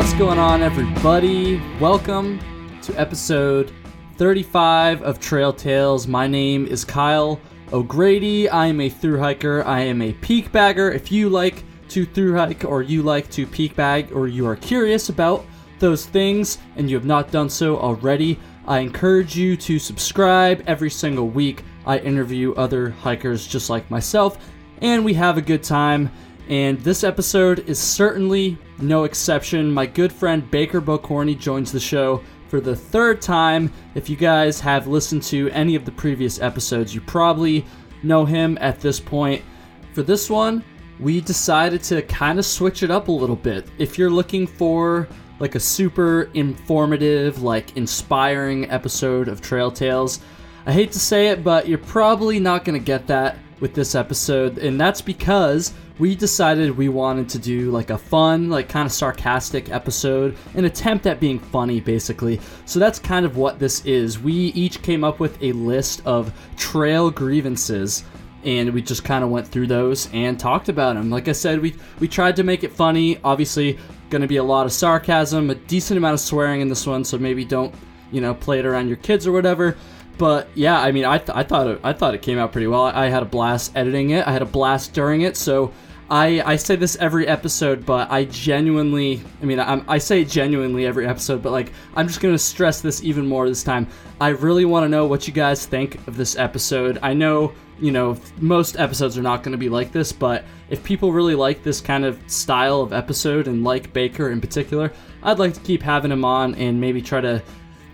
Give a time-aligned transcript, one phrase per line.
[0.00, 1.60] What's going on, everybody?
[1.78, 2.40] Welcome
[2.80, 3.70] to episode
[4.16, 6.06] 35 of Trail Tales.
[6.08, 7.38] My name is Kyle
[7.70, 8.48] O'Grady.
[8.48, 9.62] I am a through hiker.
[9.66, 10.90] I am a peak bagger.
[10.90, 14.56] If you like to through hike or you like to peak bag or you are
[14.56, 15.44] curious about
[15.80, 20.64] those things and you have not done so already, I encourage you to subscribe.
[20.66, 24.38] Every single week, I interview other hikers just like myself,
[24.80, 26.10] and we have a good time.
[26.50, 29.70] And this episode is certainly no exception.
[29.70, 33.72] My good friend Baker Bocorny joins the show for the third time.
[33.94, 37.64] If you guys have listened to any of the previous episodes, you probably
[38.02, 39.44] know him at this point.
[39.92, 40.64] For this one,
[40.98, 43.68] we decided to kind of switch it up a little bit.
[43.78, 45.06] If you're looking for
[45.38, 50.18] like a super informative, like inspiring episode of Trail Tales,
[50.66, 53.94] I hate to say it, but you're probably not going to get that with this
[53.94, 58.86] episode, and that's because we decided we wanted to do like a fun, like kind
[58.86, 62.40] of sarcastic episode, an attempt at being funny, basically.
[62.64, 64.18] So that's kind of what this is.
[64.18, 68.02] We each came up with a list of trail grievances.
[68.42, 71.10] And we just kind of went through those and talked about them.
[71.10, 73.18] Like I said, we we tried to make it funny.
[73.22, 76.86] Obviously, going to be a lot of sarcasm, a decent amount of swearing in this
[76.86, 77.04] one.
[77.04, 77.74] So maybe don't
[78.10, 79.76] you know play it around your kids or whatever
[80.20, 82.66] but yeah, I mean, I, th- I thought it, I thought it came out pretty
[82.66, 82.82] well.
[82.82, 84.26] I, I had a blast editing it.
[84.26, 85.34] I had a blast during it.
[85.34, 85.72] So
[86.10, 90.28] I I say this every episode, but I genuinely, I mean, I'm, I say it
[90.28, 93.86] genuinely every episode, but like I'm just gonna stress this even more this time.
[94.20, 96.98] I really want to know what you guys think of this episode.
[97.00, 101.14] I know you know most episodes are not to be like this, but if people
[101.14, 105.54] really like this kind of style of episode and like Baker in particular, I'd like
[105.54, 107.42] to keep having him on and maybe try to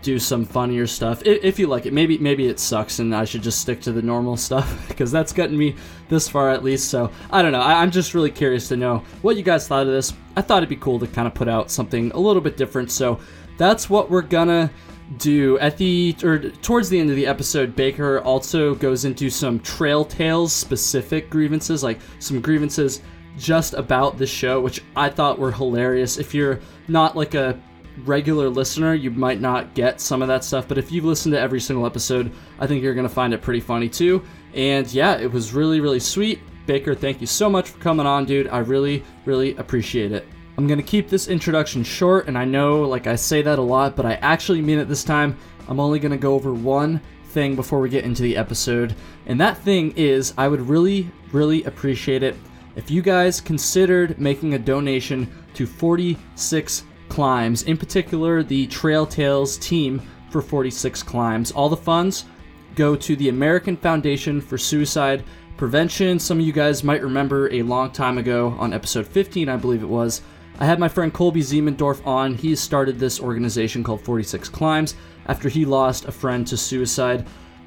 [0.06, 1.92] do some funnier stuff if, if, you like it.
[1.92, 5.32] Maybe maybe it sucks and I should just stick to the normal stuff because that's
[5.32, 5.74] gotten me
[6.08, 6.88] this far at least.
[6.90, 7.60] So I don't know.
[7.60, 10.14] I, I'm just really curious to know what you guys thought of this.
[10.36, 12.92] I thought it'd be cool to kind of put out something a little bit different.
[12.92, 13.18] So
[13.58, 14.70] that's what we're gonna
[15.18, 19.60] do at the or towards the end of the episode baker also goes into some
[19.60, 23.02] trail tales specific grievances like some grievances
[23.38, 26.58] just about the show which i thought were hilarious if you're
[26.88, 27.56] not like a
[28.04, 31.40] regular listener, you might not get some of that stuff, but if you've listened to
[31.40, 34.24] every single episode, I think you're going to find it pretty funny too.
[34.54, 36.40] And yeah, it was really, really sweet.
[36.66, 38.48] Baker, thank you so much for coming on, dude.
[38.48, 40.26] I really, really appreciate it.
[40.58, 43.62] I'm going to keep this introduction short, and I know, like, I say that a
[43.62, 45.36] lot, but I actually mean it this time.
[45.68, 48.94] I'm only going to go over one thing before we get into the episode,
[49.26, 52.36] and that thing is I would really, really appreciate it
[52.74, 56.84] if you guys considered making a donation to 46
[57.16, 61.50] climbs, in particular the Trail Tales team for 46 climbs.
[61.50, 62.26] All the funds
[62.74, 65.24] go to the American Foundation for Suicide
[65.56, 66.18] Prevention.
[66.18, 69.82] Some of you guys might remember a long time ago on episode 15, I believe
[69.82, 70.20] it was.
[70.60, 72.34] I had my friend Colby Ziemendorf on.
[72.34, 74.94] He started this organization called 46 Climbs
[75.24, 77.26] after he lost a friend to suicide.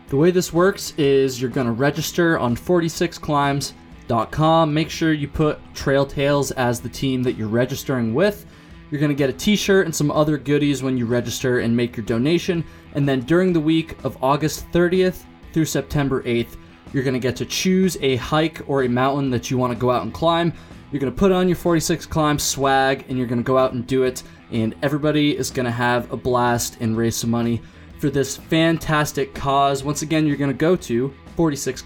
[0.09, 4.73] The way this works is you're going to register on 46climbs.com.
[4.75, 8.45] Make sure you put Trail Tales as the team that you're registering with.
[8.91, 11.75] You're going to get a t shirt and some other goodies when you register and
[11.75, 12.63] make your donation.
[12.93, 15.23] And then during the week of August 30th
[15.53, 16.57] through September 8th,
[16.91, 19.79] you're going to get to choose a hike or a mountain that you want to
[19.79, 20.53] go out and climb.
[20.91, 23.73] You're going to put on your 46 climb swag and you're going to go out
[23.73, 24.23] and do it.
[24.51, 27.61] And everybody is going to have a blast and raise some money
[27.99, 29.83] for this fantastic cause.
[29.83, 31.83] Once again, you're going to go to 46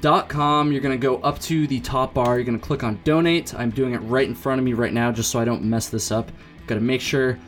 [0.00, 0.72] climbs com.
[0.72, 2.36] You're to go up to the top bar.
[2.36, 3.54] You're to click on donate.
[3.54, 5.88] I'm doing it right in front of me right now just so I don't mess
[5.88, 6.30] this up.
[6.66, 7.38] Got to make sure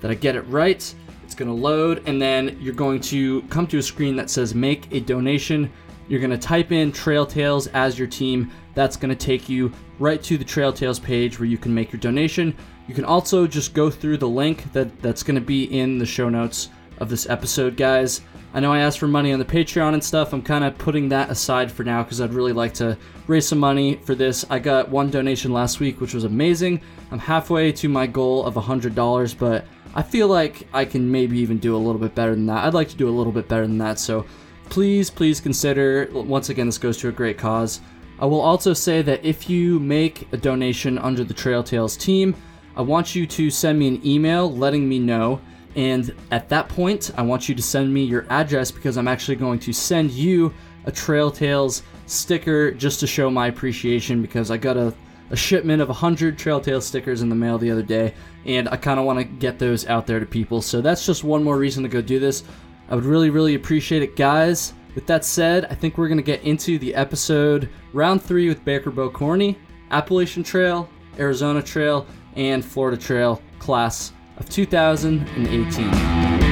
[0.00, 0.94] that I get it right.
[1.24, 4.92] It's to load, and then you're going to come to a screen that says make
[4.92, 5.70] a donation.
[6.08, 8.52] You're to type in Trail Tales as your team.
[8.74, 11.98] That's to take you right to the Trail Tales page where you can make your
[11.98, 12.54] donation.
[12.86, 16.28] You can also just go through the link that, that's to be in the show
[16.28, 16.68] notes
[16.98, 18.20] of this episode, guys.
[18.54, 20.32] I know I asked for money on the Patreon and stuff.
[20.32, 22.96] I'm kind of putting that aside for now because I'd really like to
[23.26, 24.44] raise some money for this.
[24.48, 26.80] I got one donation last week, which was amazing.
[27.10, 31.58] I'm halfway to my goal of $100, but I feel like I can maybe even
[31.58, 32.64] do a little bit better than that.
[32.64, 33.98] I'd like to do a little bit better than that.
[33.98, 34.24] So
[34.68, 36.08] please, please consider.
[36.12, 37.80] Once again, this goes to a great cause.
[38.18, 42.34] I will also say that if you make a donation under the Trail Tales team,
[42.74, 45.40] I want you to send me an email letting me know
[45.76, 49.36] and at that point, I want you to send me your address because I'm actually
[49.36, 50.52] going to send you
[50.86, 54.94] a Trail Tales sticker just to show my appreciation because I got a,
[55.30, 58.14] a shipment of 100 Trail Tales stickers in the mail the other day
[58.46, 60.62] and I kind of want to get those out there to people.
[60.62, 62.44] So that's just one more reason to go do this.
[62.88, 64.72] I would really, really appreciate it, guys.
[64.94, 68.64] With that said, I think we're going to get into the episode round three with
[68.64, 69.56] Baker Bocorny,
[69.90, 70.88] Appalachian Trail,
[71.18, 73.42] Arizona Trail, and Florida Trail.
[73.58, 76.46] class of 2018.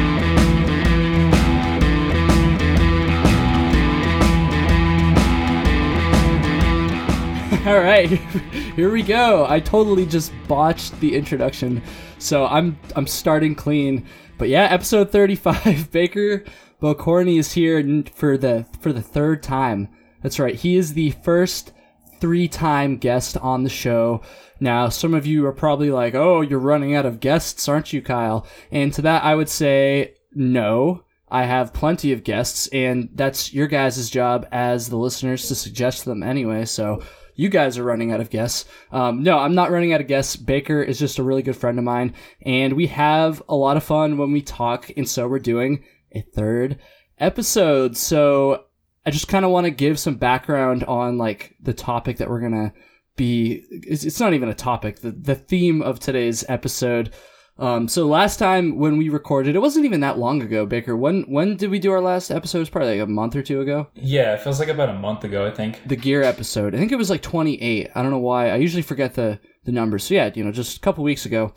[7.67, 8.09] All right,
[8.77, 9.47] here we go.
[9.49, 11.83] I totally just botched the introduction,
[12.19, 14.07] so I'm I'm starting clean.
[14.37, 15.91] But yeah, episode 35.
[15.93, 16.45] Baker
[16.83, 19.89] Bocorny is here for the for the third time.
[20.23, 20.55] That's right.
[20.55, 21.73] He is the first
[22.21, 24.21] three-time guest on the show.
[24.61, 28.03] Now, some of you are probably like, "Oh, you're running out of guests, aren't you,
[28.03, 31.05] Kyle?" And to that, I would say no.
[31.29, 36.05] I have plenty of guests, and that's your guys' job as the listeners to suggest
[36.05, 36.65] them anyway.
[36.65, 37.03] So
[37.35, 38.67] you guys are running out of guests.
[38.93, 40.37] Um, no, I'm not running out of guests.
[40.37, 43.85] Baker is just a really good friend of mine, and we have a lot of
[43.85, 44.91] fun when we talk.
[44.97, 46.79] And so we're doing a third
[47.19, 47.97] episode.
[47.97, 48.65] So
[49.05, 52.41] I just kind of want to give some background on like the topic that we're
[52.41, 52.73] gonna
[53.16, 53.64] be.
[53.70, 55.00] It's, not even a topic.
[55.00, 57.14] The the theme of today's episode
[57.56, 60.96] um, so last time when we recorded, it wasn't even that long ago, Baker.
[60.96, 62.58] When when did we do our last episode?
[62.58, 63.88] It was probably like a month or two ago.
[63.94, 65.87] Yeah, it feels like about a month ago, I think.
[65.87, 66.75] The gear episode.
[66.75, 67.90] I think it was like 28.
[67.94, 68.50] I don't know why.
[68.50, 70.05] I usually forget the the numbers.
[70.05, 71.55] So yeah, you know, just a couple weeks ago.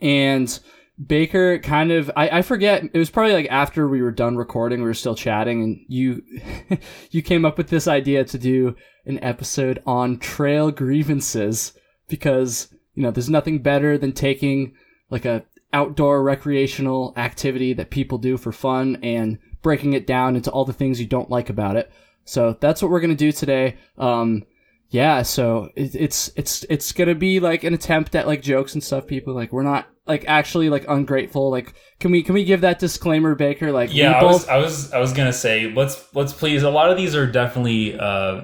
[0.00, 0.56] And
[1.04, 4.80] Baker kind of I, I forget it was probably like after we were done recording,
[4.80, 6.22] we were still chatting and you
[7.10, 8.76] you came up with this idea to do
[9.10, 11.74] an episode on trail grievances
[12.08, 14.74] because, you know, there's nothing better than taking
[15.10, 20.50] like a outdoor recreational activity that people do for fun and breaking it down into
[20.50, 21.90] all the things you don't like about it.
[22.24, 23.76] So that's what we're gonna do today.
[23.98, 24.44] Um,
[24.88, 28.82] yeah, so it, it's it's it's gonna be like an attempt at like jokes and
[28.82, 29.06] stuff.
[29.06, 31.50] People like we're not like actually like ungrateful.
[31.50, 33.72] Like can we can we give that disclaimer, Baker?
[33.72, 36.62] Like yeah, I was I was I was gonna say let's let's please.
[36.62, 37.98] A lot of these are definitely.
[37.98, 38.42] uh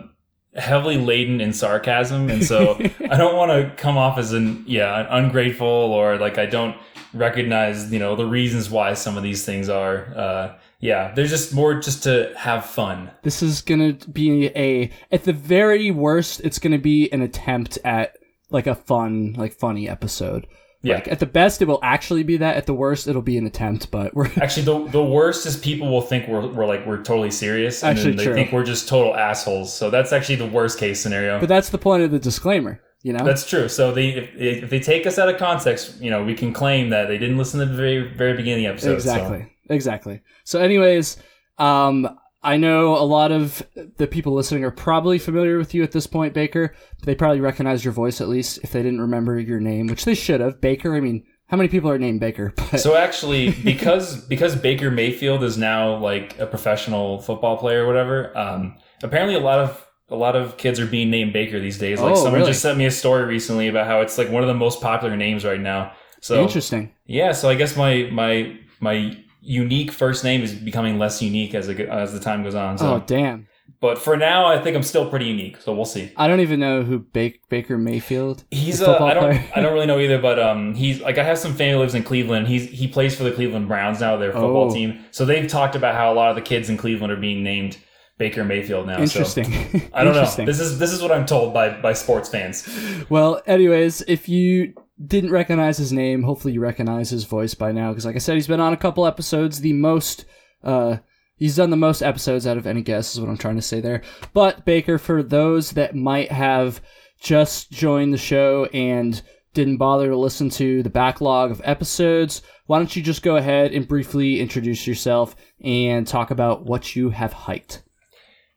[0.56, 2.74] heavily laden in sarcasm and so
[3.10, 6.76] i don't want to come off as an yeah ungrateful or like i don't
[7.12, 11.54] recognize you know the reasons why some of these things are uh yeah they're just
[11.54, 13.10] more just to have fun.
[13.22, 18.16] This is gonna be a at the very worst it's gonna be an attempt at
[18.50, 20.46] like a fun like funny episode
[20.86, 20.94] yeah.
[20.96, 22.56] Like at the best, it will actually be that.
[22.56, 23.90] At the worst, it'll be an attempt.
[23.90, 27.30] But we're actually the the worst is people will think we're, we're like we're totally
[27.30, 28.34] serious, and actually, then they true.
[28.34, 29.72] think we're just total assholes.
[29.72, 31.40] So that's actually the worst case scenario.
[31.40, 32.80] But that's the point of the disclaimer.
[33.02, 33.68] You know, that's true.
[33.68, 36.90] So they if, if they take us out of context, you know, we can claim
[36.90, 38.94] that they didn't listen to the very very beginning of the episode.
[38.94, 39.42] Exactly.
[39.42, 39.74] So.
[39.74, 40.20] Exactly.
[40.44, 41.16] So, anyways,
[41.58, 43.66] um, I know a lot of
[43.96, 46.72] the people listening are probably familiar with you at this point, Baker.
[47.00, 50.04] But They probably recognize your voice at least if they didn't remember your name, which
[50.04, 50.60] they should have.
[50.60, 52.54] Baker, I mean, how many people are named Baker?
[52.70, 52.78] But...
[52.78, 58.36] So actually, because because Baker Mayfield is now like a professional football player or whatever,
[58.38, 62.00] um, apparently a lot of a lot of kids are being named Baker these days.
[62.00, 62.52] Like oh, someone really?
[62.52, 65.16] just sent me a story recently about how it's like one of the most popular
[65.16, 65.92] names right now.
[66.20, 66.94] So interesting.
[67.06, 69.16] Yeah, so I guess my my my
[69.46, 72.76] unique first name is becoming less unique as it, as the time goes on.
[72.78, 72.94] So.
[72.94, 73.46] Oh damn!
[73.80, 75.60] But for now, I think I'm still pretty unique.
[75.60, 76.10] So we'll see.
[76.16, 78.44] I don't even know who Baker Mayfield.
[78.50, 80.18] He's a I don't I don't really know either.
[80.18, 82.48] But um, he's like I have some family lives in Cleveland.
[82.48, 84.74] He's he plays for the Cleveland Browns now, their football oh.
[84.74, 85.04] team.
[85.10, 87.78] So they've talked about how a lot of the kids in Cleveland are being named
[88.18, 88.98] Baker Mayfield now.
[88.98, 89.52] Interesting.
[89.52, 90.30] So, I don't know.
[90.46, 92.66] This is this is what I'm told by by sports fans.
[93.08, 94.74] Well, anyways, if you
[95.04, 96.22] didn't recognize his name.
[96.22, 98.78] Hopefully, you recognize his voice by now, because like I said, he's been on a
[98.78, 99.60] couple episodes.
[99.60, 100.24] The most,
[100.62, 100.98] uh,
[101.36, 103.80] he's done the most episodes out of any guest, is what I'm trying to say
[103.80, 104.02] there.
[104.32, 106.80] But Baker, for those that might have
[107.20, 109.20] just joined the show and
[109.52, 113.72] didn't bother to listen to the backlog of episodes, why don't you just go ahead
[113.72, 117.82] and briefly introduce yourself and talk about what you have hiked?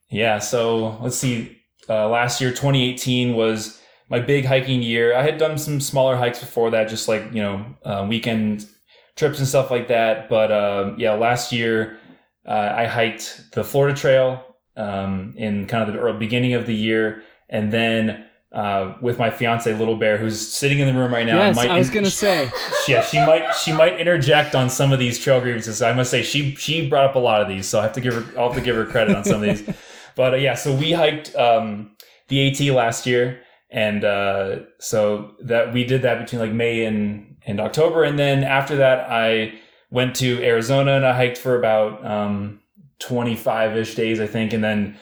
[0.09, 1.57] Yeah, so let's see.
[1.87, 3.78] Uh, last year, 2018 was
[4.09, 5.15] my big hiking year.
[5.15, 8.67] I had done some smaller hikes before that, just like you know uh, weekend
[9.15, 10.29] trips and stuff like that.
[10.29, 11.97] But uh, yeah, last year
[12.45, 14.43] uh, I hiked the Florida Trail
[14.75, 18.25] um, in kind of the early beginning of the year, and then.
[18.51, 21.37] Uh, with my fiance Little Bear, who's sitting in the room right now.
[21.37, 22.49] Yes, might, I was gonna say.
[22.87, 25.83] Yeah, she might she might interject on some of these trail grievances.
[25.83, 28.01] I must say she she brought up a lot of these, so I have to
[28.01, 29.69] give her I'll have to give her credit on some of these.
[30.15, 31.91] But uh, yeah, so we hiked um,
[32.27, 37.37] the AT last year, and uh, so that we did that between like May and
[37.45, 39.53] and October, and then after that I
[39.91, 42.59] went to Arizona and I hiked for about um,
[42.99, 44.97] 25 ish days, I think, and then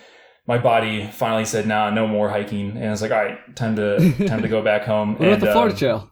[0.47, 3.75] my body finally said, "Nah, no more hiking," and I was like, "All right, time
[3.75, 6.11] to time to go back home." what and, about the Florida um, Trail?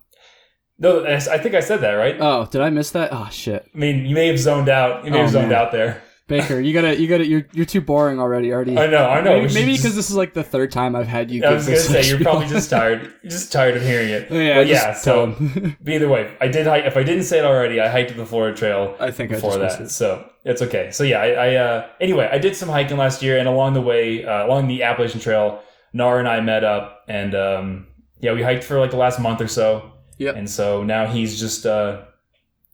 [0.77, 2.17] No, I think I said that right.
[2.19, 3.09] Oh, did I miss that?
[3.13, 3.69] Oh shit!
[3.74, 5.05] I mean, you may have zoned out.
[5.05, 5.62] You may oh, have zoned man.
[5.62, 6.03] out there.
[6.27, 8.51] Baker, you gotta, you gotta, you're, you're too boring already.
[8.51, 8.75] Already.
[8.77, 9.41] I know, I know.
[9.41, 11.44] Maybe because this is like the third time I've had you.
[11.44, 12.24] I was gonna say you're spiel.
[12.32, 13.13] probably just tired.
[13.25, 14.27] Just tired of hearing it.
[14.32, 14.94] yeah, But yeah.
[14.94, 15.77] So tell 'em.
[15.82, 16.86] But either way, I did hike.
[16.86, 19.58] If I didn't say it already, I hiked the Florida Trail I think I before
[19.58, 19.89] just that, it.
[19.91, 20.89] so it's okay.
[20.91, 23.82] So yeah, I, I uh, anyway, I did some hiking last year, and along the
[23.82, 25.62] way, uh, along the Appalachian Trail,
[25.94, 27.88] Nar and I met up, and um,
[28.20, 29.91] yeah, we hiked for like the last month or so.
[30.17, 30.38] Yep.
[30.38, 32.01] And so now he's just uh,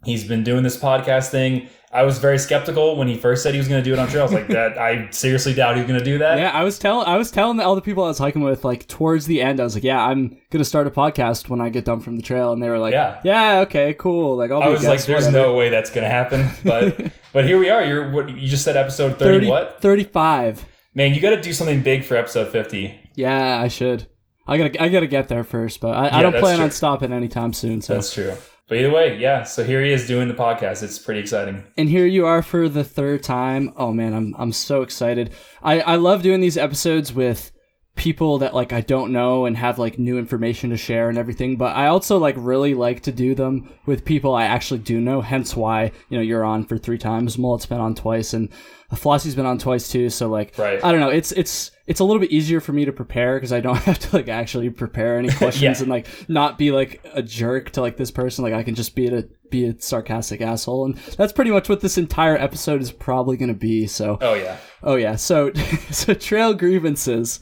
[0.05, 1.67] he's been doing this podcast thing.
[1.93, 4.07] I was very skeptical when he first said he was going to do it on
[4.07, 4.21] trail.
[4.21, 6.37] I was like, that I seriously doubt he's going to do that.
[6.37, 8.87] Yeah, I was telling I was telling all the people I was hiking with, like
[8.87, 11.83] towards the end, I was like, "Yeah, I'm gonna start a podcast when I get
[11.85, 13.19] done from the trail," and they were like, Yeah.
[13.23, 16.03] "Yeah, okay, cool." Like, I'll be a was like, "There's whatever." no way that's going
[16.05, 17.83] to happen," but but here we are.
[17.83, 19.47] You're what you just said, episode thirty.
[19.47, 20.65] 30 What 35.
[20.93, 21.13] man?
[21.13, 22.97] You got to do something big for episode fifty.
[23.15, 24.07] Yeah, I should.
[24.47, 27.13] I gotta I gotta get there first, but I, Yeah, I don't plan on stopping
[27.13, 27.81] anytime soon.
[27.81, 28.33] So, That's true.
[28.71, 29.43] But either way, yeah.
[29.43, 30.81] So here he is doing the podcast.
[30.81, 31.61] It's pretty exciting.
[31.77, 33.73] and here you are for the third time.
[33.75, 35.31] Oh man, I'm I'm so excited.
[35.61, 37.51] I I love doing these episodes with
[37.97, 41.57] people that like I don't know and have like new information to share and everything.
[41.57, 45.19] But I also like really like to do them with people I actually do know.
[45.19, 47.37] Hence why you know you're on for three times.
[47.37, 48.47] Mullet's been on twice, and
[48.95, 50.09] Flossie's been on twice too.
[50.09, 50.83] So like Right.
[50.83, 51.09] I don't know.
[51.09, 53.99] It's it's it's a little bit easier for me to prepare because I don't have
[53.99, 55.83] to like actually prepare any questions Yeah.
[55.83, 58.43] and like not be like a jerk to like this person.
[58.43, 61.81] Like I can just be a be a sarcastic asshole, and that's pretty much what
[61.81, 63.87] this entire episode is probably going to be.
[63.87, 64.57] So Oh yeah.
[64.83, 65.15] Oh yeah.
[65.15, 65.51] So
[65.91, 67.39] so trail grievances.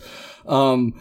[0.48, 1.00] Um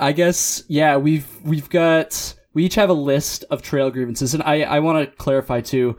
[0.00, 4.42] I guess yeah, we've we've got we each have a list of trail grievances and
[4.42, 5.96] I I want to clarify too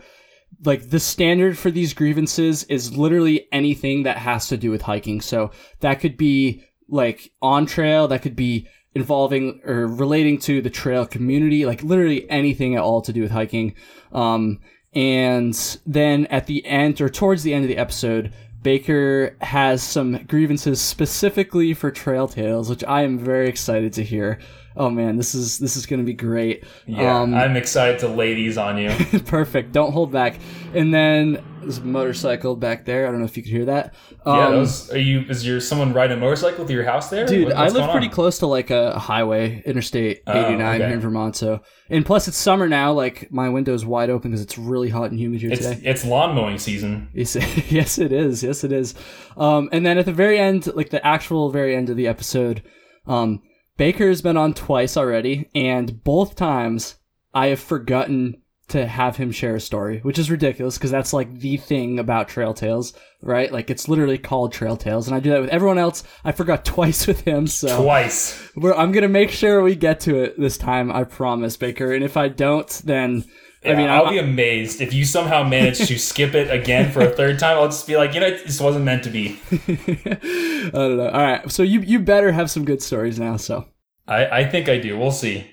[0.66, 5.22] like the standard for these grievances is literally anything that has to do with hiking.
[5.22, 10.70] So that could be like on trail, that could be involving or relating to the
[10.70, 13.76] trail community, like literally anything at all to do with hiking.
[14.12, 14.60] Um,
[14.94, 20.26] and then at the end or towards the end of the episode, Baker has some
[20.26, 24.40] grievances specifically for Trail Tales, which I am very excited to hear.
[24.78, 26.64] Oh man, this is this is going to be great.
[26.86, 27.20] Yeah.
[27.22, 28.90] Um, I'm excited to lay these on you.
[29.26, 29.72] Perfect.
[29.72, 30.40] Don't hold back.
[30.74, 33.08] And then there's a motorcycle back there.
[33.08, 33.96] I don't know if you could hear that.
[34.26, 34.48] yeah.
[34.48, 35.22] Um, Those, are you?
[35.28, 37.26] Is your someone riding a motorcycle to your house there?
[37.26, 38.14] Dude, What- I live pretty on?
[38.14, 40.86] close to like a highway, Interstate Oh, 89 okay.
[40.86, 41.36] here in Vermont.
[41.36, 42.94] So, and plus it's summer now.
[42.94, 45.82] Like my window's wide open because it's really hot and humid here It's today.
[45.84, 47.10] it's lawn mowing season.
[47.14, 47.36] Yes,
[47.72, 48.44] yes, it is.
[48.44, 48.94] Yes, it is.
[49.36, 52.62] Um, and then at the very end, like the actual very end of the episode,
[53.08, 53.42] um,
[53.80, 56.96] Baker's been on twice already, and both times
[57.34, 61.40] I have forgotten to have him share a story, which is ridiculous because that's like
[61.40, 63.50] the thing about Trail Tales, right?
[63.50, 66.04] Like it's literally called Trail Tales, and I do that with everyone else.
[66.26, 68.52] I forgot twice with him, so Twice.
[68.58, 70.92] we're, I'm gonna make sure we get to it this time.
[70.92, 71.94] I promise, Baker.
[71.94, 73.24] And if I don't, then
[73.66, 77.02] I mean, I'll I, be amazed if you somehow manage to skip it again for
[77.02, 77.58] a third time.
[77.58, 79.40] I'll just be like, you know, this wasn't meant to be.
[79.52, 81.10] I don't know.
[81.10, 83.38] All right, so you you better have some good stories now.
[83.38, 83.66] So
[84.08, 84.98] I, I think I do.
[84.98, 85.50] We'll see.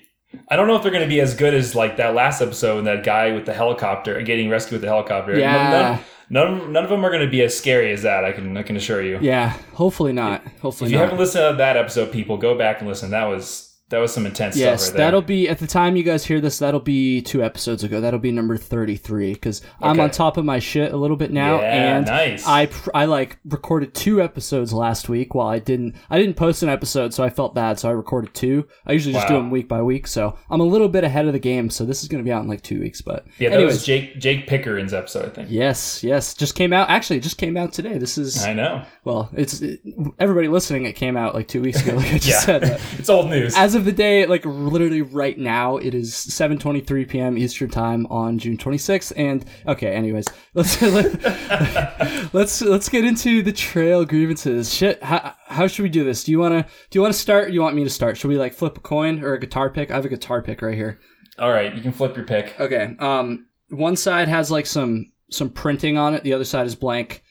[0.49, 2.79] I don't know if they're going to be as good as like that last episode
[2.79, 5.37] and that guy with the helicopter getting rescued with the helicopter.
[5.37, 5.99] Yeah.
[6.29, 8.25] None, none, none of them are going to be as scary as that.
[8.25, 9.19] I can I can assure you.
[9.21, 10.45] yeah, hopefully not.
[10.61, 11.05] Hopefully If you not.
[11.05, 13.11] haven't listened to that episode, people go back and listen.
[13.11, 15.05] That was that was some intense Yes, stuff right there.
[15.07, 16.59] that'll be at the time you guys hear this.
[16.59, 18.01] That'll be two episodes ago.
[18.01, 21.59] That'll be number thirty-three because I'm on top of my shit a little bit now,
[21.61, 22.45] Yeah, and nice.
[22.47, 25.33] I I like recorded two episodes last week.
[25.35, 27.79] While I didn't I didn't post an episode, so I felt bad.
[27.79, 28.67] So I recorded two.
[28.85, 31.33] I usually just do them week by week, so I'm a little bit ahead of
[31.33, 31.69] the game.
[31.69, 33.01] So this is going to be out in like two weeks.
[33.01, 35.25] But yeah, that anyways, was Jake Jake Pickering's episode.
[35.25, 35.49] I think.
[35.51, 36.89] yes, yes, just came out.
[36.89, 37.97] Actually, it just came out today.
[37.97, 38.83] This is I know.
[39.03, 39.79] well, it's it,
[40.19, 40.85] everybody listening.
[40.85, 41.95] It came out like two weeks ago.
[41.97, 42.81] Like I just Yeah, said.
[42.99, 43.55] It's old news.
[43.57, 47.37] as of the day, like literally right now, it is 7:23 p.m.
[47.37, 49.13] Eastern time on June 26th.
[49.15, 54.73] And okay, anyways, let's let, let's let's get into the trail grievances.
[54.73, 56.25] Shit, how, how should we do this?
[56.25, 57.45] Do you wanna do you wanna start?
[57.45, 58.17] Or do you want me to start?
[58.17, 59.91] Should we like flip a coin or a guitar pick?
[59.91, 60.99] I have a guitar pick right here.
[61.39, 62.59] All right, you can flip your pick.
[62.59, 62.95] Okay.
[62.99, 66.23] Um, one side has like some some printing on it.
[66.23, 67.23] The other side is blank.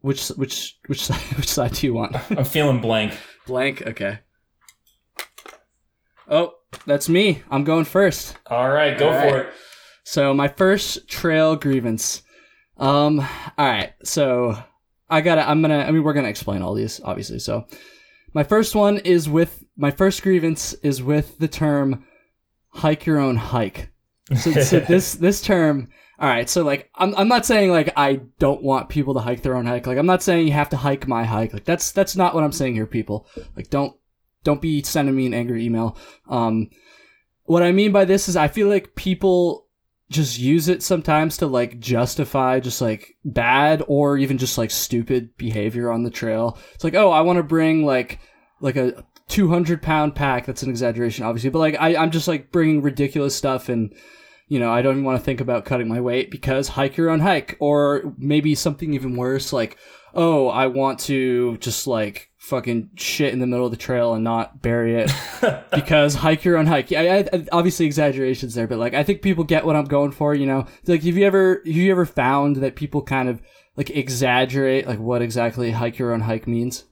[0.00, 2.16] Which which which side which side do you want?
[2.30, 3.18] I'm feeling blank.
[3.46, 3.82] blank.
[3.86, 4.20] Okay.
[6.28, 6.54] Oh,
[6.86, 7.42] that's me.
[7.50, 8.36] I'm going first.
[8.46, 9.46] All right, go All for right.
[9.46, 9.52] it.
[10.04, 12.22] So my first trail grievance.
[12.76, 13.20] Um.
[13.20, 13.92] All right.
[14.02, 14.56] So
[15.08, 15.48] I gotta.
[15.48, 15.78] I'm gonna.
[15.78, 17.38] I mean, we're gonna explain all these, obviously.
[17.38, 17.66] So
[18.32, 22.04] my first one is with my first grievance is with the term
[22.70, 23.90] "hike your own hike."
[24.36, 25.88] So, so this this term.
[26.18, 26.48] All right.
[26.48, 29.66] So like, I'm I'm not saying like I don't want people to hike their own
[29.66, 29.86] hike.
[29.86, 31.52] Like I'm not saying you have to hike my hike.
[31.52, 33.26] Like that's that's not what I'm saying here, people.
[33.56, 33.96] Like don't
[34.44, 35.96] don't be sending me an angry email.
[36.28, 36.70] Um,
[37.44, 39.66] what I mean by this is I feel like people
[40.10, 45.36] just use it sometimes to like justify just like bad or even just like stupid
[45.36, 46.58] behavior on the trail.
[46.74, 48.20] It's like, oh, I want to bring like
[48.60, 50.46] like a 200 pound pack.
[50.46, 53.94] That's an exaggeration, obviously, but like I, I'm just like bringing ridiculous stuff and
[54.46, 57.10] you know, I don't even want to think about cutting my weight because hike your
[57.10, 57.56] own hike.
[57.60, 59.78] Or maybe something even worse, like,
[60.14, 64.22] oh, I want to just like fucking shit in the middle of the trail and
[64.22, 65.10] not bury it
[65.74, 66.92] because hike your own hike.
[66.92, 70.34] I, I, obviously exaggerations there, but like I think people get what I'm going for.
[70.34, 73.40] You know, like have you ever have you ever found that people kind of
[73.76, 76.84] like exaggerate like what exactly hike your own hike means?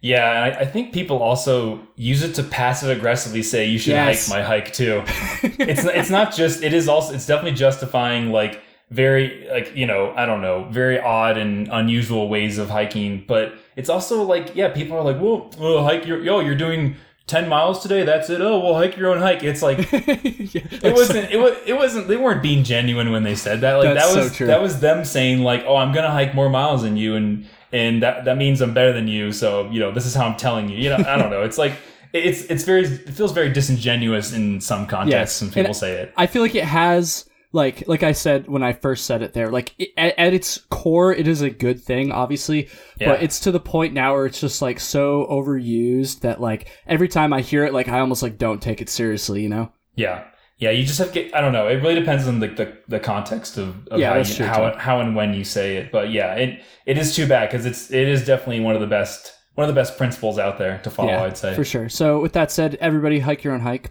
[0.00, 3.92] Yeah, and I, I think people also use it to passive aggressively say you should
[3.92, 4.28] Yes.
[4.28, 5.02] hike my hike too.
[5.42, 10.12] it's it's not just it is also it's definitely justifying like very like you know
[10.16, 14.68] I don't know very odd and unusual ways of hiking, but it's also like yeah
[14.68, 18.40] people are like well, well hike your yo you're doing ten miles today that's it
[18.40, 22.16] oh well hike your own hike it's like it wasn't it was it wasn't they
[22.16, 24.46] weren't being genuine when they said that like that so was true.
[24.46, 28.02] that was them saying like oh I'm gonna hike more miles than you and and
[28.02, 30.68] that that means I'm better than you so you know this is how I'm telling
[30.70, 31.74] you you know I don't know it's like
[32.14, 35.42] it's it's very it feels very disingenuous in some contexts Yes.
[35.42, 38.62] when people And- say it I feel like it has like like I said when
[38.62, 41.80] I first said it there like it, at, at its core it is a good
[41.82, 43.12] thing obviously Yeah.
[43.12, 47.08] but it's to the point now where it's just like so overused that like every
[47.08, 49.72] time I hear it like I almost like don't take it seriously you know?
[49.94, 50.24] Yeah.
[50.58, 52.78] Yeah you just have to get I don't know it really depends on the the,
[52.88, 56.10] the context of, of Yeah, how you, how how and when you say it but
[56.10, 59.32] yeah it it is too bad because it's it is definitely one of the best
[59.54, 61.52] one of the best principles out there to follow I'd say.
[61.54, 61.88] for sure.
[61.88, 63.90] So with that said everybody hike your own hike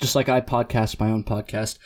[0.00, 1.78] just like I podcast my own podcast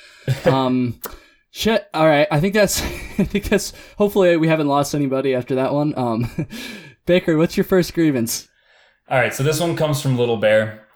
[0.46, 1.00] um
[1.50, 2.80] shit all right I think that's
[3.18, 6.30] I think that's hopefully we haven't lost anybody after that one um
[7.06, 8.48] Baker what's your first grievance
[9.08, 10.86] All right, so this one comes from Little Bear.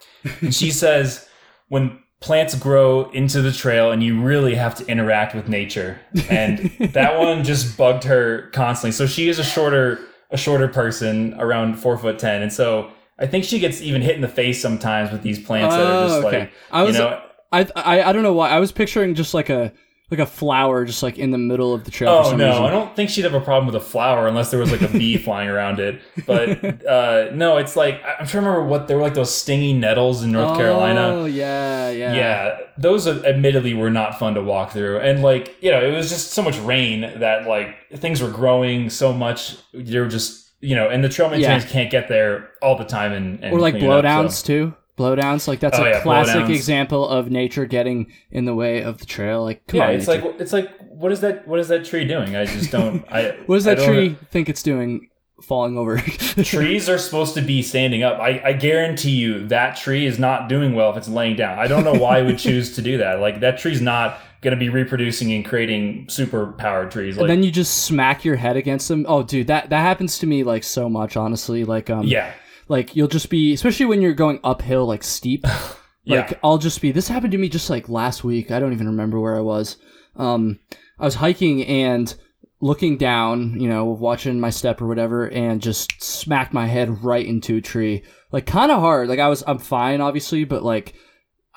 [0.41, 1.29] And she says,
[1.69, 6.01] when plants grow into the trail and you really have to interact with nature.
[6.31, 8.93] And that one just bugged her constantly.
[8.93, 12.43] So she is a shorter a shorter person, around four foot ten.
[12.43, 15.75] And so I think she gets even hit in the face sometimes with these plants
[15.75, 16.39] that are just Oh, okay.
[16.41, 19.35] like I was you know I, I I don't know why I was picturing just
[19.35, 19.73] like a
[20.11, 22.11] like a flower just like in the middle of the trail.
[22.11, 22.63] Oh no, reason.
[22.65, 24.89] I don't think she'd have a problem with a flower unless there was like a
[24.89, 26.01] bee flying around it.
[26.27, 29.75] But uh, no, it's like I'm trying to remember what they were like those stingy
[29.75, 31.09] nettles in North Carolina.
[31.09, 35.71] Oh yeah, yeah, Yeah, those admittedly were not fun to walk through, and like you
[35.71, 39.57] know, it was just so much rain that like things were growing so much.
[39.75, 43.13] They were just you know, and the trail maintainers can't get there all the time
[43.13, 44.75] and, and Or like it up, blowdowns so- too.
[44.99, 46.51] Blowdowns, like that's Oh, a yeah, classic blowdowns.
[46.57, 49.45] example of nature getting in the way of the trail.
[49.45, 50.23] Like, come Yeah, on, it's nature.
[50.27, 51.47] like it's like what is that?
[51.47, 52.35] What is that tree doing?
[52.35, 53.05] I just don't.
[53.13, 55.09] I what does that tree think it's doing?
[55.41, 55.99] Falling over.
[56.43, 58.19] trees are supposed to be standing up.
[58.19, 61.61] I, I guarantee you that tree is not doing well if it's laying down.
[61.61, 63.21] I don't know why we choose to do that.
[63.21, 67.17] Like that tree's not going to be reproducing and creating super powered trees.
[67.17, 69.05] Like and then you just smack your head against them.
[69.09, 71.17] Oh, dude, that that happens to me like so much.
[71.17, 72.33] Honestly, like um, yeah,
[72.69, 75.45] like you'll just be, especially when you're going uphill, like steep.
[76.05, 76.93] yeah, Like I'll just be.
[76.93, 78.51] This happened to me just like last week.
[78.51, 79.77] I don't even remember where I was.
[80.17, 80.61] Um,
[80.99, 82.15] I was hiking and
[82.61, 87.25] looking down, you know, watching my step or whatever, and just smacked my head right
[87.25, 89.09] into a tree, like kind of hard.
[89.09, 90.95] Like I was, I'm fine, obviously, but like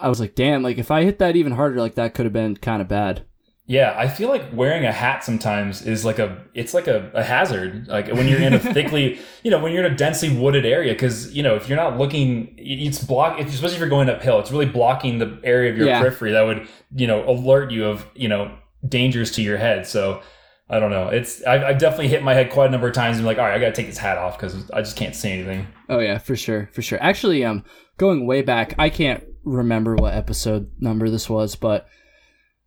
[0.02, 2.34] I was like, damn, like if I hit that even harder, like that could have
[2.34, 3.26] been kind of bad.
[3.68, 3.94] yeah.
[3.98, 7.88] I feel like wearing a hat sometimes is like a it's like a, a hazard.
[7.88, 10.94] Like when you're in a thickly, you know, when you're in a densely wooded area,
[10.94, 13.40] because you know if you're not looking, it's block.
[13.40, 16.00] If, especially if you're going uphill, it's really blocking the area of your Yeah.
[16.02, 18.52] periphery that would you know alert you of you know
[18.88, 19.88] dangers to your head.
[19.88, 20.22] So.
[20.74, 21.10] I don't know.
[21.10, 23.38] It's I've, I've definitely hit my head quite a number of times and be like,
[23.38, 25.68] all right, I gotta take this hat off because I just can't see anything.
[25.90, 26.98] Oh yeah, for sure, for sure.
[27.04, 27.66] Actually, um,
[27.98, 31.88] going way back, I can't remember what episode number this was, but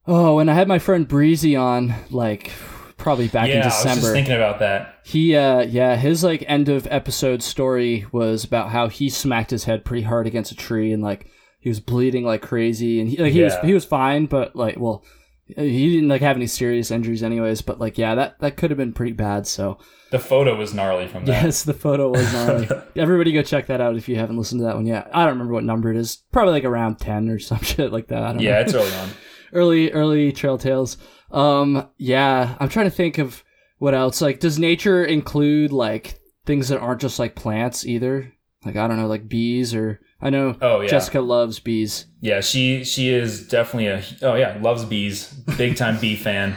[0.07, 2.51] oh, and I had my friend Breezy on, like
[2.97, 5.01] probably back yeah, in I was just December, thinking about that.
[5.05, 9.65] he, uh, yeah, his like end of episode story was about how he smacked his
[9.65, 11.27] head pretty hard against a tree and like
[11.61, 14.79] he was bleeding like crazy, and he like he was he was fine, but like
[14.79, 15.05] well.
[15.47, 17.61] He didn't like have any serious injuries, anyways.
[17.63, 19.47] But like, yeah, that that could have been pretty bad.
[19.47, 19.79] So
[20.11, 21.43] The photo was gnarly from that.
[21.43, 22.69] Yes, the photo was gnarly.
[22.97, 25.11] Everybody go check that out if you haven't listened to that one yet.
[25.13, 26.17] I don't remember what number it is.
[26.33, 28.23] Probably like around 10 or some shit like that.
[28.23, 28.61] I don't Yeah, know.
[28.61, 29.09] it's early on.
[29.53, 30.97] Early, early Trail Tales.
[31.31, 33.45] Um, yeah, I'm trying to think of
[33.79, 34.21] what else.
[34.21, 38.33] Like, does nature include like things that aren't just like plants either?
[38.65, 42.07] Like, I don't know, like bees or I know Oh yeah, Jessica loves bees.
[42.21, 42.41] yeah.
[42.41, 46.57] She she is definitely a oh yeah loves bees, big time bee fan.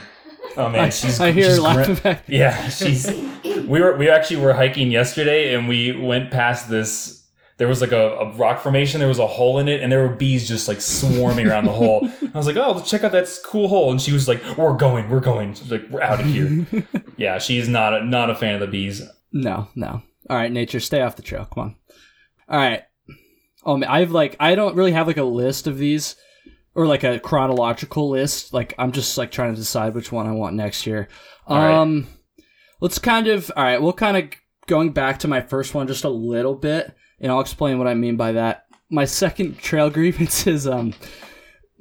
[0.55, 2.23] Oh man, she's I hear her she's laughing gri- back.
[2.27, 3.11] Yeah, she's.
[3.43, 7.17] We were we actually were hiking yesterday and we went past this
[7.57, 10.07] there was like a, a rock formation, there was a hole in it, and there
[10.07, 12.07] were bees just like swarming around the hole.
[12.33, 14.77] I was like, oh, let's check out that cool hole, and she was like, we're
[14.77, 16.65] going, we're going, She's like we're out of here.
[17.17, 19.01] yeah, she's not a, not a fan of the bees.
[19.33, 20.03] No, no.
[20.29, 21.47] All right, nature, stay off the trail.
[21.51, 21.75] Come on.
[22.49, 22.83] All right.
[23.67, 26.15] Um, I've like I don't really have like a list of these
[26.73, 28.53] or like a chronological list.
[28.53, 31.09] Like I'm just like trying to decide which one I want next year.
[31.45, 31.73] All right.
[31.73, 32.07] Um,
[32.79, 33.81] let's kind of all right.
[33.81, 34.29] We'll kind of
[34.67, 37.93] going back to my first one just a little bit, and I'll explain what I
[37.93, 38.65] mean by that.
[38.89, 40.93] My second trail grievance is um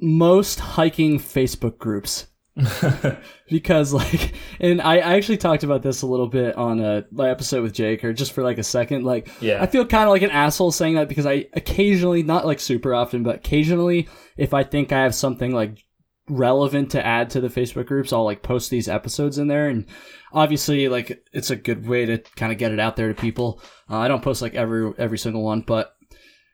[0.01, 2.27] most hiking Facebook groups
[3.49, 7.29] because like and I, I actually talked about this a little bit on a my
[7.29, 9.61] episode with Jake or just for like a second like Yeah.
[9.61, 12.93] I feel kind of like an asshole saying that because I occasionally not like super
[12.95, 15.83] often but occasionally if I think I have something like
[16.29, 19.85] relevant to add to the Facebook groups I'll like post these episodes in there and
[20.33, 23.61] obviously like it's a good way to kind of get it out there to people
[23.89, 25.93] uh, I don't post like every every single one but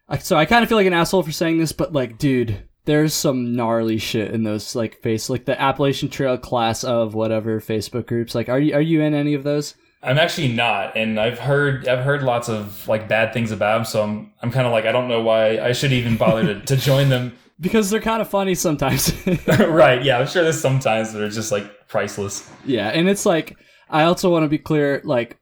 [0.10, 2.68] I, so I kind of feel like an asshole for saying this but like dude
[2.86, 7.60] there's some gnarly shit in those like face like the Appalachian Trail class of whatever
[7.62, 8.36] Facebook groups.
[8.36, 9.76] Like, are you are you in any of those?
[10.02, 13.86] I'm actually not, and I've heard I've heard lots of like bad things about them.
[13.86, 16.60] So I'm I'm kind of like I don't know why I should even bother to,
[16.60, 17.38] to join them.
[17.62, 19.14] Because they're kind of funny sometimes.
[19.48, 20.04] right?
[20.04, 22.50] Yeah, I'm sure there's sometimes that are just like priceless.
[22.66, 23.56] yeah, and it's like
[23.90, 25.38] I also want to be clear, like.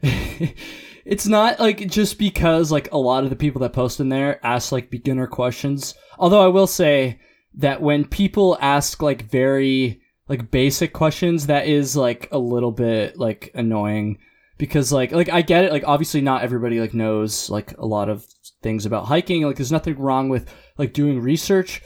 [1.04, 4.44] It's not like just because like a lot of the people that post in there
[4.44, 5.94] ask like beginner questions.
[6.18, 7.20] Although I will say
[7.54, 13.18] that when people ask like very like basic questions, that is like a little bit
[13.18, 14.18] like annoying
[14.58, 15.72] because like like I get it.
[15.72, 18.24] Like obviously not everybody like knows like a lot of
[18.62, 19.42] things about hiking.
[19.42, 21.82] Like there's nothing wrong with like doing research,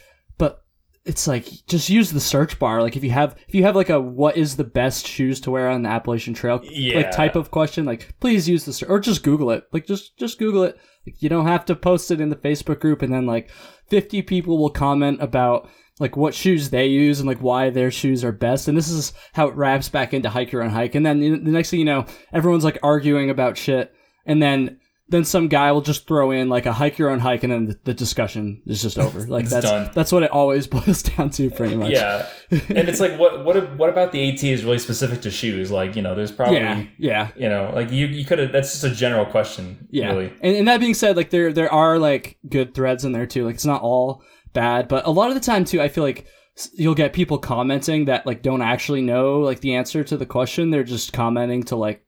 [1.07, 2.83] it's like just use the search bar.
[2.83, 5.51] Like if you have if you have like a what is the best shoes to
[5.51, 6.97] wear on the Appalachian Trail Yeah.
[6.97, 9.65] like type of question, like please use the ser- or just Google it.
[9.73, 10.77] Like just just Google it.
[11.07, 13.51] Like you don't have to post it in the Facebook group and then like
[13.89, 15.69] 50 people will comment about
[16.01, 18.69] like what shoes they use and like why their shoes are best.
[18.69, 20.95] And this is how it wraps back into hike your own hike.
[20.95, 23.95] And then the the next thing you know, everyone's like arguing about shit.
[24.27, 27.45] And then then some guy will just throw in like a hike your own hike,
[27.45, 29.25] and then the, the discussion is just over.
[29.37, 29.91] Like that's done.
[29.93, 31.91] that's what it always boils down to, pretty much.
[31.91, 35.71] Yeah, and it's like what what what about the AT is really specific to shoes?
[35.71, 37.29] Like you know, there's probably yeah, yeah.
[37.37, 39.87] you know like you you could have that's just a general question.
[39.91, 40.13] Yeah.
[40.13, 40.33] really.
[40.41, 43.45] And, and that being said, like there there are like good threads in there too.
[43.45, 46.27] Like it's not all bad, but a lot of the time too, I feel like
[46.73, 50.71] you'll get people commenting that like don't actually know like the answer to the question.
[50.71, 52.06] They're just commenting to like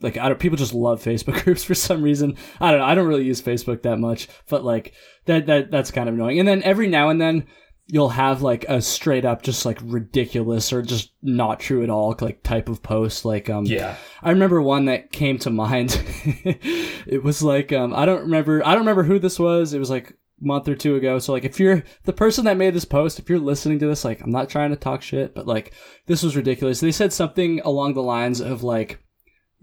[0.00, 2.36] like I don't people just love Facebook groups for some reason.
[2.60, 2.86] I don't know.
[2.86, 4.94] I don't really use Facebook that much, but like
[5.26, 6.38] that that that's kind of annoying.
[6.38, 7.46] And then every now and then
[7.90, 12.14] you'll have like a straight up just like ridiculous or just not true at all
[12.20, 15.98] like type of post like um Yeah, I remember one that came to mind.
[16.44, 18.64] it was like um, I don't remember.
[18.64, 19.72] I don't remember who this was.
[19.72, 21.18] It was like a month or two ago.
[21.18, 24.04] So like, if you're the person that made this post, if you're listening to this,
[24.04, 25.72] like, I'm not trying to talk shit, but like,
[26.06, 26.80] this was ridiculous.
[26.80, 29.00] They said something along the lines of like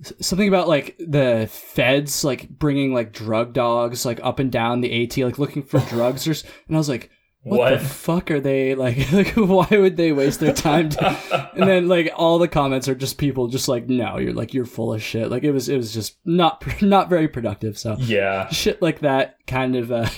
[0.02, 5.04] something about like the feds like bringing like drug dogs like up and down the
[5.04, 6.32] AT like looking for drugs or
[6.68, 7.10] and I was like
[7.44, 7.70] what, What?
[7.80, 11.88] the fuck are they like like why would they waste their time to, and then
[11.88, 15.02] like all the comments are just people just like no you're like you're full of
[15.02, 19.00] shit like it was it was just not not very productive so yeah, shit like
[19.00, 20.10] that kind of uh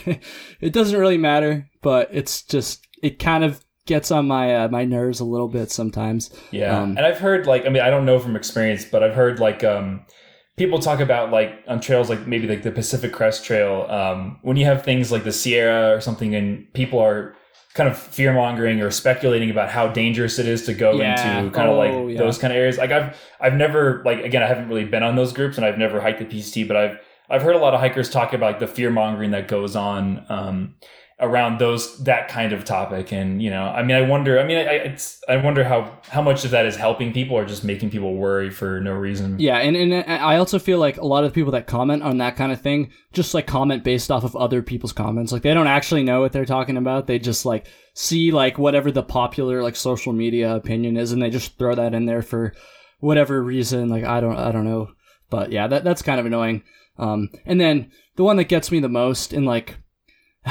[0.62, 4.86] it doesn't really matter but it's just it kind of gets on my uh, my
[4.86, 6.80] nerves a little bit sometimes yeah.
[6.80, 9.40] Um, and I've heard like I mean I don't know from experience, but I've heard
[9.40, 10.06] like um
[10.58, 14.58] people talk about like on trails like maybe like the Pacific Crest Trail um when
[14.58, 17.36] you have things like the Sierra or something and people are
[17.74, 21.40] kind of fear mongering or speculating about how dangerous it is to go Yeah.
[21.40, 22.18] into kind of Oh, like yeah.
[22.18, 22.78] those kind of areas.
[22.80, 25.78] Like I've I've never like again I haven't really been on those groups and I've
[25.78, 26.98] never hiked the PCT, but I've
[27.30, 30.26] I've heard a lot of hikers talk about like the fear mongering that goes on
[30.30, 30.76] um,
[31.20, 34.40] around those that kind of topic, and you know, I mean, I wonder.
[34.40, 37.36] I mean, I, I- it's I wonder how how much of that is helping people
[37.36, 39.40] or just making people worry for no reason.
[39.40, 42.36] Yeah, and, and I also feel like a lot of people that comment on that
[42.36, 45.32] kind of thing just like comment based off of other people's comments.
[45.32, 47.08] Like they don't actually know what they're talking about.
[47.08, 51.32] They just like see like whatever the popular like social media opinion is and they
[51.32, 52.54] just throw that in there for
[53.00, 53.90] whatever reason.
[53.90, 54.90] Like I don't I don't know.
[55.32, 56.62] But yeah, that that's kind of annoying.
[57.00, 59.78] Um and then the one that gets me the most and like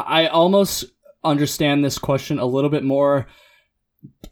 [0.00, 0.84] I almost
[1.24, 3.26] understand this question a little bit more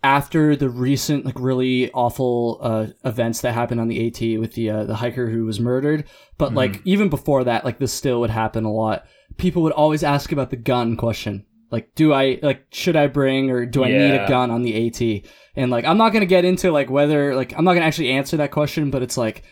[0.03, 4.70] after the recent like really awful uh, events that happened on the AT with the
[4.70, 6.05] uh, the hiker who was murdered.
[6.38, 6.57] But Mhm.
[6.57, 9.05] like even before that, like this still would happen a lot.
[9.38, 11.44] People would always ask about the gun question.
[11.70, 14.87] Like, do I like should I bring or do I need a gun on the
[14.87, 15.22] AT?
[15.57, 18.37] And like I'm not gonna get into like whether like I'm not gonna actually answer
[18.37, 19.42] that question, but it's like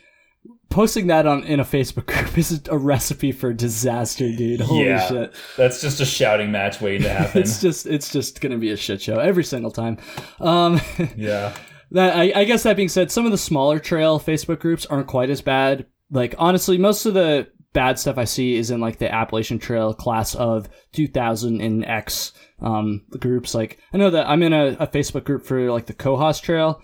[0.73, 4.61] posting that on in a Facebook group is a recipe for disaster, dude.
[4.61, 5.07] Holy Yeah.
[5.09, 5.35] shit!
[5.57, 7.43] That's just a shouting match waiting to happen.
[7.43, 9.99] It's just it's just gonna be a shit show every single time.
[10.41, 10.81] Um,
[11.17, 11.55] yeah.
[11.93, 15.07] that I, I guess that being said, some of the smaller trail Facebook groups aren't
[15.07, 15.87] quite as bad.
[16.11, 19.95] Like honestly, most of the bad stuff I see is in like the Appalachian Trail
[19.95, 23.55] class of 2000 and X um, groups.
[23.55, 26.83] Like I know that I'm in a, a Facebook group for like the Cohos Trail,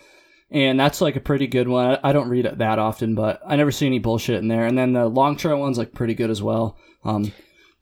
[0.50, 1.98] and that's like a pretty good one.
[2.02, 4.66] I, don't read it that often, but I never see any bullshit in there.
[4.66, 6.76] And then the long trail one's like pretty good as well.
[7.04, 7.32] Um,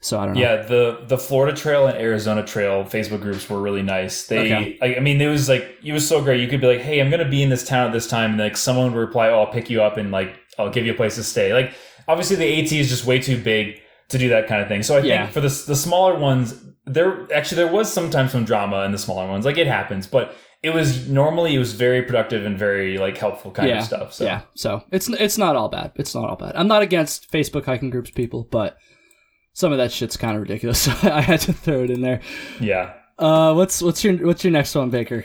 [0.01, 0.41] so I don't know.
[0.41, 4.27] Yeah, the the Florida Trail and Arizona Trail Facebook groups were really nice.
[4.27, 4.79] They, Okay.
[4.83, 6.41] I, I mean, it was like it was so great.
[6.41, 8.39] You could be like, "Hey, I'm gonna be in this town at this time," and
[8.41, 10.97] like someone would reply, "Oh, I'll pick you up and like I'll give you a
[10.97, 11.73] place to stay." Like
[12.07, 14.83] obviously, the AT is just way too big to do that kind of thing.
[14.83, 15.23] So I Yeah.
[15.23, 18.99] think for the the smaller ones, there actually there was sometimes some drama in the
[18.99, 19.45] smaller ones.
[19.47, 23.53] Like it happens, but it was normally it was very productive and very like helpful
[23.53, 24.13] kind yeah, of stuff.
[24.13, 24.41] So yeah.
[24.57, 25.93] So it's it's not all bad.
[25.95, 26.57] It's not all bad.
[26.57, 28.77] I'm not against Facebook hiking groups, people, but
[29.53, 30.85] some of that shit's kind of ridiculous.
[31.01, 32.21] So I had to throw it in there.
[32.61, 32.95] yeah.
[33.17, 35.25] Uh, what's what's your what's your next one, Baker?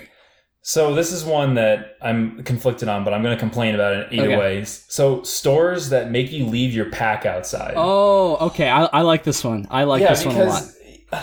[0.62, 4.14] So this is one that I'm conflicted on, but I'm going to complain about it
[4.14, 4.38] either Okay.
[4.38, 4.64] way.
[4.64, 7.74] So stores that make you leave your pack outside.
[7.76, 8.70] Oh, okay.
[8.70, 9.66] I, I like this one.
[9.72, 10.64] I like yeah, this one a lot.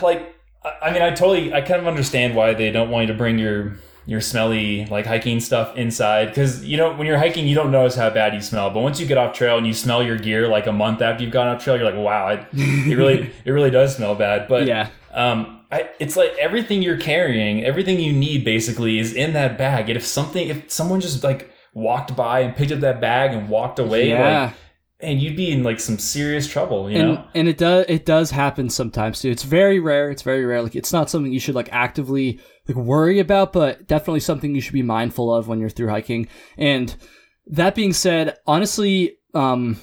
[0.02, 0.34] like
[0.82, 3.38] I mean, I totally, I kind of understand why they don't want you to bring
[3.38, 3.76] your
[4.08, 7.94] your smelly like hiking stuff inside because you know when you're hiking you don't notice
[7.94, 10.48] how bad you smell but once you get off trail and you smell your gear
[10.48, 13.50] like a month after you've gone off trail you're like wow it, it really it
[13.50, 18.12] really does smell bad but yeah, um, I, it's like everything you're carrying, everything you
[18.12, 19.90] need basically is in that bag.
[19.90, 23.48] And if something, if someone just like walked by and picked up that bag and
[23.48, 24.44] walked away, yeah.
[24.44, 24.54] like,
[25.00, 27.24] and you'd be in like some serious trouble, you and know?
[27.34, 29.30] and it does it does happen sometimes too.
[29.30, 30.10] It's very rare.
[30.10, 30.62] It's very rare.
[30.62, 34.60] Like it's not something you should like actively like worry about, but definitely something you
[34.60, 36.28] should be mindful of when you're through hiking.
[36.56, 36.94] And
[37.46, 39.80] that being said, honestly, um,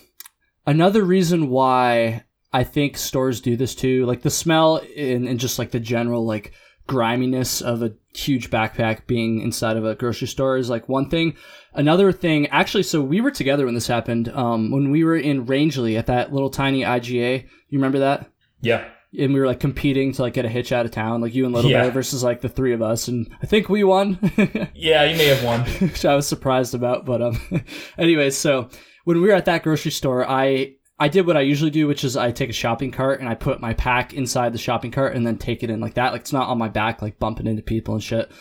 [0.67, 5.59] another reason why I think stores do this too, like the smell and, and just
[5.59, 6.53] like the general like
[6.87, 11.35] griminess of a huge backpack being inside of a grocery store is like one thing.
[11.73, 14.29] Another thing, actually, so we were together when this happened.
[14.29, 18.29] Um, when we were in Rangeley at that little tiny IGA, you remember that?
[18.61, 18.87] Yeah.
[19.19, 21.45] And we were like competing to like get a hitch out of town, like you
[21.45, 21.83] and Little Yeah.
[21.83, 24.19] Bear versus like the three of us, and I think we won.
[24.75, 25.61] Yeah, you may have won.
[25.61, 27.05] which I was surprised about.
[27.05, 27.39] But um,
[27.97, 28.69] anyways, so
[29.05, 32.03] when we were at that grocery store, I I did what I usually do, which
[32.03, 35.15] is I take a shopping cart and I put my pack inside the shopping cart
[35.15, 36.11] and then take it in like that.
[36.13, 38.31] Like it's not on my back, like bumping into people and shit.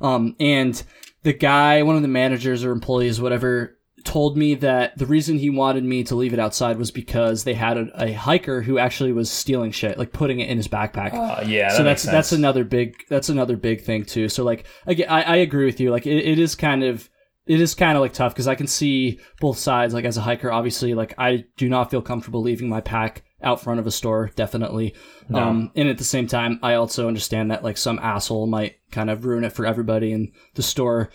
[0.00, 0.80] Um, and
[1.22, 3.75] the guy, one of the managers or employees, whatever,
[4.06, 7.54] told me that the reason he wanted me to leave it outside was because they
[7.54, 11.12] had a, a hiker who actually was stealing shit, like putting it in his backpack
[11.12, 14.28] Uh, yeah, that so makes that's that's another big that's another big thing too.
[14.28, 15.90] So like again, I, I agree with you.
[15.90, 17.10] Like it, it is kind of
[17.46, 19.94] it is kind of like tough because I can see both sides.
[19.94, 23.60] Like as a hiker, obviously, like I do not feel comfortable leaving my pack out
[23.60, 24.30] front of a store.
[24.34, 24.94] Definitely.
[25.28, 25.38] No.
[25.40, 29.10] Um, and at the same time, I also understand that like some asshole might kind
[29.10, 31.10] of ruin it for everybody, and the store,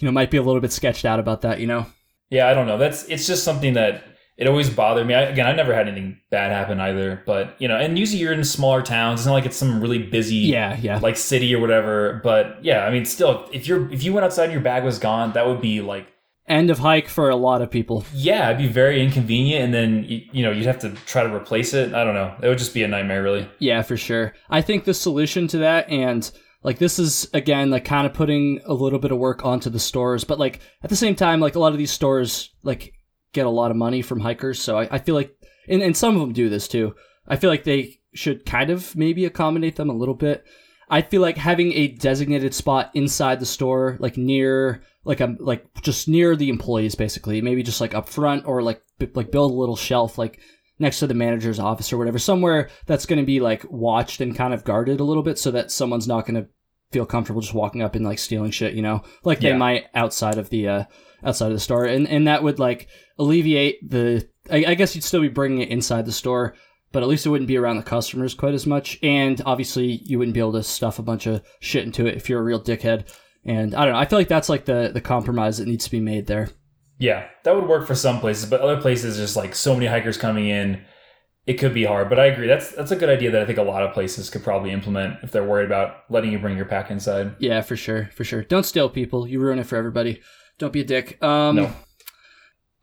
[0.00, 1.60] you know, might be a little bit sketched out about that.
[1.60, 1.86] You know.
[2.30, 2.78] Yeah, I don't know.
[2.78, 4.04] That's it's just something that
[4.36, 5.14] it always bothered me.
[5.14, 8.32] I, again, I never had anything bad happen either, but you know, and usually you're
[8.32, 9.20] in smaller towns.
[9.20, 10.76] It's not like it's some really busy, Yeah.
[10.80, 10.98] Yeah.
[10.98, 12.20] like city or whatever.
[12.24, 14.98] But yeah, I mean, still, if you're if you went outside and your bag was
[14.98, 16.08] gone, that would be like,
[16.46, 18.04] End of hike for a lot of people.
[18.12, 21.34] yeah, it'd be very inconvenient, and then you, you know you'd have to try to
[21.34, 21.94] replace it.
[21.94, 22.34] I don't know.
[22.42, 23.48] It would just be a nightmare, really.
[23.60, 24.34] Yeah, for sure.
[24.50, 26.30] I think the solution to that, and
[26.64, 29.78] like this is again like kind of putting a little bit of work onto the
[29.78, 32.94] stores, but like at the same time, like a lot of these stores like
[33.32, 35.36] get a lot of money from hikers, so I, I feel like,
[35.68, 36.94] and, and some of them do this too.
[37.28, 40.44] I feel like they should kind of maybe accommodate them a little bit.
[40.88, 45.66] I feel like having a designated spot inside the store, like near, like a like
[45.82, 49.50] just near the employees, basically, maybe just like up front or like b- like build
[49.50, 50.40] a little shelf, like
[50.78, 54.36] next to the manager's office or whatever, somewhere that's going to be like watched and
[54.36, 56.48] kind of guarded a little bit, so that someone's not going to
[56.94, 59.56] feel comfortable just walking up and like stealing shit, you know, like they Yeah.
[59.58, 60.84] might outside of the uh
[61.22, 64.26] outside of the store, and and that would like alleviate the.
[64.50, 66.54] I, I guess you'd still be bringing it inside the store,
[66.92, 70.18] but at least it wouldn't be around the customers quite as much, and obviously you
[70.18, 72.60] wouldn't be able to stuff a bunch of shit into it if you're a real
[72.62, 73.08] dickhead.
[73.46, 73.98] And I don't know.
[73.98, 76.48] I feel like that's like the the compromise that needs to be made there.
[76.98, 80.16] Yeah, that would work for some places, but other places, just like so many hikers
[80.16, 80.84] coming in,
[81.46, 82.08] it could be hard.
[82.08, 82.46] But I agree.
[82.46, 85.18] That's that's a good idea that I think a lot of places could probably implement
[85.22, 87.34] if they're worried about letting you bring your pack inside.
[87.38, 88.42] Yeah, for sure, for sure.
[88.42, 89.26] Don't steal people.
[89.28, 90.20] You ruin it for everybody.
[90.58, 91.22] Don't be a dick.
[91.22, 91.72] Um, No.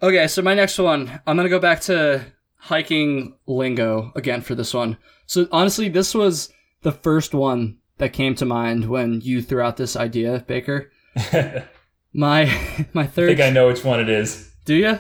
[0.03, 4.73] Okay, so my next one, I'm gonna go back to hiking lingo again for this
[4.73, 4.97] one.
[5.27, 9.77] So honestly, this was the first one that came to mind when you threw out
[9.77, 10.91] this idea, Baker.
[12.13, 12.45] My
[12.93, 13.29] my third.
[13.29, 14.51] think I know which one it is.
[14.65, 14.99] Do you?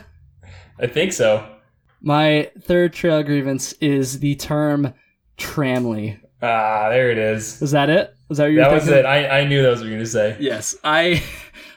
[0.79, 1.45] I think so.
[2.01, 4.93] My third trail grievance is the term
[5.37, 6.19] tramily.
[6.41, 7.61] Ah, there it is.
[7.61, 8.15] Was that it?
[8.27, 9.05] Was that what you That was it.
[9.05, 10.37] I, I knew that was what you were gonna say.
[10.39, 11.23] Yes, I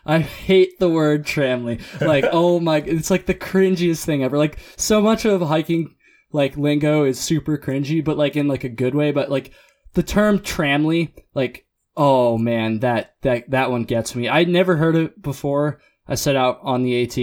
[0.06, 1.80] I hate the word tramily.
[2.00, 4.38] Like, oh my, it's like the cringiest thing ever.
[4.38, 5.94] Like, so much of hiking
[6.32, 9.12] like lingo is super cringy, but like in like a good way.
[9.12, 9.52] But like
[9.94, 14.28] the term tramily, like, oh man, that that that one gets me.
[14.28, 15.80] I'd never heard it before.
[16.06, 17.16] I set out on the AT,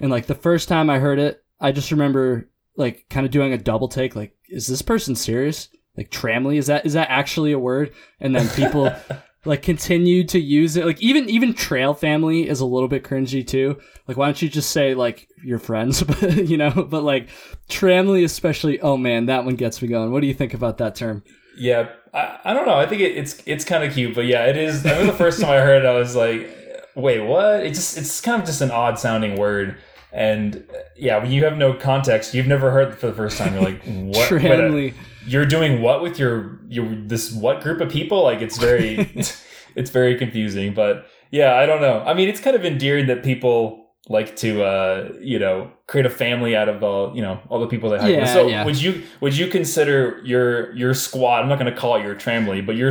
[0.00, 3.52] and like the first time I heard it, I just remember like kind of doing
[3.52, 4.16] a double take.
[4.16, 5.68] Like, is this person serious?
[5.96, 7.92] Like tramily is that is that actually a word?
[8.20, 8.94] And then people
[9.44, 10.86] like continued to use it.
[10.86, 13.78] Like even even trail family is a little bit cringy too.
[14.06, 17.28] Like why don't you just say like your friends, but you know, but like
[17.68, 18.80] tramily especially.
[18.80, 20.12] Oh man, that one gets me going.
[20.12, 21.24] What do you think about that term?
[21.58, 22.76] Yeah, I, I don't know.
[22.76, 24.86] I think it, it's it's kind of cute, but yeah, it is.
[24.86, 26.48] I remember the first time I heard it, I was like,
[26.94, 29.76] "Wait, what?" It just it's kind of just an odd sounding word,
[30.12, 33.38] and uh, yeah, when you have no context, you've never heard it for the first
[33.38, 33.54] time.
[33.54, 34.90] You're like, "What?" Uh,
[35.26, 38.22] you're doing what with your your this what group of people?
[38.22, 38.96] Like it's very
[39.76, 40.74] it's very confusing.
[40.74, 42.02] But yeah, I don't know.
[42.06, 46.10] I mean, it's kind of endearing that people like to uh you know create a
[46.10, 48.18] family out of all you know all the people that hike with.
[48.20, 48.64] Yeah, so yeah.
[48.64, 52.14] would you would you consider your your squad i'm not going to call it your
[52.14, 52.90] tramily but your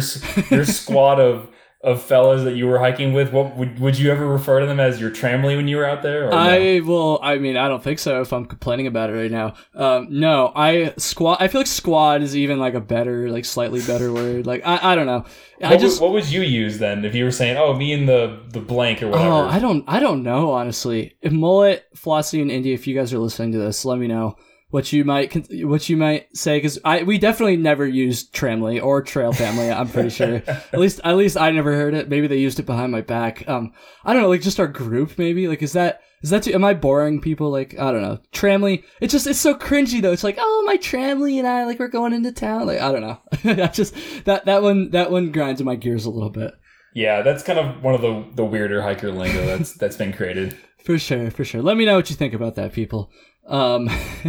[0.52, 1.50] your squad of
[1.88, 4.78] of fellas that you were hiking with what would would you ever refer to them
[4.78, 6.38] as your tramily when you were out there or no?
[6.38, 8.22] I well, I mean, I don't think so.
[8.22, 11.38] If I'm complaining about it right now, um, no, I squad.
[11.40, 14.46] I feel like squad is even like a better, like slightly better word.
[14.46, 15.26] Like I, I don't know.
[15.60, 17.94] what, I just would, what would you use then if you were saying oh me
[17.94, 21.16] and the the blank or whatever Oh, I don't, I don't know honestly.
[21.22, 24.36] If Mullet, Flossie, and Indy, if you guys are listening to this, let me know
[24.70, 25.34] what you might,
[25.66, 29.72] what you might say because I, we definitely never used Tramily or Trail Family.
[29.72, 30.36] I'm pretty sure.
[30.48, 32.10] at least, at least I never heard it.
[32.10, 33.48] Maybe they used it behind my back.
[33.48, 35.48] Um, I don't know, like just our group, maybe.
[35.48, 36.54] Like, is that, is that too?
[36.54, 37.50] Am I boring people?
[37.50, 38.20] Like, I don't know.
[38.34, 38.84] Tramily.
[39.00, 40.12] It's just, it's so cringy though.
[40.12, 42.66] It's like, oh, my Tramily and I, like, we're going into town.
[42.66, 43.20] Like, I don't know.
[43.64, 46.54] I just that that one, that one grinds my gears a little bit.
[46.94, 50.58] yeah that's kind of one of the the weirder hiker lingo that's that's been created
[50.88, 51.62] For sure, for sure.
[51.62, 53.12] Let me know what you think about that, people.
[53.48, 53.90] Um,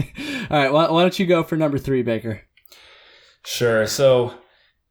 [0.50, 2.42] all right, why, why don't you go for number three, Baker?
[3.44, 3.86] Sure.
[3.86, 4.34] So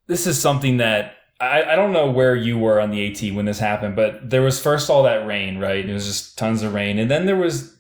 [0.08, 3.46] this is something that I, I don't know where you were on the AT when
[3.46, 5.88] this happened, but there was first all that rain, right?
[5.88, 7.78] It was just tons of rain, and then there was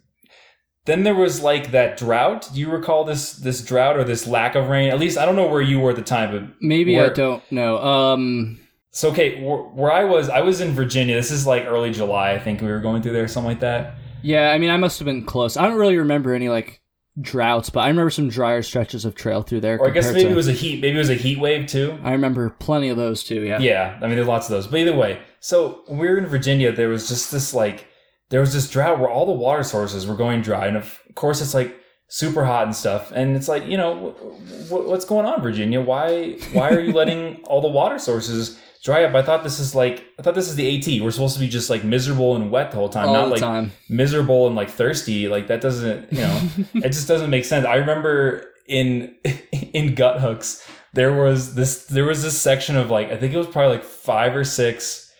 [0.85, 2.49] then there was like that drought.
[2.53, 4.89] Do you recall this this drought or this lack of rain?
[4.89, 7.43] At least I don't know where you were at the time, but Maybe I don't
[7.51, 7.77] know.
[7.79, 8.59] Um,
[8.91, 11.15] so okay, where, where I was, I was in Virginia.
[11.15, 13.95] This is like early July, I think we were going through there, something like that.
[14.21, 15.57] Yeah, I mean, I must have been close.
[15.57, 16.81] I don't really remember any like
[17.19, 19.79] droughts, but I remember some drier stretches of trail through there.
[19.79, 21.65] Or I guess maybe to- it was a heat, maybe it was a heat wave
[21.67, 21.97] too.
[22.03, 23.41] I remember plenty of those too.
[23.41, 23.59] Yeah.
[23.59, 24.67] Yeah, I mean, there's lots of those.
[24.67, 27.87] But either way, so when we were in Virginia, there was just this like,
[28.29, 31.41] there was this drought where all the water sources were going dry, and of course,
[31.41, 31.75] it's like
[32.09, 33.11] super hot and stuff.
[33.11, 35.81] And it's like, you know, wh- wh- what's going on, Virginia?
[35.81, 39.13] Why, why are you letting all the water sources dry up?
[39.13, 41.03] I thought this is like, I thought this is the AT.
[41.03, 43.41] We're supposed to be just like miserable and wet the whole time, All not like
[43.41, 43.71] time.
[43.89, 45.27] miserable and like thirsty.
[45.27, 46.41] Like that doesn't, you know,
[46.75, 47.65] it just doesn't make sense.
[47.65, 49.15] I remember in
[49.73, 53.47] in Guthooks there was this there was this section of like I think it was
[53.47, 55.11] probably like five or six,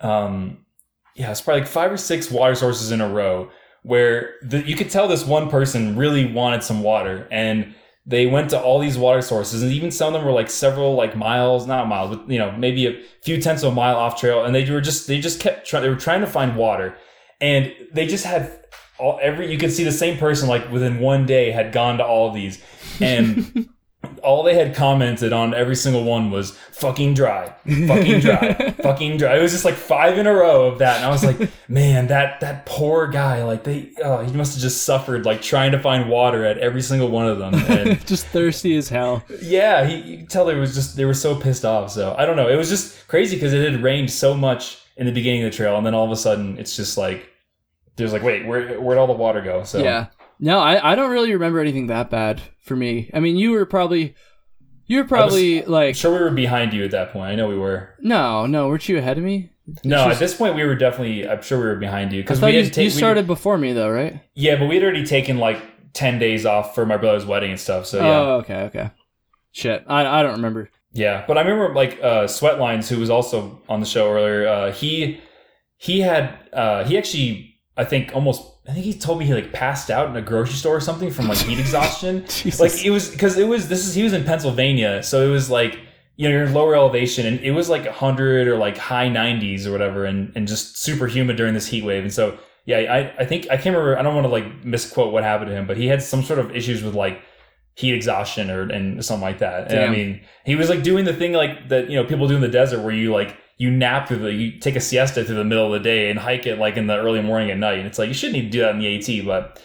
[0.00, 0.64] um,
[1.16, 3.50] yeah, it's probably like five or six water sources in a row
[3.82, 7.74] where the, you could tell this one person really wanted some water and
[8.06, 10.94] they went to all these water sources and even some of them were like several
[10.94, 14.18] like miles not miles but you know maybe a few tenths of a mile off
[14.20, 16.96] trail and they were just they just kept trying they were trying to find water
[17.40, 18.64] and they just had
[18.98, 22.04] all every you could see the same person like within one day had gone to
[22.04, 22.62] all of these
[23.00, 23.68] and
[24.22, 27.46] all they had commented on every single one was fucking dry
[27.86, 31.06] fucking dry fucking dry it was just like five in a row of that and
[31.06, 34.82] i was like man that that poor guy like they oh he must have just
[34.84, 38.76] suffered like trying to find water at every single one of them and Just thirsty
[38.76, 39.24] as hell.
[39.42, 42.24] yeah he, you could tell they was just they were so pissed off so i
[42.26, 45.42] don't know it was just crazy because it had rained so much in the beginning
[45.44, 47.28] of the trail and then all of a sudden it's just like
[47.96, 50.06] there's like wait where where'd all the water go so Yeah.
[50.44, 53.10] No, I, I don't really remember anything that bad for me.
[53.14, 54.14] I mean, you were probably,
[54.86, 57.48] you were probably like, I'm sure we were behind you at that point i know
[57.48, 59.50] we were no, no, weren't you ahead of me?
[59.82, 62.42] no you- at this point we were definitely i'm sure we were behind you because
[62.42, 64.20] we you, ta- you we- started before me though, right?
[64.34, 65.58] yeah but we'd already taken like
[65.94, 68.90] 10 days off for my brother's wedding and stuff so yeah Oh, okay, okay.
[69.52, 70.68] Shit, I, I don't remember.
[70.92, 74.46] Yeah, but I remember like uh, Sweatlines, who was also on the show earlier.
[74.48, 75.20] Uh, he
[75.76, 79.52] he had uh, he actually I think almost I think he told me he like
[79.52, 82.24] passed out in a grocery store or something from like heat exhaustion.
[82.58, 85.50] Like it was because it was this is he was in Pennsylvania, so it was
[85.50, 85.78] like
[86.16, 89.66] you know you're in lower elevation and it was like hundred or like high nineties
[89.66, 93.22] or whatever, and and just super humid during this heat wave, and so yeah, I,
[93.22, 93.98] I think I can't remember.
[93.98, 96.38] I don't want to like misquote what happened to him, but he had some sort
[96.38, 97.20] of issues with like
[97.74, 99.70] heat exhaustion or and something like that.
[99.70, 102.34] And I mean, he was like doing the thing like that you know people do
[102.34, 105.36] in the desert where you like you nap through the you take a siesta through
[105.36, 107.78] the middle of the day and hike it like in the early morning at night.
[107.78, 109.62] And it's like you shouldn't even do that in the AT, but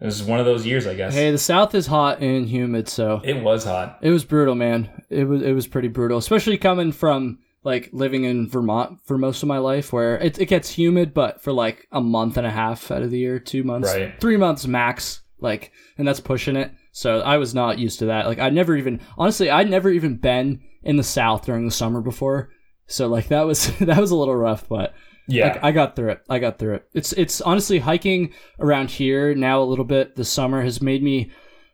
[0.00, 1.14] it was one of those years, I guess.
[1.14, 3.98] Hey, the South is hot and humid, so It was hot.
[4.02, 4.88] it was brutal, man.
[5.10, 9.42] It was it was pretty brutal, especially coming from like living in Vermont for most
[9.42, 12.50] of my life, where it, it gets humid, but for like a month and a
[12.50, 14.18] half out of the year, two months, Right.
[14.18, 16.72] three months max, like, and that's pushing it.
[16.92, 18.26] So I was not used to that.
[18.26, 22.00] Like, I'd never even, honestly, I'd never even been in the South during the summer
[22.00, 22.48] before.
[22.90, 24.94] So like that was that was a little rough, but
[25.28, 25.48] Yeah.
[25.54, 26.20] like, I got through it.
[26.28, 26.88] I got through it.
[26.92, 31.30] It's it's honestly hiking around here now a little bit The summer has made me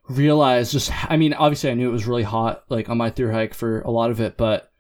[0.09, 3.33] realize just I mean obviously I knew it was really hot like on my through
[3.33, 4.71] hike for a lot of it, but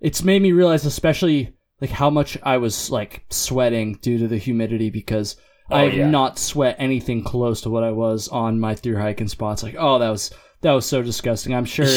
[0.00, 4.38] it's made me realize especially like how much I was like sweating due to the
[4.38, 5.36] humidity because
[5.70, 6.10] oh, I Oh, have yeah.
[6.10, 9.62] not sweat anything close to what I was on my through hiking spots.
[9.62, 10.32] Like oh that was
[10.62, 11.54] that was so disgusting.
[11.54, 11.88] I'm sure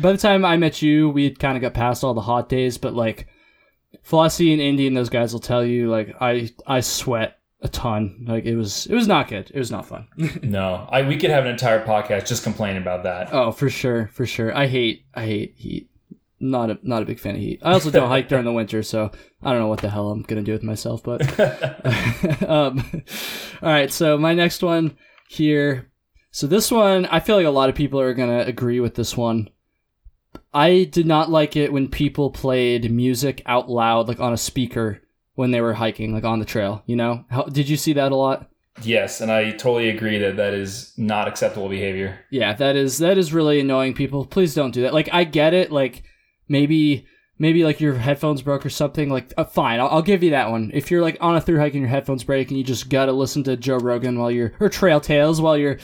[0.00, 2.48] by the time I met you, we had kind of got past all the hot
[2.48, 3.28] days, but like
[4.06, 8.24] Flossie and Indy and those guys will tell you, like I I sweat a ton.
[8.28, 9.50] Like it was it was not good.
[9.52, 10.06] It was not fun.
[10.42, 13.32] no, I we could have an entire podcast just complaining about that.
[13.32, 14.56] oh, for sure, for sure.
[14.56, 15.90] I hate I hate heat.
[16.38, 17.60] Not a not a big fan of heat.
[17.62, 19.10] I also don't hike during the winter, so
[19.42, 21.02] I don't know what the hell I'm gonna do with myself.
[21.02, 21.22] But
[22.48, 23.02] um,
[23.60, 24.96] all right, so my next one
[25.28, 25.90] here.
[26.30, 29.16] So this one, I feel like a lot of people are gonna agree with this
[29.16, 29.48] one.
[30.56, 35.02] I did not like it when people played music out loud, like on a speaker,
[35.34, 36.82] when they were hiking, like on the trail.
[36.86, 38.48] You know, How, did you see that a lot?
[38.82, 42.18] Yes, and I totally agree that that is not acceptable behavior.
[42.30, 43.92] Yeah, that is that is really annoying.
[43.92, 44.94] People, please don't do that.
[44.94, 45.70] Like, I get it.
[45.70, 46.04] Like,
[46.48, 47.06] maybe
[47.38, 49.10] maybe like your headphones broke or something.
[49.10, 50.70] Like, uh, fine, I'll, I'll give you that one.
[50.72, 53.12] If you're like on a through hike and your headphones break and you just gotta
[53.12, 55.76] listen to Joe Rogan while you're or Trail Tales while you're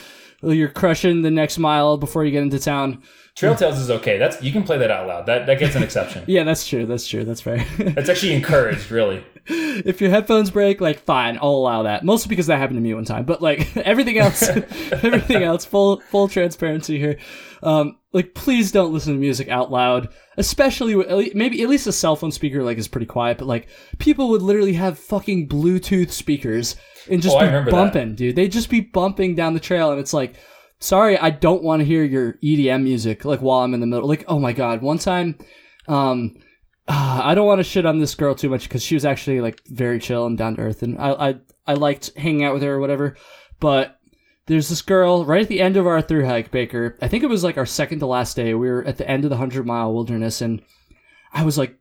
[0.42, 3.02] you're crushing the next mile before you get into town.
[3.34, 4.18] Trail Tales is okay.
[4.18, 5.26] That's you can play that out loud.
[5.26, 6.24] That that gets an exception.
[6.28, 6.84] Yeah, that's true.
[6.84, 7.24] That's true.
[7.24, 7.64] That's fair.
[7.78, 9.24] That's actually encouraged, really.
[9.46, 12.04] if your headphones break, like fine, I'll allow that.
[12.04, 13.24] Mostly because that happened to me one time.
[13.24, 17.18] But like everything else, everything else, full full transparency here.
[17.62, 21.92] Um, like please don't listen to music out loud, especially with, maybe at least a
[21.92, 23.38] cell phone speaker like is pretty quiet.
[23.38, 23.68] But like
[23.98, 26.76] people would literally have fucking Bluetooth speakers
[27.10, 27.76] and just Oh, be remember that.
[27.76, 28.36] bumping, dude.
[28.36, 30.34] They'd just be bumping down the trail, and it's like.
[30.78, 34.08] Sorry, I don't want to hear your EDM music like while I'm in the middle.
[34.08, 35.38] Like, oh my god, one time,
[35.86, 36.34] um,
[36.88, 39.40] uh, I don't want to shit on this girl too much because she was actually
[39.40, 41.34] like very chill and down to earth, and I, I
[41.68, 43.16] I liked hanging out with her or whatever.
[43.60, 43.96] But
[44.46, 46.98] there's this girl right at the end of our through hike, Baker.
[47.00, 48.52] I think it was like our second to last day.
[48.54, 50.62] We were at the end of the hundred mile wilderness, and
[51.32, 51.78] I was like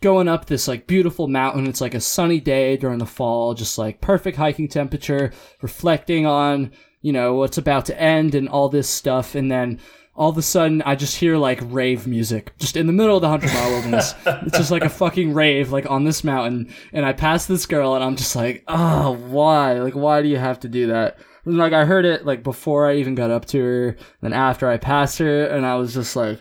[0.00, 1.66] going up this like beautiful mountain.
[1.66, 6.72] It's like a sunny day during the fall, just like perfect hiking temperature, reflecting on
[7.00, 9.80] you know what's about to end and all this stuff, and then
[10.16, 13.22] all of a sudden I just hear like rave music just in the middle of
[13.22, 14.14] the hundred mile wilderness.
[14.26, 17.94] it's just like a fucking rave like on this mountain, and I pass this girl
[17.94, 19.80] and I'm just like, oh, why?
[19.80, 21.18] Like, why do you have to do that?
[21.44, 24.68] And, like I heard it like before I even got up to her, then after
[24.68, 26.40] I passed her, and I was just like,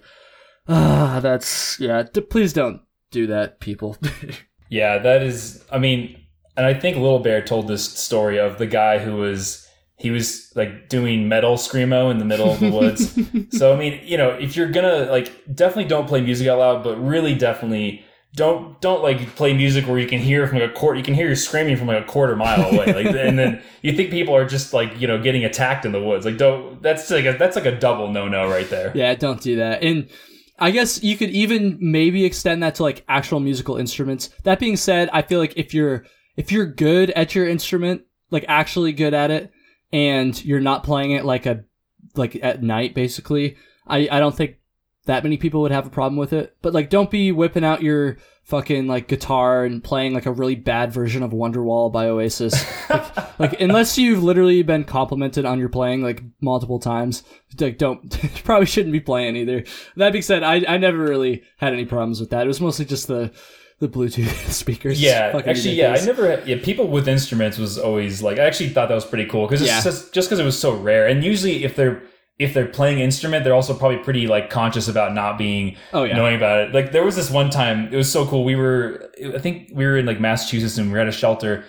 [0.68, 2.04] ah, that's yeah.
[2.04, 2.82] D- please don't
[3.14, 3.98] do that, people.
[4.74, 5.64] Yeah, that is.
[5.72, 6.20] I mean,
[6.58, 10.52] and I think Little Bear told this story of the guy who was he was
[10.56, 13.16] like doing metal screamo in the middle of the woods.
[13.58, 16.84] so I mean, you know, if you're gonna like, definitely don't play music out loud,
[16.84, 18.04] but really, definitely
[18.36, 20.98] don't don't like play music where you can hear from like a quarter.
[20.98, 23.94] You can hear you screaming from like a quarter mile away, like, and then you
[23.94, 26.26] think people are just like you know getting attacked in the woods.
[26.26, 26.82] Like, don't.
[26.82, 28.92] That's like a, that's like a double no no right there.
[28.96, 29.84] Yeah, don't do that.
[29.84, 30.10] And
[30.64, 34.30] I guess you could even maybe extend that to like actual musical instruments.
[34.44, 36.06] That being said, I feel like if you're
[36.38, 39.52] if you're good at your instrument, like actually good at it,
[39.92, 41.66] and you're not playing it like a
[42.16, 44.56] like at night basically, I I don't think
[45.06, 46.56] that many people would have a problem with it.
[46.62, 50.56] But like don't be whipping out your fucking like guitar and playing like a really
[50.56, 52.54] bad version of Wonderwall by Oasis.
[52.90, 57.24] like, like unless you've literally been complimented on your playing like multiple times,
[57.60, 59.64] like don't probably shouldn't be playing either.
[59.98, 62.44] That being said, I I never really had any problems with that.
[62.46, 63.32] It was mostly just the
[63.80, 65.02] the Bluetooth speakers.
[65.02, 66.18] Yeah, Fucking actually, yeah, I ridiculous.
[66.38, 66.50] never.
[66.50, 68.40] Yeah, people with instruments was always like.
[68.40, 69.82] I actually thought that was pretty cool because Yeah.
[69.82, 72.02] just just because it was so rare, and usually if they're
[72.40, 76.16] if they're playing instrument, they're also probably pretty like conscious about not being Oh yeah.
[76.16, 76.74] knowing about it.
[76.74, 78.44] Like there was this one time, it was so cool.
[78.44, 81.64] We were, I think we were in like Massachusetts and we were at a shelter,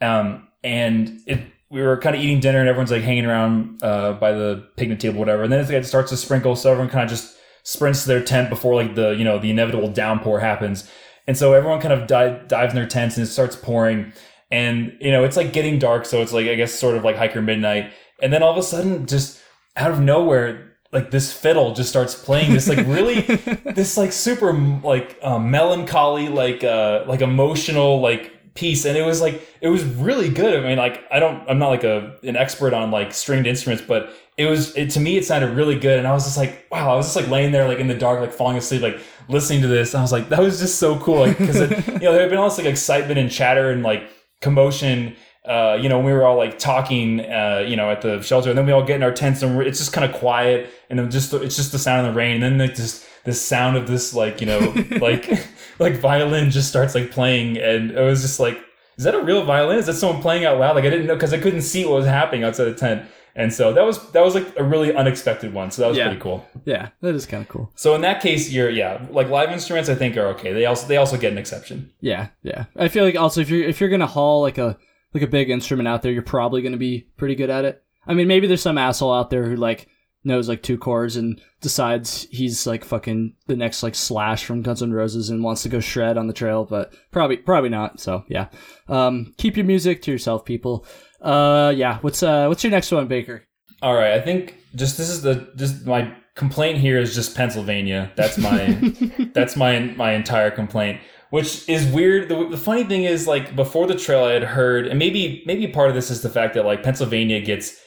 [0.00, 1.40] um, and it
[1.70, 4.98] we were kind of eating dinner and everyone's like hanging around uh, by the picnic
[4.98, 5.44] table, whatever.
[5.44, 8.48] And then it starts to sprinkle, so everyone kind of just sprints to their tent
[8.50, 10.90] before like the you know the inevitable downpour happens.
[11.26, 14.12] And so everyone kind of di- dives in their tents and it starts pouring.
[14.50, 17.16] and you know it's like getting dark, so it's like I guess sort of like
[17.16, 19.39] hiker midnight, and then all of a sudden, just
[19.80, 23.20] out of nowhere, like this fiddle just starts playing this like really
[23.74, 28.84] this like super like um, melancholy like uh like emotional like piece.
[28.84, 30.54] And it was like it was really good.
[30.58, 33.84] I mean like i don't i'm not like a an expert on like stringed instruments
[33.86, 35.98] but it was it to me it sounded really good.
[35.98, 37.94] And i was just like wow i was just like laying there like in the
[37.94, 39.94] dark like falling asleep like listening to this.
[39.94, 42.38] I was like that was just so cool like because you know there had been
[42.38, 44.10] all this like excitement and chatter and like
[44.40, 48.50] commotion uh, you know, we were all like talking, uh, you know, at the shelter,
[48.50, 50.98] and then we all get in our tents, and it's just kind of quiet, and
[50.98, 53.76] then just it's just the sound of the rain, and then like just the sound
[53.76, 54.58] of this like you know
[55.00, 55.30] like
[55.78, 58.58] like violin just starts like playing, and it was just like,
[58.98, 59.78] is that a real violin?
[59.78, 60.76] Is that someone playing out loud?
[60.76, 63.08] Like I didn't know because I couldn't see what was happening outside the tent.
[63.36, 65.70] And so that was that was like a really unexpected one.
[65.70, 66.06] So that was Yeah.
[66.08, 66.44] pretty cool.
[66.64, 67.70] Yeah, that is kind of cool.
[67.76, 70.52] So in that case, you're yeah, like live instruments I think are okay.
[70.52, 71.90] They also they also get an exception.
[72.00, 72.64] Yeah, yeah.
[72.76, 74.76] I feel like also if you're if you're gonna haul like a
[75.14, 77.82] like a big instrument out there, you're probably gonna be pretty good at it.
[78.06, 79.88] I mean, maybe there's some asshole out there who like
[80.22, 84.82] knows like two chords and decides he's like fucking the next like Slash from Guns
[84.82, 88.00] N' Roses and wants to go shred on the trail, but probably probably not.
[88.00, 88.48] So yeah,
[88.88, 90.86] um, keep your music to yourself, people.
[91.20, 91.98] Uh, yeah.
[91.98, 93.44] What's uh what's your next one, Baker?
[93.82, 98.12] All right, I think just this is the just my complaint here is just Pennsylvania.
[98.16, 98.94] That's my
[99.34, 101.00] that's my my entire complaint,
[101.30, 102.28] which is weird.
[102.28, 105.66] The, the funny thing is like before the trail I had heard and maybe maybe
[105.68, 107.78] part of this is the fact that like Pennsylvania gets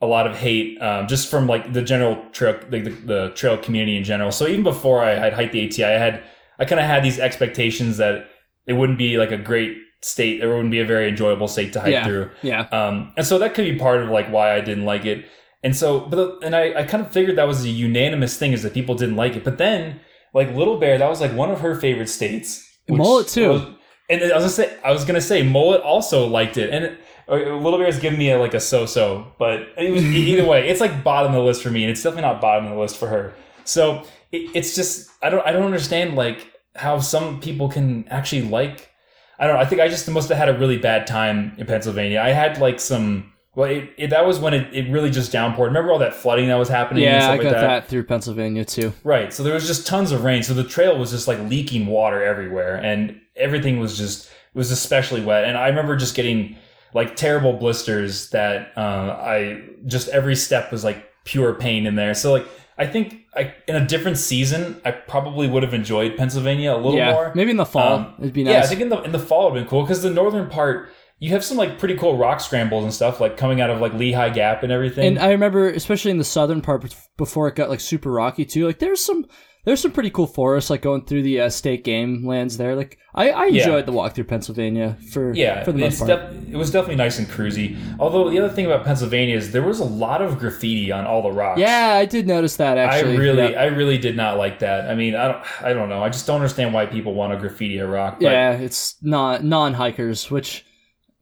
[0.00, 3.56] a lot of hate um, just from like the general trail like the, the trail
[3.58, 4.30] community in general.
[4.32, 6.22] So even before I had hiked the ATI, I had
[6.58, 8.28] I kind of had these expectations that
[8.66, 10.40] it wouldn't be like a great state.
[10.42, 12.04] It wouldn't be a very enjoyable state to hike Yeah.
[12.04, 12.30] through.
[12.42, 12.60] Yeah.
[12.72, 15.24] Um, and so that could be part of like why I didn't like it.
[15.62, 18.52] And so, but the- and I, I kind of figured that was a unanimous thing
[18.52, 19.44] is that people didn't like it.
[19.44, 20.00] But then,
[20.34, 22.62] like Little Bear, that was like one of her favorite states.
[22.88, 23.48] Mullet, too.
[23.50, 23.62] was-
[24.10, 27.34] and I was gonna say, I was gonna say, Mullet also liked it, and uh,
[27.56, 29.32] Little Bear's giving me a, like a so-so.
[29.38, 32.28] But was, either way, it's like bottom of the list for me, and it's definitely
[32.28, 33.32] not bottom of the list for her.
[33.64, 38.42] So it, it's just I don't I don't understand like how some people can actually
[38.42, 38.90] like
[39.38, 39.60] I don't know.
[39.62, 42.20] I think I just must have had a really bad time in Pennsylvania.
[42.20, 43.32] I had like some.
[43.56, 45.66] Well, it, it, that was when it, it really just downpoured.
[45.66, 47.04] Remember all that flooding that was happening?
[47.04, 47.60] Yeah, I like got that?
[47.60, 48.92] that through Pennsylvania too.
[49.04, 49.32] Right.
[49.32, 50.42] So there was just tons of rain.
[50.42, 55.24] So the trail was just like leaking water everywhere, and everything was just was especially
[55.24, 55.44] wet.
[55.44, 56.56] And I remember just getting
[56.94, 58.80] like terrible blisters that uh,
[59.20, 62.14] I just every step was like pure pain in there.
[62.14, 62.46] So like
[62.78, 66.94] I think I in a different season I probably would have enjoyed Pennsylvania a little
[66.96, 67.32] yeah, more.
[67.34, 68.52] maybe in the fall Um, it'd be nice.
[68.52, 70.48] Yeah, I think in the in the fall would have been cool because the northern
[70.48, 70.88] part
[71.24, 73.94] you have some like pretty cool rock scrambles and stuff like coming out of like
[73.94, 75.06] Lehigh Gap and everything.
[75.06, 78.66] And I remember, especially in the southern part before it got like super rocky too.
[78.66, 79.24] Like there's some
[79.64, 82.76] there's some pretty cool forests like going through the uh, state game lands there.
[82.76, 83.62] Like I, I Yeah.
[83.62, 86.08] enjoyed the walk through Pennsylvania for yeah, for the most part.
[86.10, 87.78] def- it was definitely nice and cruisy.
[87.98, 91.22] Although the other thing about Pennsylvania is there was a lot of graffiti on all
[91.22, 91.58] the rocks.
[91.58, 93.14] yeah, I did notice that actually.
[93.14, 93.62] I really, yeah.
[93.62, 94.90] I really did not like that.
[94.90, 96.02] I mean, I don't, I don't know.
[96.02, 98.16] I just don't understand why people want to graffiti a rock.
[98.20, 100.66] But yeah, it's not non hikers, which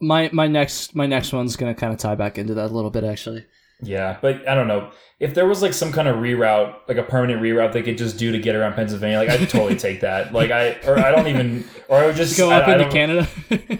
[0.03, 2.90] my my next my next one's gonna kind of tie back into that a little
[2.90, 3.46] bit actually.
[3.82, 7.03] yeah, but I don't know if there was like some kind of reroute, like a
[7.05, 9.18] permanent reroute they could just do to get around Pennsylvania.
[9.18, 10.32] Like I'd totally take that.
[10.32, 12.92] Like I, or I don't even, or I would just Go up I into don't-
[12.92, 13.28] Canada.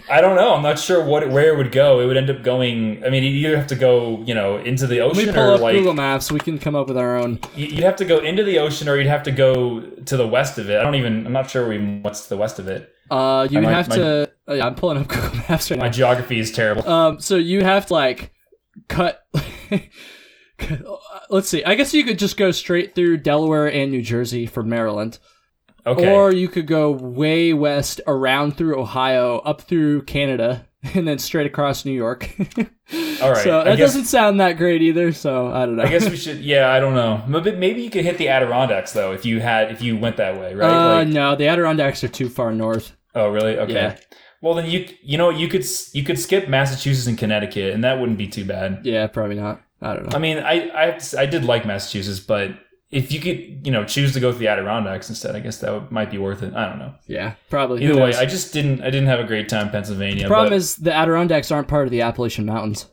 [0.09, 0.53] I don't know.
[0.55, 1.99] I'm not sure what where it would go.
[1.99, 3.03] It would end up going.
[3.05, 5.55] I mean, you either have to go, you know, into the we ocean pull or
[5.55, 6.31] up like Google Maps.
[6.31, 7.39] We can come up with our own.
[7.55, 10.27] you- you'd have to go into the ocean or you'd have to go to the
[10.27, 10.79] west of it.
[10.79, 11.25] I don't even.
[11.27, 12.89] I'm not sure even what's to the west of it.
[13.13, 14.31] Uh, you would have might- to.
[14.47, 15.85] oh, yeah, I'm pulling up Google Maps right now.
[15.85, 16.87] My geography is terrible.
[16.89, 18.33] Um, so you have to like
[18.87, 19.21] cut.
[21.29, 21.63] Let's see.
[21.63, 25.19] I guess you could just go straight through Delaware and New Jersey from Maryland,
[25.85, 26.09] Okay.
[26.11, 31.47] or you could go way west around through Ohio, up through Canada, and then straight
[31.47, 32.29] across New York.
[33.21, 33.43] All right.
[33.43, 35.11] So that guess- doesn't sound that great either.
[35.11, 35.83] So I don't know.
[35.83, 36.39] I guess we should.
[36.39, 37.23] Yeah, I don't know.
[37.27, 40.39] Maybe, maybe you could hit the Adirondacks though if you had if you went that
[40.39, 40.69] way, right?
[40.69, 42.95] Uh, Like- no, the Adirondacks are too far north.
[43.15, 43.57] Oh, really?
[43.57, 43.73] Okay.
[43.73, 43.97] Yeah.
[44.41, 47.99] Well, then you you know you could you could skip Massachusetts and Connecticut, and that
[47.99, 48.81] wouldn't be too bad.
[48.83, 49.61] Yeah, probably not.
[49.81, 50.15] I don't know.
[50.15, 52.51] I mean, I I, to I did like Massachusetts, but
[52.91, 55.73] if you could you know choose to go through the Adirondacks instead, I guess that
[55.73, 56.53] would, might be worth it.
[56.53, 56.93] I don't know.
[57.07, 57.85] Yeah, probably.
[57.85, 58.13] Either way.
[58.15, 60.23] I just didn't I didn't have a great time in Pennsylvania.
[60.23, 62.87] the problem but is the Adirondacks aren't part of the Appalachian Mountains.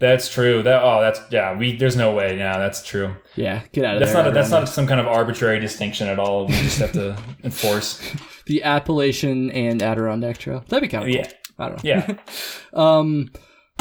[0.00, 0.62] that's true.
[0.62, 1.56] That oh that's yeah.
[1.56, 2.36] We there's no way.
[2.36, 3.14] Yeah, that's true.
[3.36, 4.22] Yeah, get out of That's there.
[4.24, 6.46] not a, that's not some kind of arbitrary distinction at all.
[6.46, 8.00] We just have to enforce.
[8.48, 10.64] The Appalachian and Adirondack Trail.
[10.68, 11.22] That'd be kind of cool.
[11.22, 11.30] Yeah.
[11.58, 11.88] I don't know.
[11.88, 12.14] Yeah.
[12.72, 13.30] Um.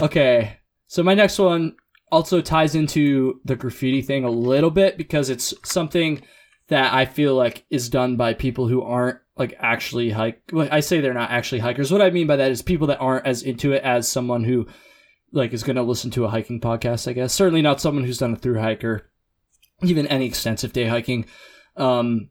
[0.01, 0.57] Okay.
[0.87, 1.75] So my next one
[2.11, 6.21] also ties into the graffiti thing a little bit because it's something
[6.69, 10.41] that I feel like is done by people who aren't like actually hike.
[10.51, 11.91] Well, I say they're not actually hikers.
[11.91, 14.67] What I mean by that is people that aren't as into it as someone who
[15.31, 17.07] like is going to listen to a hiking podcast.
[17.07, 19.09] I guess certainly not someone who's done a through hiker,
[19.83, 21.25] even any extensive day hiking.
[21.75, 22.29] Um,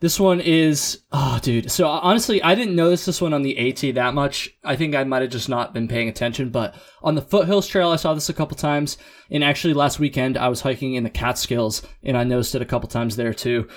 [0.00, 1.70] this one is oh dude.
[1.70, 4.50] So uh, honestly, I didn't notice this one on the AT that much.
[4.64, 7.90] I think I might have just not been paying attention, but on the Foothills Trail
[7.90, 8.96] I saw this a couple times.
[9.30, 12.66] And actually last weekend I was hiking in the Catskills and I noticed it a
[12.66, 13.68] couple times there too.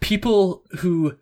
[0.00, 1.16] People who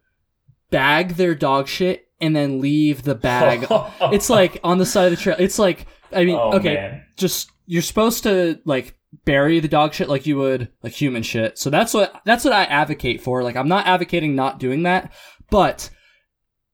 [0.70, 3.66] bag their dog shit and then leave the bag.
[4.12, 5.36] it's like on the side of the trail.
[5.38, 7.04] It's like I mean, Oh, okay, man.
[7.16, 11.58] just you're supposed to like bury the dog shit like you would like human shit.
[11.58, 13.42] So that's what that's what I advocate for.
[13.42, 15.12] Like I'm not advocating not doing that,
[15.50, 15.90] but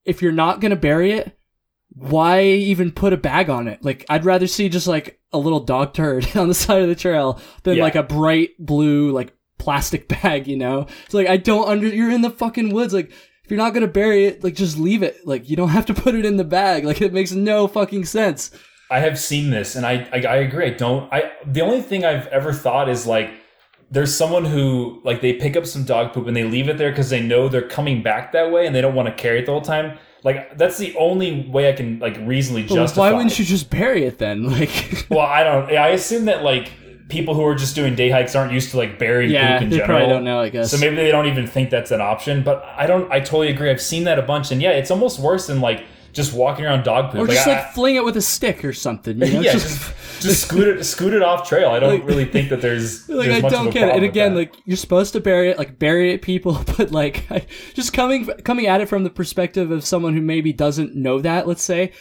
[0.05, 1.36] if you're not going to bury it,
[1.91, 3.82] why even put a bag on it?
[3.84, 6.95] Like I'd rather see just like a little dog turd on the side of the
[6.95, 7.82] trail than Yeah.
[7.82, 10.86] like a bright blue like plastic bag, you know?
[11.05, 13.11] It's like I don't under you're in the fucking woods like
[13.45, 15.26] if you're not going to bury it, like just leave it.
[15.26, 16.84] Like you don't have to put it in the bag.
[16.84, 18.51] Like it makes no fucking sense.
[18.91, 20.66] I have seen this, and I, I I agree.
[20.66, 21.12] I don't.
[21.12, 23.30] I the only thing I've ever thought is like
[23.91, 26.91] there's someone who like they pick up some dog poop and they leave it there
[26.91, 29.47] because they know they're coming back that way and they don't want to carry it
[29.47, 29.99] the whole time.
[30.24, 33.11] Like that's the only way I can like reasonably But justify.
[33.11, 34.45] why wouldn't you just bury it then?
[34.51, 35.70] Like Well, I don't.
[35.72, 36.70] I assume that like
[37.09, 39.70] people who are just doing day hikes aren't used to like burying yeah, poop in
[39.70, 39.99] they general.
[39.99, 40.41] probably don't know.
[40.41, 40.70] I guess.
[40.70, 42.43] So maybe they don't even think that's an option.
[42.43, 43.11] But I don't.
[43.12, 43.70] I totally agree.
[43.70, 45.84] I've seen that a bunch, and yeah, it's almost worse than like
[46.19, 47.21] just walking around dog poop.
[47.23, 49.19] or just I- like fling it with a stick or something.
[49.21, 49.41] You know?
[49.47, 51.71] yeah, just, just scoot it, scoot it off trail.
[51.71, 53.95] I don't Like- really think that there's like there's I don't get it.
[53.97, 56.62] And again, like you're supposed to bury it, like bury it, people.
[56.77, 60.53] But like, I, just coming coming at it from the perspective of someone who maybe
[60.53, 61.47] doesn't know that.
[61.49, 61.93] Let's say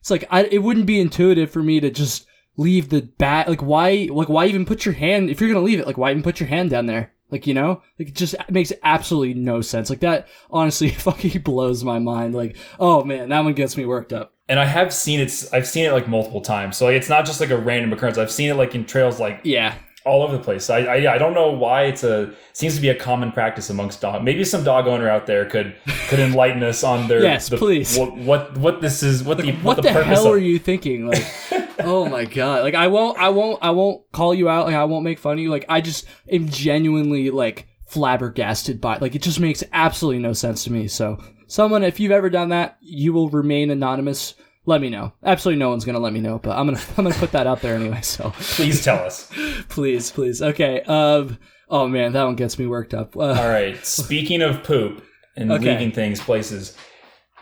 [0.00, 3.48] it's like I, it wouldn't be intuitive for me to just leave the bat.
[3.48, 4.08] Like why?
[4.10, 5.86] Like why even put your hand if you're gonna leave it?
[5.86, 7.12] Like why even put your hand down there?
[7.30, 9.90] Like you know, like it just makes absolutely no sense.
[9.90, 12.34] Like that honestly fucking blows my mind.
[12.34, 14.32] Like oh man, that one gets me worked up.
[14.48, 15.44] and I have seen it.
[15.52, 16.76] I've seen it like multiple times.
[16.76, 18.18] So like, it's not just like a random occurrence.
[18.18, 20.68] I've seen it like in trails like Yeah, all over the place.
[20.68, 24.00] I, I, I don't know why it's a seems to be a common practice amongst
[24.00, 24.22] dog.
[24.22, 25.74] Maybe some dog owner out there could
[26.08, 27.96] could enlighten us on their Yes, the- please.
[27.98, 30.58] what, what what this is what the what, the, the, purpose hell of, are you
[30.58, 31.24] thinking like
[31.80, 34.84] oh my god like i won't i won't i won't call you out like i
[34.84, 39.22] won't make fun of you like i just am genuinely like flabbergasted by like it
[39.22, 43.12] just makes absolutely no sense to me so someone if you've ever done that you
[43.12, 44.34] will remain anonymous
[44.66, 47.14] let me know absolutely no one's gonna let me know but i'm gonna i'm gonna
[47.16, 49.30] put that out there anyway so Please tell us.
[49.68, 51.38] please please okay um
[51.68, 53.76] oh man that one gets me worked up uh, All right.
[53.86, 55.04] Speaking of poop
[55.36, 55.70] and Okay.
[55.72, 56.76] leaving things places,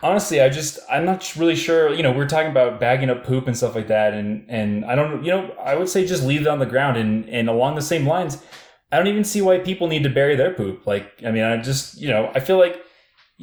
[0.01, 1.93] honestly, I just I'm not really sure.
[1.93, 4.95] You know, we're talking about bagging up poop and stuff like that, and and I
[4.95, 5.23] don't.
[5.23, 7.81] You know, I would say just leave it on the ground, and and along the
[7.83, 8.41] same lines,
[8.91, 10.87] I don't even see why people need to bury their poop.
[10.87, 12.81] Like, I mean, I just you know, I feel like.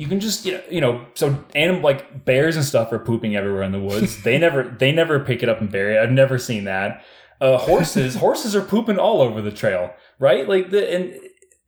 [0.01, 3.37] You can just you know, you know so animal like bears and stuff are pooping
[3.37, 4.23] everywhere in the woods.
[4.23, 6.01] They never they never pick it up and bury it.
[6.01, 7.05] I've never seen that.
[7.39, 10.49] Uh, horses horses are pooping all over the trail, right?
[10.49, 11.21] Like the and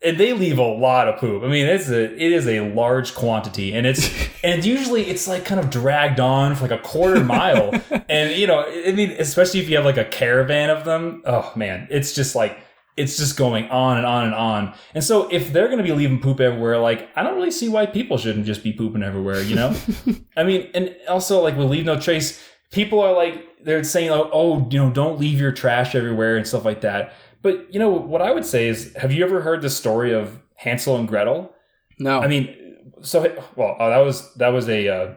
[0.02, 1.42] and they leave a lot of poop.
[1.42, 4.10] I mean, it's a it is a large quantity, and it's
[4.42, 7.70] and usually it's like kind of dragged on for like a quarter mile,
[8.08, 11.22] and you know, I mean, especially if you have like a caravan of them.
[11.26, 12.58] Oh man, it's just like
[12.96, 14.74] it's just going on and on and on.
[14.94, 17.68] And so if they're going to be leaving poop everywhere, like I don't really see
[17.68, 19.42] why people shouldn't just be pooping everywhere.
[19.42, 19.76] You know,
[20.36, 24.28] I mean, and also like we leave no trace, people are like they're saying, oh,
[24.32, 27.14] oh, you know, don't leave your trash everywhere and stuff like that.
[27.40, 30.40] But you know what I would say is, have you ever heard the story of
[30.56, 31.54] Hansel and Gretel?
[31.98, 33.22] no I mean, so
[33.56, 35.14] well, oh, that was that was a uh,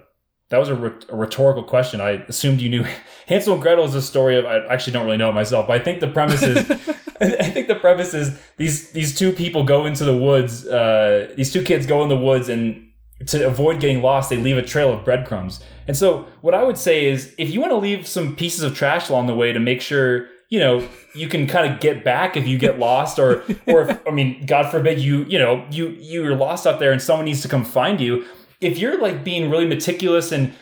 [0.55, 1.99] that was a, a rhetorical question.
[1.99, 2.85] I assumed you knew.
[3.27, 4.45] Hansel and Gretel is a story of.
[4.45, 6.57] I actually don't really know it myself, but I think the premise is.
[7.21, 10.65] I think the premise is these these two people go into the woods.
[10.67, 12.85] Uh, these two kids go in the woods and
[13.27, 15.63] to avoid getting lost, they leave a trail of breadcrumbs.
[15.87, 18.75] And so, what I would say is, if you want to leave some pieces of
[18.75, 22.37] trash along the way to make sure you know you can kind of get back
[22.37, 25.89] if you get lost, or or if, I mean, God forbid you you know you
[25.99, 28.25] you're lost out there and someone needs to come find you.
[28.61, 30.53] If you're like being really meticulous and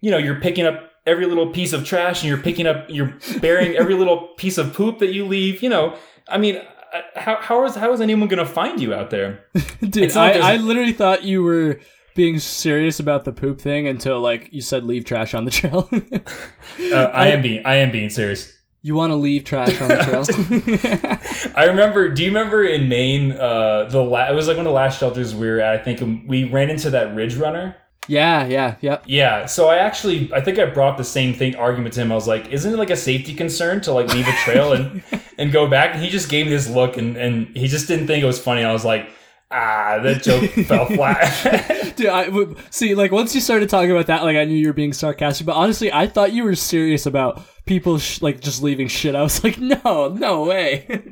[0.00, 3.14] you know you're picking up every little piece of trash and you're picking up you're
[3.40, 5.96] burying every little piece of poop that you leave, you know,
[6.28, 6.56] I mean.
[6.56, 9.44] uh, How, how is how is anyone gonna find you out there?
[9.80, 11.80] Dude, I, I literally thought you were
[12.14, 15.88] being serious about the poop thing until like you said leave trash on the trail.
[15.92, 18.52] Uh, I am being I am being serious.
[18.82, 21.52] You want to leave trash on the trail?
[21.56, 22.08] I remember.
[22.08, 23.32] Do you remember in Maine?
[23.32, 25.80] Uh, the la- it was like one of the last shelters we were at.
[25.80, 27.76] I think we ran into that ridge runner.
[28.06, 29.02] yeah, yeah, yep.
[29.06, 29.46] Yeah.
[29.46, 32.10] So I actually, I think I brought the same thing argument to him.
[32.12, 35.02] I was like, "Isn't it like a safety concern to like leave a trail and
[35.38, 38.06] and go back?" And he just gave me this look, and and he just didn't
[38.06, 38.64] think it was funny.
[38.64, 39.10] I was like,
[39.50, 41.92] ah, that joke fell flat.
[41.96, 42.28] Dude, I
[42.70, 42.94] see.
[42.94, 45.46] Like once you started talking about that, like I knew you were being sarcastic.
[45.46, 49.14] But honestly, I thought you were serious about people sh- like just leaving shit.
[49.14, 51.02] I was like, no, no way.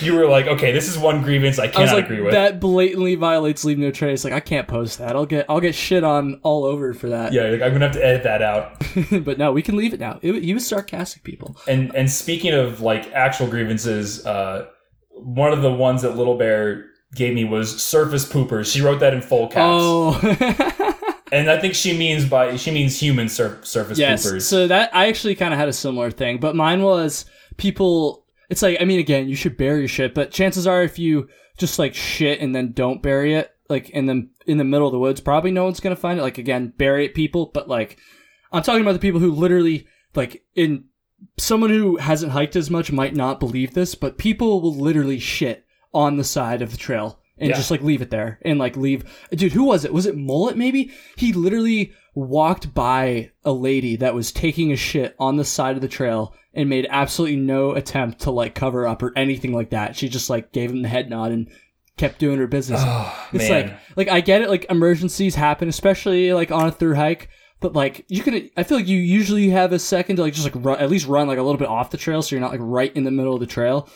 [0.00, 2.32] you were like, okay, this is one grievance I I cannot like, agree with.
[2.32, 4.24] that blatantly violates leave no trace.
[4.24, 5.16] Like I can't post that.
[5.16, 7.32] I'll get I'll get shit on all over for that.
[7.32, 8.80] yeah, like, I'm gonna have to edit that out.
[9.24, 10.18] but no, we can leave it now.
[10.22, 11.56] It, he was sarcastic, people.
[11.66, 14.66] And and speaking of like actual grievances, uh,
[15.10, 18.72] one of the ones that Little Bear gave me was surface poopers.
[18.72, 20.94] She wrote that in full caps, Oh.
[21.32, 24.26] and I think she means by she means human sur- surface yes.
[24.26, 24.42] poopers.
[24.42, 27.24] So that I actually kind of had a similar thing, but mine was
[27.56, 28.24] people.
[28.50, 31.28] It's like I mean, again, you should bury your shit, but chances are, if you
[31.58, 34.92] just like shit and then don't bury it, like in the in the middle of
[34.92, 36.22] the woods, probably no one's gonna find it.
[36.22, 37.50] Like again, bury it, people.
[37.52, 37.98] But like,
[38.52, 40.84] I'm talking about the people who literally like in
[41.36, 45.66] someone who hasn't hiked as much might not believe this, but people will literally shit
[45.94, 47.56] on the side of the trail and Yeah.
[47.56, 49.04] just like leave it there and like leave.
[49.30, 49.92] Dude, who was it?
[49.92, 50.90] Was it Mullet maybe?
[51.16, 55.82] He literally walked by a lady that was taking a shit on the side of
[55.82, 59.94] the trail and made absolutely no attempt to like cover up or anything like that.
[59.96, 61.48] She just like gave him the head nod and
[61.96, 62.80] kept doing her business.
[62.84, 66.72] oh It's man, like like I get it, like emergencies happen, especially like on a
[66.72, 67.28] through hike.
[67.60, 70.44] But like you can, I feel like you usually have a second to like just
[70.52, 72.52] like run, at least run like a little bit off the trail, so you're not
[72.52, 73.88] like right in the middle of the trail.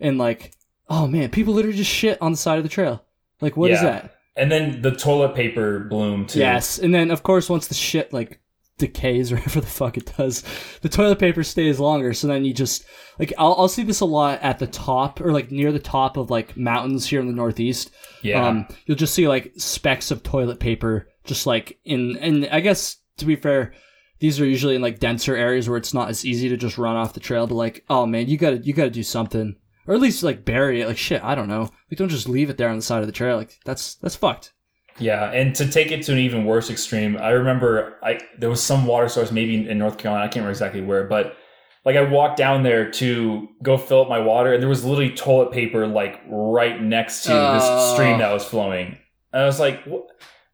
[0.00, 0.52] And like,
[0.88, 3.02] oh man, people literally just shit on the side of the trail.
[3.40, 3.90] Like, what is Yeah.
[3.90, 4.12] that?
[4.38, 6.38] and then the toilet paper bloom too.
[6.40, 8.38] Yes, and then of course once the shit like
[8.78, 10.44] decays or whatever the fuck it does,
[10.82, 12.12] the toilet paper stays longer.
[12.12, 12.84] So then you just
[13.18, 16.16] like I'll I'll see this a lot at the top or like near the top
[16.18, 17.90] of like mountains here in the Northeast.
[18.22, 18.46] yeah.
[18.46, 22.98] Um, you'll just see like specks of toilet paper, just like in, and I guess
[23.16, 23.72] to be fair,
[24.18, 26.96] these are usually in like denser areas where it's not as easy to just run
[26.96, 27.46] off the trail.
[27.46, 29.56] But like, oh man, you gotta you gotta do something,
[29.86, 30.86] or at least like bury it.
[30.86, 31.70] Like shit, I don't know.
[31.90, 33.36] Like don't just leave it there on the side of the trail.
[33.36, 34.52] Like that's that's fucked.
[34.98, 38.62] Yeah, and to take it to an even worse extreme, I remember I there was
[38.62, 41.36] some water source maybe in North Carolina, I can't remember exactly where, but
[41.84, 45.14] like I walked down there to go fill up my water, and there was literally
[45.14, 47.54] toilet paper like right next to Oh.
[47.54, 48.34] this stream that oh.
[48.34, 48.98] was flowing.
[49.32, 50.06] And I was like, what?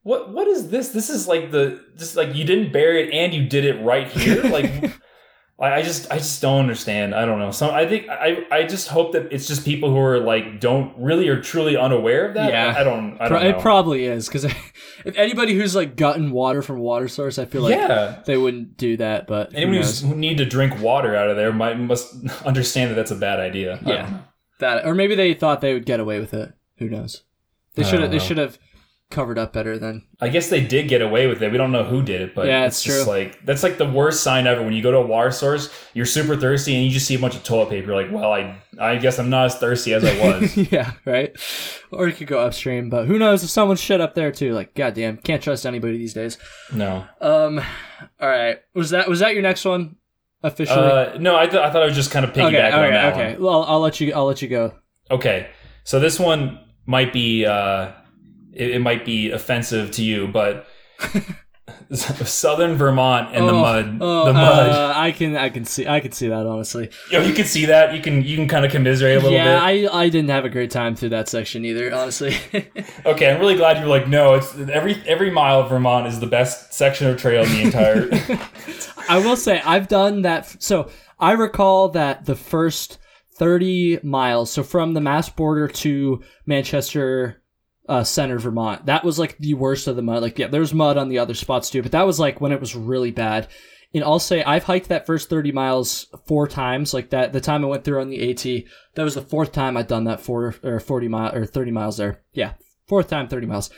[0.03, 0.33] What?
[0.33, 0.89] What is this?
[0.89, 4.09] This is like the just like you didn't bury it and you did it right
[4.09, 4.43] here.
[4.43, 4.66] Like,
[5.62, 7.14] I, I just I just don't understand.
[7.14, 7.52] I don't know.
[7.52, 10.92] So I think I I just hope that it's just people who are like don't
[10.98, 12.50] really or truly unaware of that.
[12.50, 12.74] Yeah.
[12.76, 13.16] I don't.
[13.20, 13.48] I don't know.
[13.48, 14.44] it probably is because
[15.04, 18.22] if anybody who's like gotten water from a water source, I feel like yeah.
[18.26, 19.28] they wouldn't do that.
[19.28, 22.12] But who Anyone who's- who need to drink water out of there might must
[22.44, 23.78] understand that that's a bad idea.
[23.86, 24.18] Yeah.
[24.58, 26.52] that, or maybe they thought they would get away with it.
[26.78, 27.22] Who knows?
[27.74, 28.10] They should have.
[28.10, 28.58] They should have
[29.12, 30.04] covered up better than.
[30.20, 31.52] I guess they did get away with it.
[31.52, 33.12] We don't know who did it, but Yeah, it's it's just true.
[33.12, 34.62] like that's like the worst sign ever.
[34.62, 37.18] When you go to a water source, you're super thirsty, and you just see a
[37.18, 37.92] bunch of toilet paper.
[37.92, 40.56] You're like, well, I I guess I'm not as thirsty as I was.
[40.72, 41.36] yeah, right.
[41.92, 44.52] Or you could go upstream, but who knows if someone's shit up there too?
[44.54, 46.38] Like, goddamn, can't trust anybody these days.
[46.72, 47.60] no, Um,
[48.20, 48.58] all right.
[48.74, 49.96] Was that was that your next one
[50.42, 50.78] officially?
[50.78, 51.36] uh, no.
[51.36, 53.32] I, th- I thought I was just kind of piggybacking okay, on okay, that okay.
[53.34, 53.42] one.
[53.42, 54.12] Well, I'll let you.
[54.14, 54.74] I'll let you go.
[55.10, 55.50] Okay,
[55.84, 57.92] so this one might be uh,
[58.53, 60.66] it, it might be offensive to you, but
[61.92, 64.70] Southern Vermont and the Oh, mud, oh, the mud.
[64.70, 65.36] uh, I can.
[65.36, 65.86] I can see.
[65.86, 66.90] I can see that honestly.
[67.11, 67.94] Yo, you can see that.
[67.94, 69.82] You can you can kind of commiserate a little yeah, bit.
[69.82, 71.92] Yeah, I I didn't have a great time through that section either.
[71.94, 72.36] Honestly.
[73.05, 76.26] Okay, I'm really glad you're like, no, it's every every mile of Vermont is the
[76.26, 78.09] best section of trail in the entire.
[79.09, 80.62] I will say I've done that.
[80.62, 80.88] So
[81.18, 82.98] I recall that the first
[83.36, 87.41] 30 miles, so from the Mass border to Manchester
[87.93, 90.22] uh, Center, Vermont, that was like the worst of the mud.
[90.22, 92.61] Like, yeah, there's mud on the other spots too, but that was like when it
[92.61, 93.49] was really bad.
[93.93, 96.95] And I'll say I've hiked that first 30 miles four times.
[96.95, 98.64] Like that, the time I went through on the AT,
[98.95, 101.99] that was the fourth time I'd done that four or 40 mile or 30 miles
[101.99, 102.22] there.
[102.32, 102.55] Yeah,
[102.88, 103.68] fourth time, 30 miles.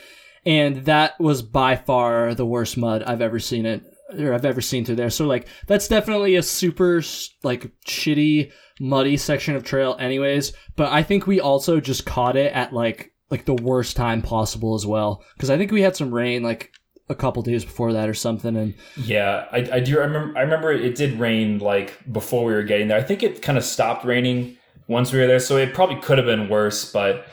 [0.45, 3.83] And that was by far the worst mud I've ever seen it
[4.17, 5.09] or I've ever seen through there.
[5.09, 7.03] So like that's definitely a super
[7.43, 12.53] like shitty muddy section of trail anyways, but I think we also just caught it
[12.53, 16.13] at like like the worst time possible as well cuz I think we had some
[16.13, 16.71] rain like
[17.07, 19.99] a couple days before that or something and yeah, I, I do.
[19.99, 20.37] I remember.
[20.37, 22.97] I remember it did rain like before we were getting there.
[22.97, 24.57] I think it kind of stopped raining
[24.87, 26.91] once we were there, so it probably could have been worse.
[26.91, 27.27] But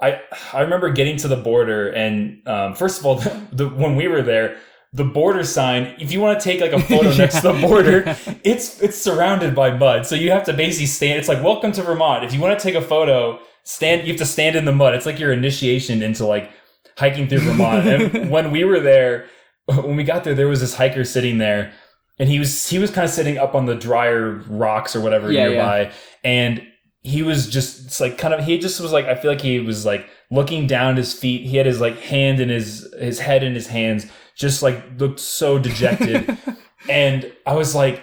[0.00, 0.20] I
[0.52, 4.08] I remember getting to the border, and um, first of all, the, the when we
[4.08, 4.58] were there.
[4.92, 5.94] The border sign.
[5.98, 8.04] If you want to take like a photo next to the border,
[8.44, 10.06] it's it's surrounded by mud.
[10.06, 11.18] So you have to basically stand.
[11.18, 12.24] It's like welcome to Vermont.
[12.24, 14.06] If you want to take a photo, stand.
[14.06, 14.94] You have to stand in the mud.
[14.94, 16.50] It's like your initiation into like
[16.96, 17.86] hiking through Vermont.
[17.86, 19.26] and when we were there,
[19.66, 21.72] when we got there, there was this hiker sitting there,
[22.18, 25.30] and he was he was kind of sitting up on the drier rocks or whatever
[25.30, 25.92] Yeah, nearby,
[26.24, 26.66] and
[27.02, 29.60] he was just it's like kind of he just was like I feel like he
[29.60, 31.46] was like looking down at his feet.
[31.46, 34.06] He had his like hand in his his head in his hands,
[34.36, 36.36] just like looked so dejected.
[36.88, 38.02] and I was like,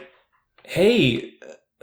[0.64, 1.34] hey,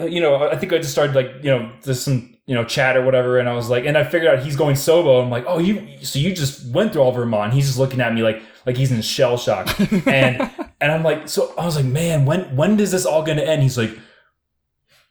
[0.01, 2.65] uh, you know, I think I just started like you know just some you know
[2.65, 5.23] chat or whatever, and I was like, and I figured out he's going solo.
[5.23, 7.53] I'm like, oh, you so you just went through all Vermont.
[7.53, 9.69] He's just looking at me like like he's in shell shock,
[10.09, 13.43] and and I'm like, so I was like, man, when when is this all gonna
[13.43, 13.63] end?
[13.63, 13.97] He's like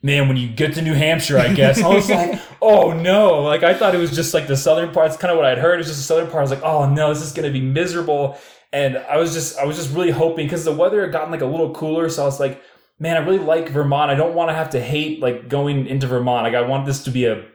[0.01, 1.81] man, when you get to New Hampshire, I guess.
[1.81, 3.41] I was like, oh no.
[3.41, 5.07] Like I thought it was just like the southern part.
[5.07, 5.75] It's kind of what I'd heard.
[5.75, 6.39] It was just the southern part.
[6.39, 8.37] I was like, oh no, this is gonna be miserable.
[8.71, 11.41] And I was just I was just really hoping because the weather had gotten like
[11.41, 12.09] a little cooler.
[12.09, 12.61] So I was like,
[12.99, 14.11] man, I really like Vermont.
[14.11, 16.43] I don't want to have to hate like going into Vermont.
[16.43, 17.45] Like I want this to be a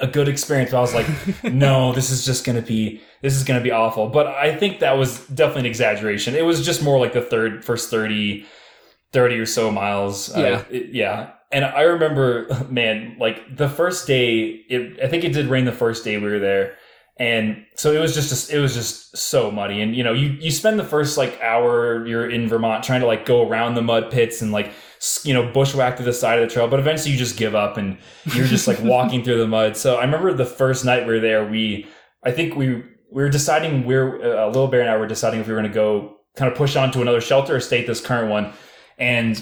[0.00, 0.72] a good experience.
[0.72, 4.08] But I was like, no, this is just gonna be this is gonna be awful.
[4.08, 6.34] But I think that was definitely an exaggeration.
[6.34, 8.44] It was just more like the third first 30,
[9.12, 10.36] 30 or so miles.
[10.36, 10.42] Yeah.
[10.42, 11.30] Uh, it- yeah.
[11.52, 15.72] And I remember, man, like the first day, it, I think it did rain the
[15.72, 16.76] first day we were there.
[17.16, 19.80] And so it was just, it was just so muddy.
[19.80, 23.06] And, you know, you, you spend the first like hour you're in Vermont trying to
[23.06, 24.72] like go around the mud pits and like,
[25.22, 26.66] you know, bushwhack to the side of the trail.
[26.66, 27.98] But eventually you just give up and
[28.34, 29.76] you're just like walking through the mud.
[29.76, 31.86] So I remember the first night we were there, we,
[32.24, 35.46] I think we, we were deciding we're, uh, Little Bear and I were deciding if
[35.46, 37.86] we were going to go kind of push on to another shelter or stay at
[37.86, 38.52] this current one.
[38.98, 39.40] And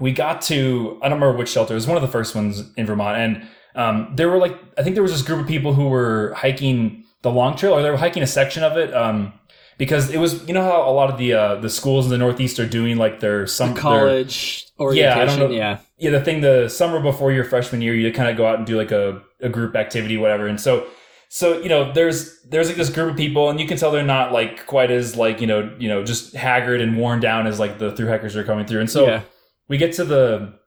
[0.00, 1.74] we got to I don't remember which shelter.
[1.74, 4.82] It was one of the first ones in Vermont, and um, there were like I
[4.82, 7.90] think there was this group of people who were hiking the long trail, or they
[7.90, 8.94] were hiking a section of it.
[8.94, 9.34] Um,
[9.80, 12.18] because it was, you know how a lot of the uh, the schools in the
[12.18, 15.50] Northeast are doing like their some their- College Yeah, I don't know.
[15.50, 15.78] Yeah.
[15.96, 18.66] yeah, the thing the summer before your freshman year, you kind of go out and
[18.66, 20.46] do like a, a group activity, whatever.
[20.46, 20.86] And so,
[21.30, 24.02] so you know, there's there's like this group of people, and you can tell they're
[24.02, 27.58] not like quite as like you know you know just haggard and worn down as
[27.58, 28.80] like the through hikers are coming through.
[28.80, 29.22] And so yeah.
[29.66, 30.59] we get to the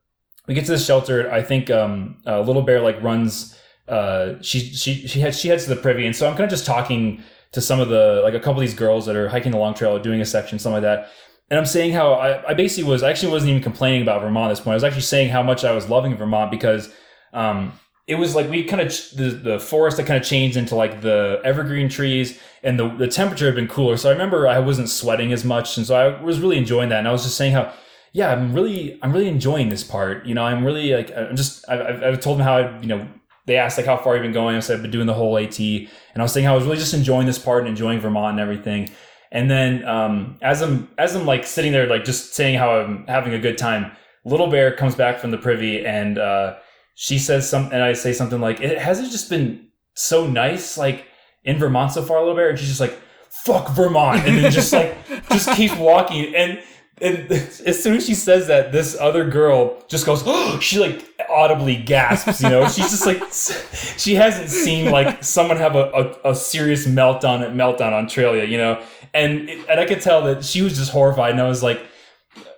[0.47, 1.31] we get to the shelter.
[1.31, 3.57] I think um, uh, Little Bear like runs.
[3.87, 6.49] Uh, she she she heads she heads to the privy, and so I'm kind of
[6.49, 9.51] just talking to some of the like a couple of these girls that are hiking
[9.51, 11.09] the long trail or doing a section, something like that.
[11.49, 14.47] And I'm saying how I, I basically was I actually wasn't even complaining about Vermont
[14.47, 14.73] at this point.
[14.73, 16.93] I was actually saying how much I was loving Vermont because
[17.33, 17.73] um,
[18.07, 21.01] it was like we kind of the the forest that kind of changed into like
[21.01, 23.97] the evergreen trees, and the the temperature had been cooler.
[23.97, 26.99] So I remember I wasn't sweating as much, and so I was really enjoying that.
[26.99, 27.73] And I was just saying how
[28.13, 30.25] yeah, I'm really, I'm really enjoying this part.
[30.25, 33.07] You know, I'm really like, I'm just, I've, I've- told them how, I, you know,
[33.45, 34.55] they asked like how far you've been going.
[34.55, 36.63] I said I've been doing the whole AT, and I was saying how I was
[36.65, 38.89] really just enjoying this part and enjoying Vermont and everything.
[39.31, 43.05] And then um, as I'm, as I'm like sitting there, like just saying how I'm
[43.07, 43.91] having a good time,
[44.25, 46.55] Little Bear comes back from the privy and uh,
[46.95, 51.05] she says something, and I say something like, "It hasn't just been so nice, like
[51.43, 52.97] in Vermont so far, Little Bear," and she's just like,
[53.43, 54.95] "Fuck Vermont," and then just like,
[55.29, 56.61] just keeps walking and
[57.01, 61.05] and as soon as she says that, this other girl just goes, oh, she like
[61.29, 62.67] audibly gasps, you know?
[62.67, 63.21] She's just like,
[63.99, 68.43] she hasn't seen like someone have a, a, a serious meltdown at meltdown on Australia,
[68.45, 68.83] you know?
[69.13, 71.31] And, and I could tell that she was just horrified.
[71.31, 71.81] And I was like,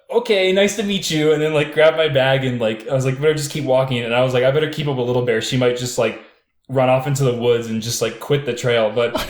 [0.10, 1.34] okay, nice to meet you.
[1.34, 4.04] And then like grab my bag and like, I was like, better just keep walking.
[4.04, 5.42] And I was like, I better keep up with Little Bear.
[5.42, 6.22] She might just like
[6.68, 8.92] run off into the woods and just like quit the trail.
[8.92, 9.14] But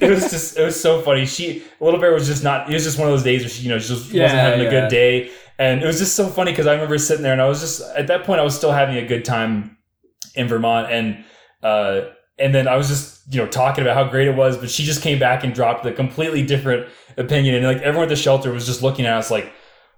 [0.00, 1.26] it was just it was so funny.
[1.26, 2.68] She Little Bear was just not.
[2.70, 4.42] It was just one of those days where she you know she just Yeah, wasn't
[4.42, 7.32] having a good day, and it was just so funny because I remember sitting there
[7.32, 9.78] and I was just at that point I was still having a good time
[10.34, 11.24] in Vermont and
[11.62, 14.70] uh and then I was just you know talking about how great it was, but
[14.70, 18.16] she just came back and dropped a completely different opinion, and like everyone at the
[18.16, 19.52] shelter was just looking at us like.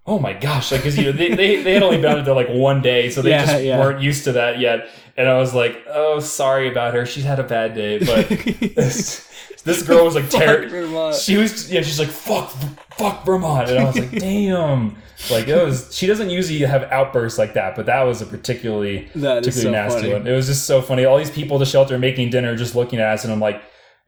[0.09, 0.70] Oh my gosh!
[0.70, 3.22] Like, cause you know they, they, they had only been there like one day, so
[3.22, 3.78] they Yeah, just yeah.
[3.80, 4.88] weren't used to that yet.
[5.16, 7.07] And I was like, "Oh, sorry about her.
[7.07, 8.28] She's had a bad day." But
[8.76, 9.26] this,
[9.64, 10.68] this girl was like Fuck terrible.
[10.68, 11.16] Vermont.
[11.16, 11.80] She was yeah.
[11.82, 12.50] She's like fuck,
[12.96, 14.96] fuck Vermont, and I was like, damn.
[15.30, 15.92] Like it was.
[15.96, 19.70] She doesn't usually have outbursts like that, but that was a particularly That particularly so
[19.70, 20.12] nasty funny.
[20.12, 20.26] one.
[20.26, 21.04] It was just so funny.
[21.04, 23.61] All these people at the shelter making dinner, just looking at us, and I'm like,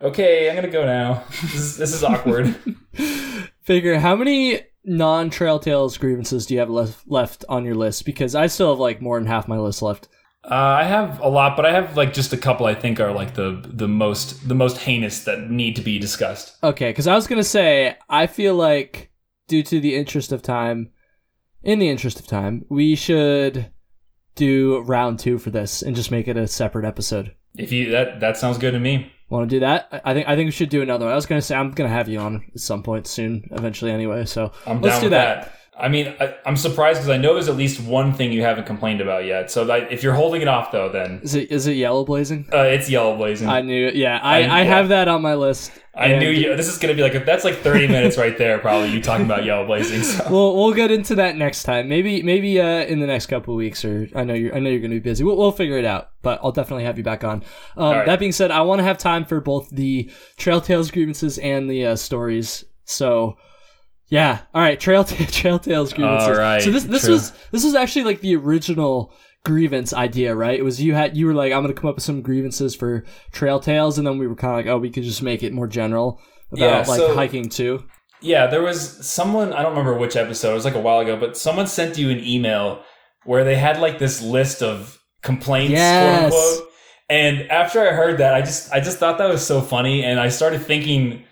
[0.03, 1.25] okay, I'm gonna go now.
[1.43, 2.55] This is, this is awkward.
[3.63, 8.05] Figure how many non Trail Tales grievances do you have left left on your list?
[8.05, 10.09] Because I still have like more than half my list left.
[10.45, 12.67] uh, I have a lot, but I have like just a couple.
[12.67, 16.57] I think are like the the most the most heinous that need to be discussed.
[16.63, 19.11] Okay, because I was gonna say I feel like
[19.47, 20.91] due to the interest of time,
[21.63, 23.71] in the interest of time, we should
[24.35, 27.35] do round two for this and just make it a separate episode.
[27.57, 29.13] If you that that sounds good to me.
[29.31, 30.03] Want to do that?
[30.05, 31.13] I- think I think we should do another one.
[31.13, 34.25] I was gonna say I'm gonna have you on at some point soon, eventually anyway.
[34.25, 35.45] So I'm let's do that.
[35.45, 35.53] that.
[35.81, 38.67] I mean, I, I'm surprised because I know there's at least one thing you haven't
[38.67, 39.51] complained about yet.
[39.51, 42.49] So that, if you're holding it off, though, then Is it is it yellow blazing?
[42.53, 43.49] uh, it's yellow blazing.
[43.49, 43.91] I I, knew.
[43.95, 44.65] Yeah, I, I- I, yeah.
[44.65, 45.71] have that on my list.
[45.95, 46.55] I knew you.
[46.57, 48.59] This is gonna be like that's like thirty minutes right there.
[48.59, 50.03] Probably you talking about yellow blazing.
[50.05, 50.25] So.
[50.31, 51.89] We'll we'll get into that next time.
[51.89, 54.71] Maybe maybe uh, in the next couple of weeks, or I know you're I know
[54.71, 55.25] you're gonna be busy.
[55.25, 56.11] We'll, we'll figure it out.
[56.23, 57.43] But I'll definitely have you back on.
[57.77, 58.07] Um, right.
[58.07, 61.69] That being said, I want to have time for both the Trail Tales grievances and
[61.71, 62.65] the uh, stories.
[62.85, 63.37] So.
[64.09, 64.41] Yeah.
[64.55, 64.79] All right.
[64.79, 66.29] Trail Trail Tales grievances.
[66.29, 67.13] All right, So this this true.
[67.15, 69.13] was this was actually like the original
[69.45, 70.59] grievance idea, right?
[70.59, 73.05] It was you had you were like I'm gonna come up with some grievances for
[73.33, 75.53] Trail Tales, and then we were kind of like, oh, we could just make it
[75.53, 76.21] more general
[76.53, 77.85] about Yeah, like so- hiking too.
[78.21, 81.17] Yeah, there was someone, I don't remember which episode, it was like a while ago,
[81.17, 82.83] but someone sent you an email
[83.25, 86.33] where they had like this list of complaints, Yes.
[86.33, 86.69] quote unquote.
[87.11, 90.19] And after I heard that, I just I just thought that was so funny and
[90.19, 91.23] I started thinking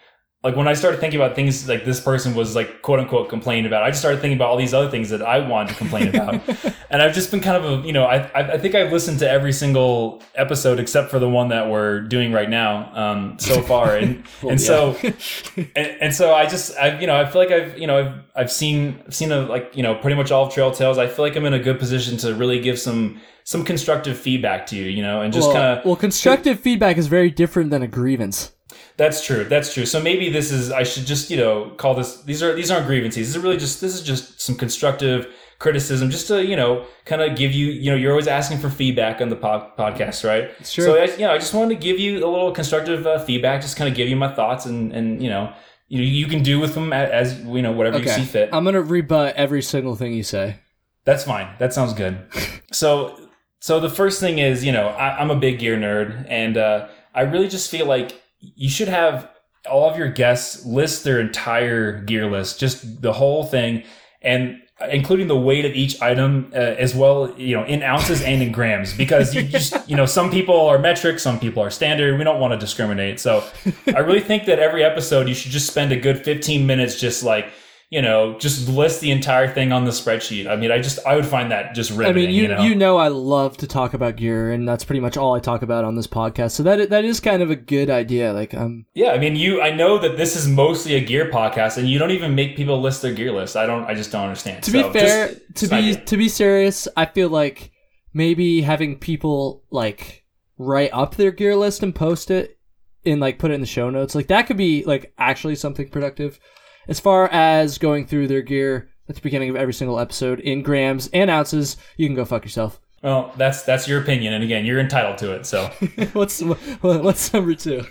[0.44, 3.66] like when I started thinking about things like this person was like quote unquote complaining
[3.66, 6.08] about, I just started thinking about all these other things that I wanted to complain
[6.08, 6.40] about.
[6.90, 9.18] and I've just been kind of a you know, I I I think I've listened
[9.20, 13.60] to every single episode except for the one that we're doing right now, um, so
[13.62, 13.96] far.
[13.96, 14.66] And Well, and yeah.
[14.66, 14.96] so
[15.56, 18.14] and, and so I just I you know I feel like I've you know I've
[18.36, 20.98] I've seen I've seen a, like you know pretty much all of Trail Tales.
[20.98, 24.66] I feel like I'm in a good position to really give some some constructive feedback
[24.66, 27.70] to you, you know, and just well, kind of well, constructive feedback is very different
[27.70, 28.52] than a grievance.
[28.96, 29.44] That's true.
[29.44, 29.86] That's true.
[29.86, 32.86] So maybe this is I should just you know call this these are these aren't
[32.86, 33.28] grievances.
[33.28, 35.28] This is really just this is just some constructive
[35.58, 38.68] criticism, just to you know kind of give you you know you're always asking for
[38.70, 40.50] feedback on the pod, podcast, right?
[40.66, 40.84] Sure.
[40.84, 43.60] So I, you know I just wanted to give you a little constructive uh, feedback,
[43.62, 45.52] just kind of give you my thoughts and and you know
[45.88, 48.50] you you can do with them a- as you know whatever you see fit.
[48.52, 50.56] I'm gonna rebut every single thing you say.
[51.04, 51.48] That's fine.
[51.58, 52.18] That sounds good.
[52.72, 53.16] So,
[53.60, 56.88] so the first thing is, you know, I, I'm a big gear nerd, and uh,
[57.14, 59.30] I really just feel like you should have
[59.70, 63.82] all of your guests list their entire gear list, just the whole thing,
[64.22, 64.60] and
[64.90, 68.52] including the weight of each item uh, as well, you know, in ounces and in
[68.52, 72.18] grams, because you just, you know, some people are metric, some people are standard.
[72.18, 73.18] We don't want to discriminate.
[73.18, 73.44] So,
[73.86, 77.22] I really think that every episode you should just spend a good 15 minutes just
[77.22, 77.50] like
[77.88, 80.48] you know, just list the entire thing on the spreadsheet.
[80.48, 82.60] I mean, I just I would find that just I mean, you know?
[82.62, 85.62] you know I love to talk about gear, and that's pretty much all I talk
[85.62, 86.52] about on this podcast.
[86.52, 88.32] So that that is kind of a good idea.
[88.32, 89.62] Like, um, yeah, I mean, you.
[89.62, 92.80] I know that this is mostly a gear podcast, and you don't even make people
[92.80, 93.56] list their gear list.
[93.56, 93.84] I don't.
[93.84, 94.64] I just don't understand.
[94.64, 97.70] to So, be fair, just- to be to be serious, I feel like
[98.12, 100.24] maybe having people like
[100.58, 102.58] write up their gear list and post it
[103.04, 105.88] and like put it in the show notes, like that could be like actually something
[105.88, 106.40] productive.
[106.88, 110.62] As far as going through their gear at the beginning of every single episode in
[110.62, 112.80] grams and ounces, you can go fuck yourself.
[113.02, 115.46] well, that's that's your opinion, and again, you're entitled to it.
[115.46, 115.66] So,
[116.12, 116.40] what's
[116.80, 117.84] what's number two?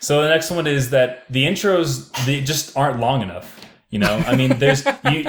[0.00, 3.60] so the next one is that the intros they just aren't long enough.
[3.90, 5.24] You know, I mean, there's you.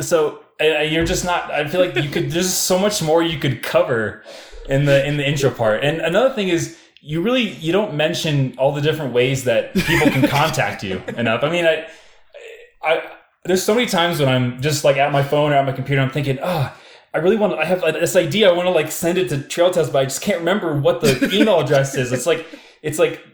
[0.00, 1.50] So uh, you're just not.
[1.52, 2.30] I feel like you could.
[2.30, 4.24] There's so much more you could cover
[4.68, 5.84] in the in the intro part.
[5.84, 10.10] And another thing is, you really you don't mention all the different ways that people
[10.10, 11.44] can contact you enough.
[11.44, 11.88] I mean, I,
[12.82, 13.02] I
[13.44, 16.02] there's so many times when I'm just like at my phone or at my computer,
[16.02, 16.74] I'm thinking, oh.
[17.14, 17.58] I really want to.
[17.58, 18.50] I have like, this idea.
[18.50, 21.00] I want to like send it to Trail Tales, but I just can't remember what
[21.00, 22.12] the email address is.
[22.12, 22.46] It's like,
[22.82, 23.24] it's like,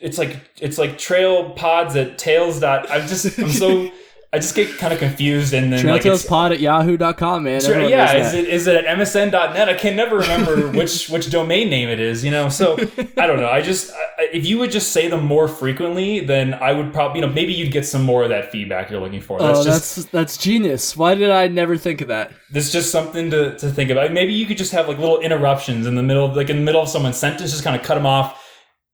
[0.00, 2.90] it's like, it's like trail pods at tails dot.
[2.90, 3.90] I'm just, I'm so,
[4.30, 7.62] I just get kind of confused and then like it's, Trailtalespod at yahoo.com, man.
[7.88, 9.68] Yeah, is it is it at msn.net?
[9.70, 12.50] I can never remember which which domain name it is, you know.
[12.50, 12.76] So
[13.16, 13.48] I don't know.
[13.48, 17.20] I just I- if you would just say them more frequently, then I would probably
[17.20, 19.38] you know maybe you'd get some more of that feedback you're looking for.
[19.38, 20.94] That's oh, just that's that's genius.
[20.94, 22.32] Why did I never think of that?
[22.50, 24.12] that's just something to, to think about.
[24.12, 26.62] Maybe you could just have like little interruptions in the middle, of, like in the
[26.62, 28.42] middle of someone's sentence, just kind of cut them off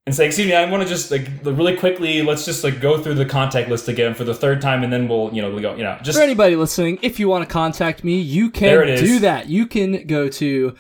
[0.06, 2.20] and say, "Excuse me, I want to just like really quickly.
[2.22, 5.08] Let's just like go through the contact list again for the third time, and then
[5.08, 7.52] we'll you know we go you know just For anybody listening, if you want to
[7.52, 9.48] contact me, you can do that.
[9.48, 10.74] You can go to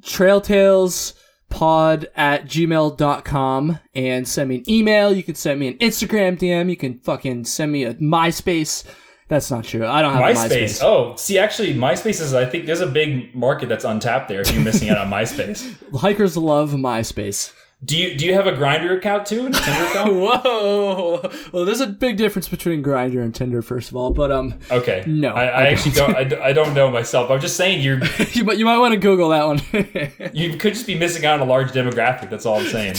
[0.00, 5.12] trailtalespod at gmail.com and send me an email.
[5.12, 6.70] You can send me an Instagram DM.
[6.70, 8.84] You can fucking send me a MySpace.
[9.26, 9.86] That's not true.
[9.86, 10.48] I don't have a MySpace.
[10.48, 10.82] MySpace.
[10.82, 12.34] Oh, see, actually, MySpace is.
[12.34, 14.40] I think there's a big market that's untapped there.
[14.40, 17.52] If you're missing out on MySpace, Hikers love MySpace.
[17.82, 19.46] Do you do you have a Grindr account too?
[19.46, 20.12] And a Tinder account?
[20.44, 21.30] Whoa.
[21.50, 24.10] Well, there's a big difference between Grindr and Tinder, first of all.
[24.10, 25.02] But um, Okay.
[25.06, 26.14] No, I, I, I actually don't.
[26.34, 27.30] I don't know myself.
[27.30, 27.98] I'm just saying you're
[28.32, 29.60] you might you might want to Google that one.
[30.34, 32.28] you could just be missing out on a large demographic.
[32.28, 32.96] That's all I'm saying.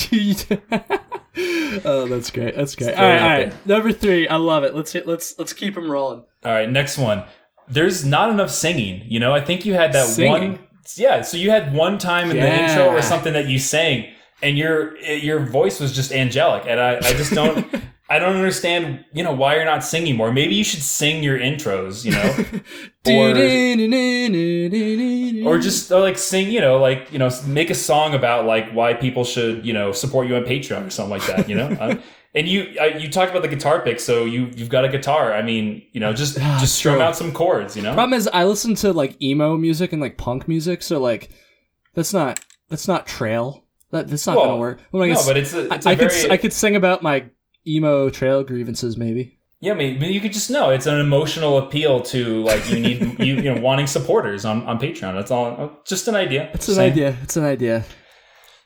[1.86, 2.56] oh, that's great.
[2.56, 2.96] That's great.
[2.96, 3.68] All right, all right.
[3.68, 4.28] Number three.
[4.28, 4.76] I love it.
[4.76, 6.24] Let's hit, let's let's keep them rolling.
[6.44, 7.24] All right, next one.
[7.68, 9.04] There's not enough singing.
[9.06, 10.32] You know, I think you had that Singing?
[10.54, 10.60] one.
[10.96, 14.12] Yeah, so you had one time in the intro or something that you sang,
[14.42, 17.68] and your your voice was just angelic, and I, I just don't.
[18.12, 20.34] I don't understand, you know, why you're not singing more.
[20.34, 22.36] Maybe you should sing your intros, you know,
[25.46, 28.46] or or just or like sing, you know, like you know, make a song about
[28.46, 31.56] like why people should, you know, support you on Patreon or something like that, you
[31.56, 31.70] know.
[31.82, 31.96] Uh,
[32.34, 35.34] and you uh, you talked about the guitar pick, so you you've got a guitar.
[35.34, 37.94] I mean, you know, just Ah, just strum out some chords, you know.
[37.94, 41.30] Problem is, I listen to like emo music and like punk music, so like
[41.94, 42.40] that's not
[42.70, 43.61] that's not trail.
[43.92, 44.80] That that's not Well, gonna work.
[44.92, 46.54] Well, I no, guess but it's a, it's a I, I very could I could
[46.54, 47.26] sing about my
[47.68, 49.38] emo trail grievances, maybe.
[49.60, 49.74] yeah.
[49.74, 53.36] I mean, you could just know it's an emotional appeal to like you need you
[53.36, 55.14] you know wanting supporters on on Patreon.
[55.16, 55.46] That's all.
[55.62, 56.50] uh, Just an idea.
[56.54, 56.92] It's an Saying.
[56.94, 57.18] idea.
[57.24, 57.84] It's an idea.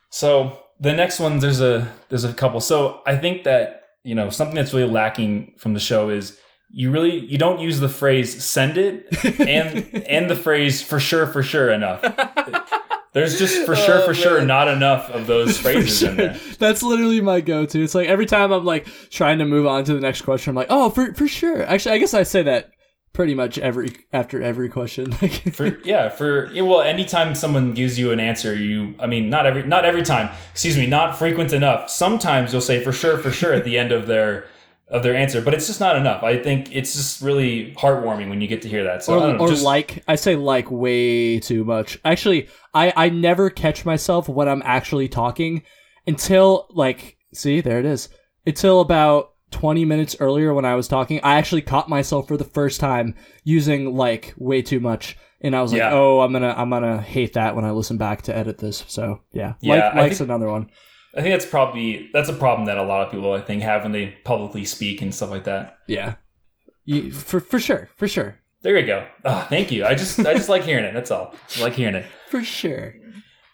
[0.10, 2.60] So the next one, there's a there's a couple.
[2.62, 6.38] So I think that you know something that's really lacking from the show is
[6.70, 9.08] you really you don't use the phrase "send it"
[9.40, 12.02] and and the phrase "for sure, for sure" enough.
[13.16, 16.39] There's just for oh, sure, Oh, for sure, not enough of those phrases in there.
[16.59, 17.82] That's literally my go-to.
[17.82, 20.55] It's like every time I'm like trying to move on to the next question, I'm
[20.55, 21.63] like, oh, for for sure.
[21.63, 22.72] Actually, I guess I say that
[23.13, 25.11] pretty much every after every question.
[25.53, 29.45] For yeah, for yeah, well, anytime someone gives you an answer, you I mean, not
[29.45, 30.30] every not every time.
[30.51, 31.89] Excuse me, not frequent enough.
[31.89, 34.45] Sometimes you'll say for sure, for sure at the end of their
[34.88, 36.22] of their answer, but it's just not enough.
[36.24, 39.04] I think it's just really heartwarming when you get to hear that.
[39.04, 41.98] So I or, don't know, or just, like I say like way too much.
[42.06, 45.64] Actually, I I never catch myself when I'm actually talking
[46.06, 48.10] until like see there it is
[48.46, 51.20] until about 20 minutes earlier when I was talking.
[51.24, 55.18] I actually caught myself for the first time using like way too much.
[55.42, 55.92] And I was like, Yeah.
[55.94, 59.22] "Oh, I'm gonna, I'm gonna hate that when I listen back to edit this." So
[59.32, 60.70] yeah, Yeah, like, I like's think- another one.
[61.16, 63.84] I think that's probably that's a problem that a lot of people I think have
[63.84, 65.78] when they publicly speak and stuff like that.
[65.88, 66.16] Yeah,
[66.84, 69.07] you, for for sure, for sure, There you go.
[69.24, 69.86] Oh, thank you.
[69.86, 70.93] I just I just like hearing it.
[70.93, 71.34] That's all.
[71.57, 72.05] I like hearing it.
[72.30, 72.95] for sure.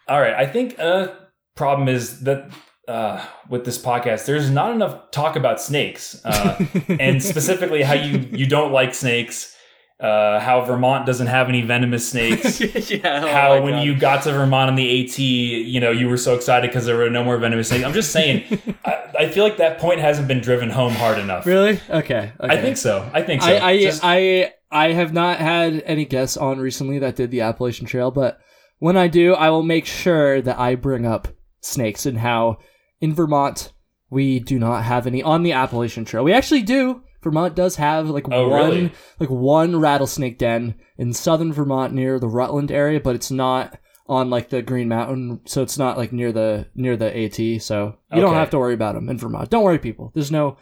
[0.08, 0.34] All right.
[0.34, 2.50] I think a problem is that
[2.88, 6.58] uh, with this podcast, there's not enough talk about snakes, uh,
[7.00, 9.56] and specifically how you you don't like snakes.
[10.02, 12.60] Uh, how Vermont doesn't have any venomous snakes.
[12.90, 13.22] yeah.
[13.24, 13.84] oh how when God.
[13.86, 16.98] you got to Vermont on the AT, you know, you were so excited because there
[16.98, 17.86] were no more venomous snakes.
[17.86, 18.44] I'm just saying,
[18.86, 21.46] I, I feel like that point hasn't been driven home hard enough.
[21.46, 22.34] really okay, okay.
[22.40, 23.08] I think so.
[23.14, 23.50] I think so.
[23.52, 27.42] I I, Just- I I have not had any guests on recently that did the
[27.42, 28.40] Appalachian Trail, but
[28.80, 31.28] when I do, I will make sure that I bring up
[31.60, 32.58] snakes and how
[33.00, 33.72] in Vermont
[34.10, 36.24] we do not have any on the Appalachian Trail.
[36.24, 37.04] We actually do.
[37.24, 38.92] Vermont does have like Oh, one really?
[39.20, 44.30] like one rattlesnake den in southern Vermont near the Rutland area, but it's not on
[44.30, 47.62] like the Green Mountain, so it's not like near the near the AT.
[47.62, 49.50] So you don't have to worry about them in Vermont.
[49.50, 50.12] Don't worry, people.
[50.14, 50.58] There's no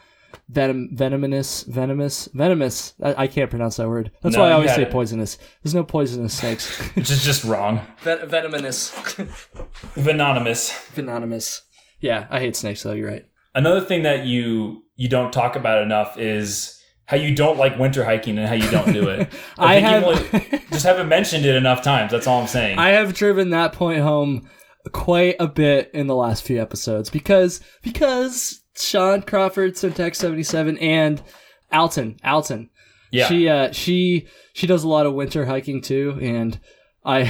[0.47, 2.93] venom venomous venomous venomous.
[3.01, 4.11] I, I can't pronounce that word.
[4.21, 4.91] That's No, why I always say it.
[4.91, 5.39] poisonous.
[5.63, 6.77] There's no poisonous snakes.
[6.95, 7.81] which is just wrong.
[8.01, 8.91] Ven- venomous,
[9.95, 10.71] Venomous.
[10.93, 11.61] venomous.
[12.01, 12.93] Yeah, I hate snakes though.
[12.93, 13.25] You're right.
[13.59, 18.05] Another thing that you you don't talk about enough is how you don't like winter
[18.05, 19.27] hiking and how you don't do it.
[19.57, 20.03] I, think have.
[20.05, 22.11] only- just haven't mentioned it enough times.
[22.13, 22.79] That's all I'm saying.
[22.79, 24.47] I have driven that point home
[24.93, 30.77] quite a bit in the last few episodes because because Sean Crawford, Syntax seventy seven,
[30.77, 31.21] and
[31.69, 32.69] Alton Alton.
[33.11, 33.27] yeah.
[33.27, 36.57] She uh she she does a lot of winter hiking too, and
[37.03, 37.23] I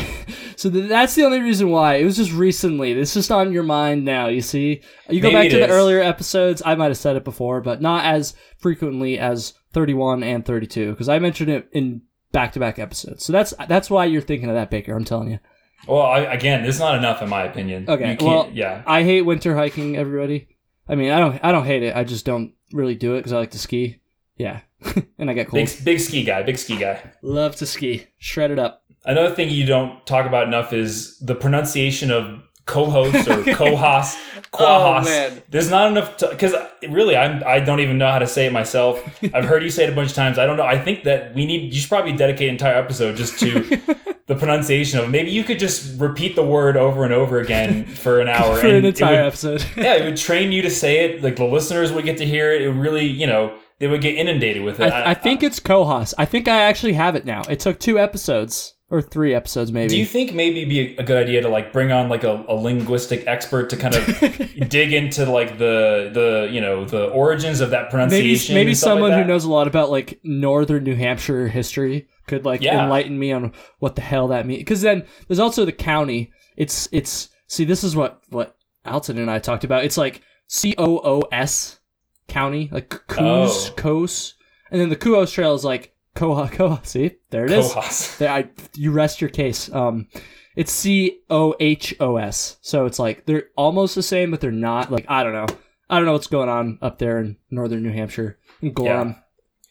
[0.60, 2.92] so th- that's the only reason why it was just recently.
[2.92, 4.28] It's just on your mind now.
[4.28, 5.72] You see, you go Maybe back to the is.
[5.72, 6.62] earlier episodes.
[6.66, 10.68] I might have said it before, but not as frequently as thirty one and thirty
[10.68, 12.02] two because I mentioned it in
[12.32, 13.24] back to back episodes.
[13.24, 14.94] So that's that's why you're thinking of that, Baker.
[14.96, 15.40] I'm telling you.
[15.88, 17.86] well, I, again, there's not enough in my opinion.
[17.88, 18.84] Okay, well- yeah.
[18.86, 19.96] I hate winter hiking.
[19.96, 20.50] Everybody.
[20.90, 21.40] I mean, I don't.
[21.44, 21.96] I don't hate it.
[21.96, 24.02] I just don't really do it because I like to ski.
[24.36, 24.62] Yeah,
[25.18, 25.64] and I get cold.
[25.66, 26.44] Big big ski guy.
[26.44, 27.02] Big ski guy.
[27.22, 28.08] Love to ski.
[28.18, 28.84] Shred it up.
[29.10, 34.18] Another thing you don't talk about enough is the pronunciation of co-host or co-host,
[34.54, 35.06] quahos.
[35.08, 35.42] Oh.
[35.50, 36.54] There's not enough because
[36.88, 39.04] really I'm I don't even know how to say it myself.
[39.34, 40.38] I've heard you say it a bunch of times.
[40.38, 40.66] I don't know.
[40.66, 43.62] I think that we need you should probably dedicate an entire episode just to
[44.28, 45.08] the pronunciation of it.
[45.10, 48.68] Maybe you could just repeat the word over and over again for an hour For
[48.68, 49.66] and an entire would- episode.
[49.76, 51.24] yeah, it would train you to say it.
[51.24, 52.62] Like the listeners would get to hear it.
[52.62, 54.94] It would really, you know, they would get inundated with it.
[54.94, 56.14] I, I think it's Kohas.
[56.20, 57.42] I think I actually have it now.
[57.50, 59.90] It took two episodes or three episodes, maybe.
[59.90, 62.56] Do you think maybe be a, good idea to like bring on like a, a
[62.56, 64.06] linguistic expert to kind of
[64.70, 68.56] dig into like the the you know the origins of that pronunciation?
[68.56, 72.46] maybe stuff someone like who knows a lot about like northern New Hampshire history could
[72.46, 72.84] like Yeah.
[72.84, 74.60] enlighten me on what the hell that means.
[74.62, 76.32] Because then there's also the county.
[76.58, 78.56] It's it's see this is what what
[78.86, 79.86] Alton and I talked about.
[79.86, 81.80] It's like C O O S
[82.28, 83.74] county like Coos Oh.
[83.76, 84.34] Coos,
[84.72, 86.86] and then the Cohos Trail is like Koha Koha.
[86.86, 87.72] See there it is.
[87.72, 88.18] Kohos.
[88.20, 89.72] There, I, you rest your case.
[89.74, 90.08] Um,
[90.56, 92.58] it's C O H O S.
[92.62, 94.92] So it's like they're almost the same, but they're not.
[94.92, 95.48] Like I don't know.
[95.90, 99.16] I don't know what's going on up there in northern New Hampshire, in Gorham.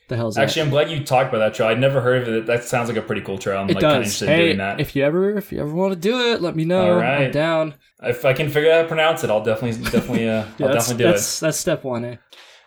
[0.09, 0.44] The hell's that?
[0.44, 1.69] Actually, I'm glad you talked about that trail.
[1.69, 2.47] I'd never heard of it.
[2.47, 3.59] That sounds like a pretty cool trail.
[3.60, 4.23] I'm it like kind of does.
[4.23, 4.81] interested in Hey, doing that.
[4.81, 6.93] if you ever if you ever want to do it, let me know.
[6.94, 7.24] All right.
[7.27, 7.74] I'm down.
[8.02, 10.73] If I can figure out how to pronounce it, I'll definitely, definitely, uh, Yeah, I'll
[10.73, 11.12] definitely do it.
[11.12, 12.05] that's, that's step one.
[12.06, 12.16] Eh?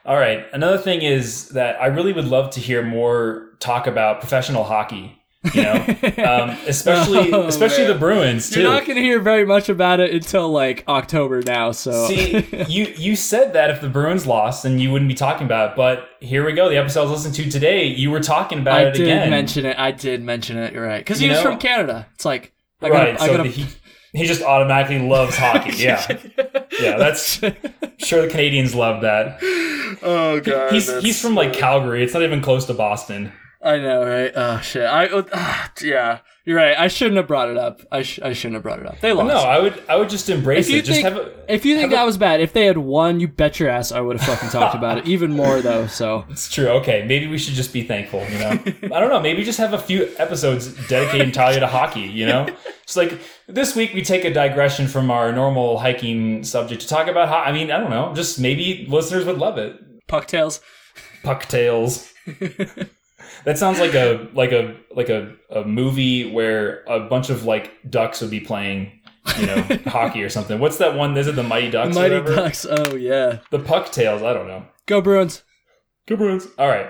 [0.06, 0.46] All right.
[0.54, 5.18] Another thing is that I really would love to hear more talk about professional hockey.
[5.56, 5.74] You know,
[6.24, 7.94] um, especially Oh, especially man.
[7.94, 8.62] the Bruins too.
[8.62, 11.72] You're not going to hear very much about it until like October now.
[11.72, 15.46] So See, you you said that if the Bruins lost, then you wouldn't be talking
[15.46, 15.76] about it.
[15.76, 16.70] But here we go.
[16.70, 19.18] The episode I was listening to today, you were talking about I it again.
[19.18, 19.80] I did mention it.
[19.80, 20.74] I did mention it.
[20.74, 21.00] You're right.
[21.00, 22.08] Because he was know- from Canada.
[22.14, 22.54] It's like
[22.84, 23.22] I gotta, right.
[23.22, 23.66] I so gotta, he
[24.14, 25.72] he just automatically loves hockey.
[25.78, 26.06] Yeah,
[26.80, 26.98] yeah.
[26.98, 27.40] That's
[27.98, 29.40] sure the Canadians love that.
[30.02, 30.72] oh god.
[30.74, 32.04] He's he's from like Calgary.
[32.04, 33.32] It's not even close to Boston.
[33.62, 34.32] I know, right?
[34.36, 34.86] Oh shit.
[34.86, 36.20] I uh, yeah.
[36.44, 36.76] You're right.
[36.76, 37.82] I shouldn't have brought it up.
[37.92, 39.00] I, sh- I shouldn't have brought it up.
[39.00, 39.28] They lost.
[39.28, 40.86] No, I would I would just embrace it.
[40.86, 41.32] Just have a.
[41.54, 43.70] if you think have a- that was bad, if they had won, you bet your
[43.70, 45.86] ass I would have fucking talked about it even more though.
[45.86, 46.68] So It's true.
[46.70, 48.26] Okay, maybe we should just be thankful.
[48.28, 48.50] You know,
[48.96, 49.20] I don't know.
[49.20, 52.02] Maybe just have a few episodes dedicated entirely to hockey.
[52.02, 52.48] You know,
[52.82, 57.06] it's like this week we take a digression from our normal hiking subject to talk
[57.08, 57.30] about.
[57.30, 58.14] Ho- I mean, I don't know.
[58.16, 59.76] Just maybe listeners would love it.
[60.08, 60.60] puck tails.
[61.24, 62.12] Puck tails.
[63.46, 67.72] that sounds like a like a like a, a movie where a bunch of like
[67.90, 69.00] ducks would be playing.
[69.38, 70.60] You know, hockey or something.
[70.60, 71.16] What's that one?
[71.16, 71.94] Is it the Mighty Ducks?
[71.94, 72.22] Mighty?
[72.22, 72.66] Ducks.
[72.68, 73.38] Oh yeah.
[73.52, 74.24] The Puck Tails.
[74.24, 74.66] I don't know.
[74.88, 75.44] Go Bruins.
[76.08, 76.48] Go Bruins.
[76.58, 76.88] All right.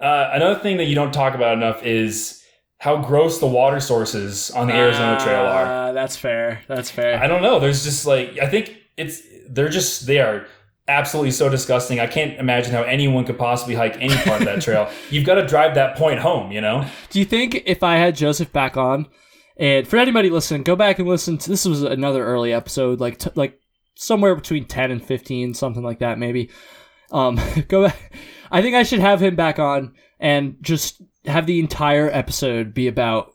[0.00, 2.42] Uh, another thing that you don't talk about enough is
[2.78, 5.64] how gross the water sources on the Arizona Trail are.
[5.64, 6.62] Ah, that's fair.
[6.66, 7.22] That's fair.
[7.22, 7.60] I don't know.
[7.60, 10.46] There's just like I think it's they're just they are
[10.88, 12.00] absolutely so disgusting.
[12.00, 14.90] I can't imagine how anyone could possibly hike any part of that trail.
[15.10, 16.52] You've got to drive that point home.
[16.52, 16.86] You know.
[17.10, 19.06] Do you think if I had Joseph back on,
[19.56, 23.18] and for anybody listening, go back and listen to this was another early episode, like
[23.18, 23.58] t- like
[23.94, 26.50] somewhere between ten and fifteen, something like that, maybe.
[27.10, 27.38] Um,
[27.68, 28.12] go back.
[28.50, 32.86] I think I should have him back on and just have the entire episode be
[32.86, 33.33] about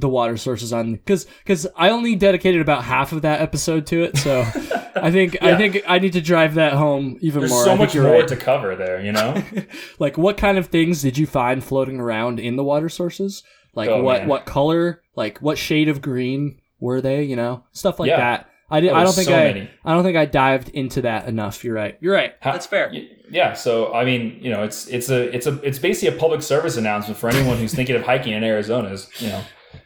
[0.00, 4.02] the water sources on because because I only dedicated about half of that episode to
[4.02, 4.40] it, so
[4.96, 7.48] I think I think I need to drive that home even more.
[7.48, 7.64] There's more.
[7.64, 8.28] so I think much you're more right.
[8.28, 9.00] to cover there.
[9.00, 9.42] You know.
[9.98, 13.42] like what kind of things did you find floating around in the water sources
[13.74, 14.28] like Oh, what man.
[14.28, 18.16] what color like what shade of green were they you know stuff like Yeah.
[18.16, 19.70] that i did Oh, i don't think so i many.
[19.84, 22.92] i don't think i dived into that enough you're right you're right How- that's fair
[23.30, 26.42] Yeah, so I mean, you know, it's it's a it's a it's basically a public
[26.42, 28.88] service announcement for anyone who's thinking of hiking in Arizona.
[28.90, 29.40] Is you know,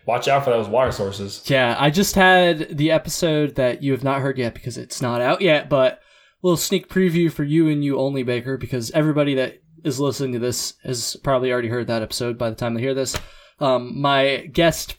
[0.07, 1.43] watch out for those water sources.
[1.47, 5.21] yeah i just had the episode that you have not heard yet because it's not
[5.21, 5.99] out yet but a
[6.47, 10.39] little sneak preview for you and you only baker because everybody that is listening to
[10.39, 13.17] this has probably already heard that episode by the time they hear this
[13.61, 14.97] um, my guest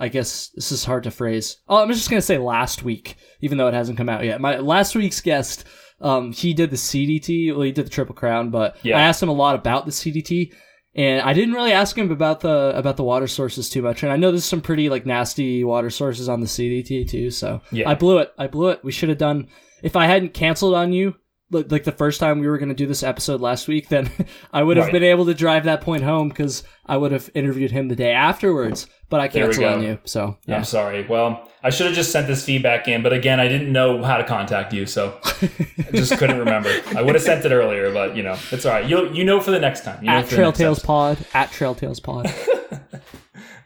[0.00, 1.56] I guess this is hard to phrase.
[1.68, 4.40] Oh, I'm just gonna say last week, even though it hasn't come out yet.
[4.40, 5.64] My last week's guest,
[6.00, 7.50] um, he did the CDT.
[7.52, 8.96] Well, he did the Triple Crown, but Yeah.
[8.96, 10.52] I asked him a lot about the CDT,
[10.98, 14.02] and I didn't really ask him about the about the water sources too much.
[14.02, 17.30] And I know there's some pretty like nasty water sources on the CDT too.
[17.30, 17.88] So Yeah.
[17.88, 18.32] I blew it.
[18.36, 18.82] I blew it.
[18.82, 19.46] We should have done.
[19.80, 21.14] If I hadn't canceled on you.
[21.50, 24.10] Like like the first time we were going to do this episode last week, then
[24.52, 24.92] I would have Right.
[24.92, 28.12] been able to drive that point home because I would have interviewed him the day
[28.12, 28.86] afterwards.
[29.10, 30.56] But I canceled on you, so yeah.
[30.56, 31.06] I'm sorry.
[31.06, 34.18] Well, I should have just sent this feedback in, but again, I didn't know how
[34.18, 36.70] to contact you, so I just couldn't remember.
[36.94, 38.86] I would have sent it earlier, but you know, it's all right.
[38.86, 40.04] You you know for the next time.
[40.04, 40.80] You at Trail Tales.
[40.80, 41.16] Pod.
[41.32, 42.30] At Trail Tales Pod.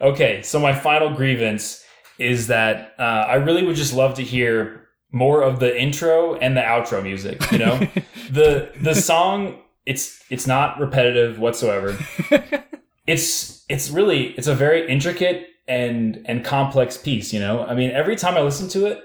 [0.00, 1.84] Okay, so my final grievance
[2.18, 4.81] is that uh, I really would just love to hear
[5.12, 7.50] more of the intro and the outro music.
[7.52, 7.78] You know,
[8.30, 11.96] the the song it's it's not repetitive whatsoever.
[13.06, 17.32] it's it's really it's a very intricate and and complex piece.
[17.32, 19.04] You know, I mean, every time I listen to it.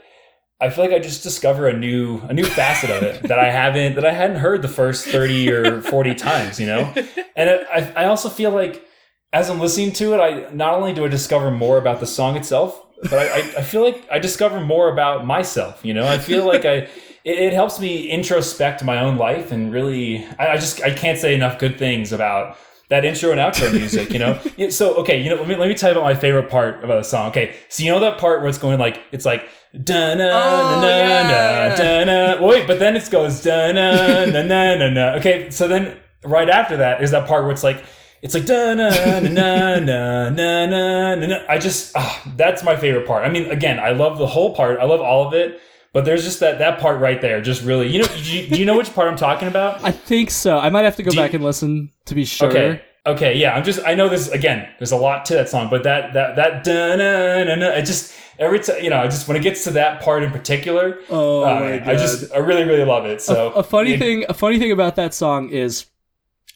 [0.60, 3.52] I feel like I just discover a new a new facet of it that I
[3.52, 6.92] haven't that I hadn't heard the first thirty or forty times, you know.
[7.36, 8.84] And it, I I also feel like
[9.32, 12.36] as I'm listening to it, I not only do I discover more about the song
[12.38, 15.84] itself, but I, I, feel like I discover more about myself.
[15.84, 16.74] You know, I feel like I
[17.24, 21.18] it, it helps me introspect my own life and really I, I just I can't
[21.18, 22.58] say enough good things about
[22.90, 24.12] that intro and outro music.
[24.12, 26.50] You know, so okay, you know, let me let me tell you about my favorite
[26.50, 27.30] part about the song.
[27.30, 29.48] Okay, so you know that part where it's going like it's like.
[29.84, 31.68] Da na Oh, na yeah.
[31.70, 32.04] na da
[32.40, 32.48] na.
[32.48, 35.16] Wait, but then it goes da na na na na na.
[35.18, 37.84] Okay, so then right after that is that part where it's like
[38.22, 41.26] it's like da na na na na na na na.
[41.28, 41.40] na.
[41.50, 43.26] I just ah, that's my favorite part.
[43.26, 44.80] I mean, again, I love the whole part.
[44.80, 45.60] I love all of it,
[45.94, 47.42] but there's just that that part right there.
[47.42, 49.84] Just really, you know, do you, do you know which part I'm talking about?
[49.84, 50.58] I think so.
[50.58, 52.50] I might have to go Do back you- and listen to be sure.
[52.50, 52.82] Okay.
[53.06, 54.68] Okay, yeah, I'm just I know this again.
[54.80, 58.84] There's a lot to that song, but that that that da-na-na-na, it just every time
[58.84, 61.96] you know, I just when it gets to that part in particular, Oh uh, I
[61.96, 63.22] just I really really love it.
[63.22, 65.86] So a, a funny it- thing a funny thing about that song is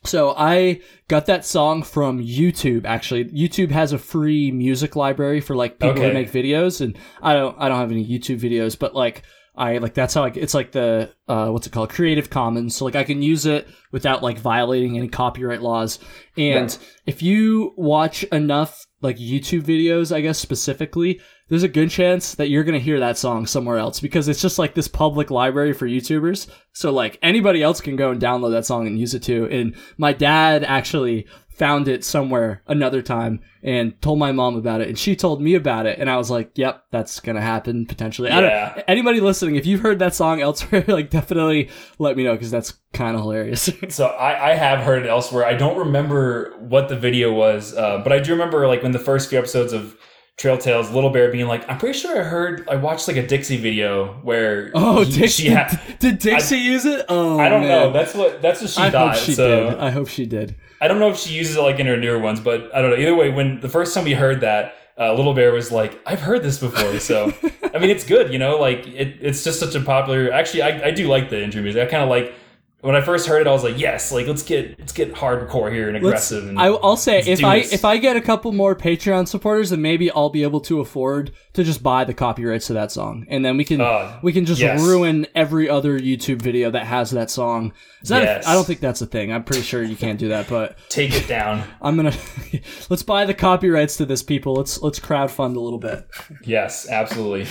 [0.04, 3.26] so I got that song from YouTube actually.
[3.26, 6.08] YouTube has a free music library for like people Okay.
[6.08, 9.24] who make videos and I don't I don't have any YouTube videos, but like
[9.56, 12.76] I like that's how I, it's like the uh what's it called Creative Commons.
[12.76, 16.00] So like I can use it without like violating any copyright laws.
[16.38, 21.20] And if you watch enough like YouTube videos, I guess specifically,
[21.50, 24.42] there's a good chance that you're going to hear that song somewhere else because it's
[24.42, 26.48] just like this public library for YouTubers.
[26.74, 29.48] So like anybody else can go and download that song and use it too.
[29.52, 34.88] And my dad actually found it somewhere another time and told my mom about it
[34.88, 37.86] and she told me about it and I was like, "Yep, that's going to happen
[37.86, 38.74] potentially." I Yeah.
[38.74, 41.70] don't anybody listening, if you've heard that song elsewhere, like definitely
[42.00, 43.70] let me know cuz that's kind of hilarious.
[43.90, 45.46] So I, I have heard it elsewhere.
[45.46, 49.00] I don't remember what the video was, uh, but I do remember like when the
[49.00, 49.96] first few episodes of
[50.38, 53.26] Trail Tales, Little Bear being like, I'm pretty sure I heard I watched like a
[53.26, 55.80] Dixie video where oh, he- Dixie she had.
[56.00, 57.06] did Dixie use it?
[57.10, 57.70] Oh, I don't man.
[57.70, 57.92] know.
[57.94, 59.16] That's what that's what she I thought.
[59.16, 59.80] hope she so did.
[59.80, 60.56] I hope she did.
[60.80, 62.92] I don't know if she uses it like in her newer ones, but I don't
[62.92, 62.98] know.
[62.98, 66.22] Either way, when the first time we heard that, uh, Little Bear was like, "I've
[66.22, 67.32] heard this before." So,
[67.74, 68.58] I mean, it's good, you know.
[68.60, 70.32] Like it, it's just such a popular.
[70.32, 71.88] Actually, I, I do like the intro music.
[71.88, 72.34] I kind of like
[72.82, 73.48] when I first heard it.
[73.48, 76.66] I was like, "Yes, like let's get let's get hardcore here and aggressive." and, I,
[76.68, 77.74] I'll say if I this.
[77.74, 81.32] if I get a couple more Patreon supporters, then maybe I'll be able to afford
[81.54, 84.46] to just buy the copyrights to that song, and then we can Uh, we can
[84.46, 84.82] just yes.
[84.82, 87.74] ruin every other YouTube video that has that song.
[88.02, 88.24] Is that?
[88.24, 88.48] Yes.
[88.48, 89.32] I don't think that's a thing.
[89.32, 91.64] I'm pretty sure you can't do that, but take it down.
[91.82, 92.14] I'm gonna
[92.90, 94.24] let's buy the copyrights to this.
[94.24, 96.08] People, let's let's crowdfund a little bit.
[96.44, 97.48] yes, absolutely.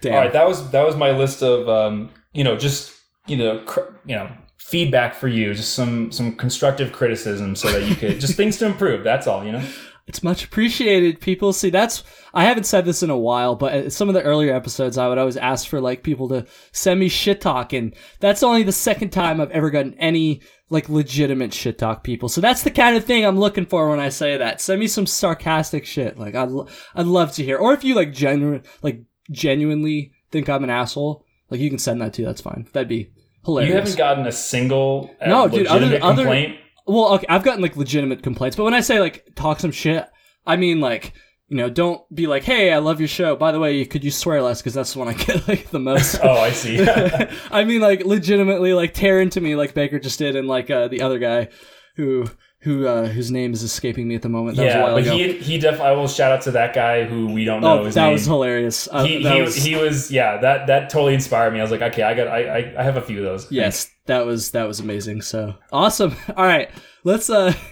[0.00, 0.14] Damn.
[0.14, 3.58] All right, that was that was my list of um, you know just you know
[3.66, 4.30] cr- you know
[4.60, 8.66] feedback for you, just some some constructive criticism, so that you could just things to
[8.66, 9.02] improve.
[9.02, 9.64] That's all, you know.
[10.06, 11.52] It's much appreciated, people.
[11.52, 12.02] See, that's
[12.34, 15.18] I haven't said this in a while, but some of the earlier episodes, I would
[15.18, 19.10] always ask for like people to send me shit talk, and that's only the second
[19.10, 22.28] time I've ever gotten any like legitimate shit talk, people.
[22.28, 24.60] So that's the kind of thing I'm looking for when I say that.
[24.60, 27.94] Send me some sarcastic shit, like I'd lo- I'd love to hear, or if you
[27.94, 32.24] like genuine like genuinely think I'm an asshole, like you can send that too.
[32.24, 32.68] That's fine.
[32.72, 33.10] That'd be
[33.44, 33.70] hilarious.
[33.70, 36.56] You haven't gotten a single uh, No, dude, other- legitimate other- complaint.
[36.86, 40.06] Well, okay, I've gotten like legitimate complaints, but when I say like talk some shit,
[40.46, 41.12] I mean like
[41.48, 44.10] you know, don't be like, "Hey, I love your show." By the way, could you
[44.12, 44.60] swear less?
[44.60, 46.18] Because that's the one I get like the most.
[46.22, 46.80] Oh, I see.
[47.50, 50.86] I mean, like legitimately, like tear into me, like Baker just did, and like uh,
[50.88, 51.48] the other guy,
[51.96, 52.26] who
[52.62, 54.56] who uh, whose name is escaping me at the moment.
[54.56, 55.16] That was a yeah, but ago.
[55.16, 55.86] he he definitely.
[55.86, 58.12] I will shout out to that guy who we don't know oh, his that name.
[58.12, 58.88] was hilarious.
[58.90, 61.60] Uh, he, he, was, he was yeah that that totally inspired me.
[61.60, 63.50] I was like, okay, I got I I, I have a few of those.
[63.50, 65.22] Yes, that was that was amazing.
[65.22, 66.14] So awesome.
[66.36, 66.70] All right,
[67.04, 67.30] let's.
[67.30, 67.52] uh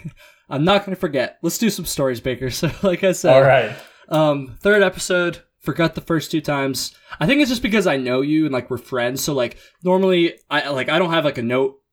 [0.50, 1.38] I'm not gonna forget.
[1.42, 2.50] Let's do some stories, Baker.
[2.58, 3.76] So, like I said, All right.
[4.08, 6.94] Um, third episode, forgot the first two times.
[7.20, 9.22] I think it's just because I know you and like we're friends.
[9.22, 11.42] So like normally I like I don't have like a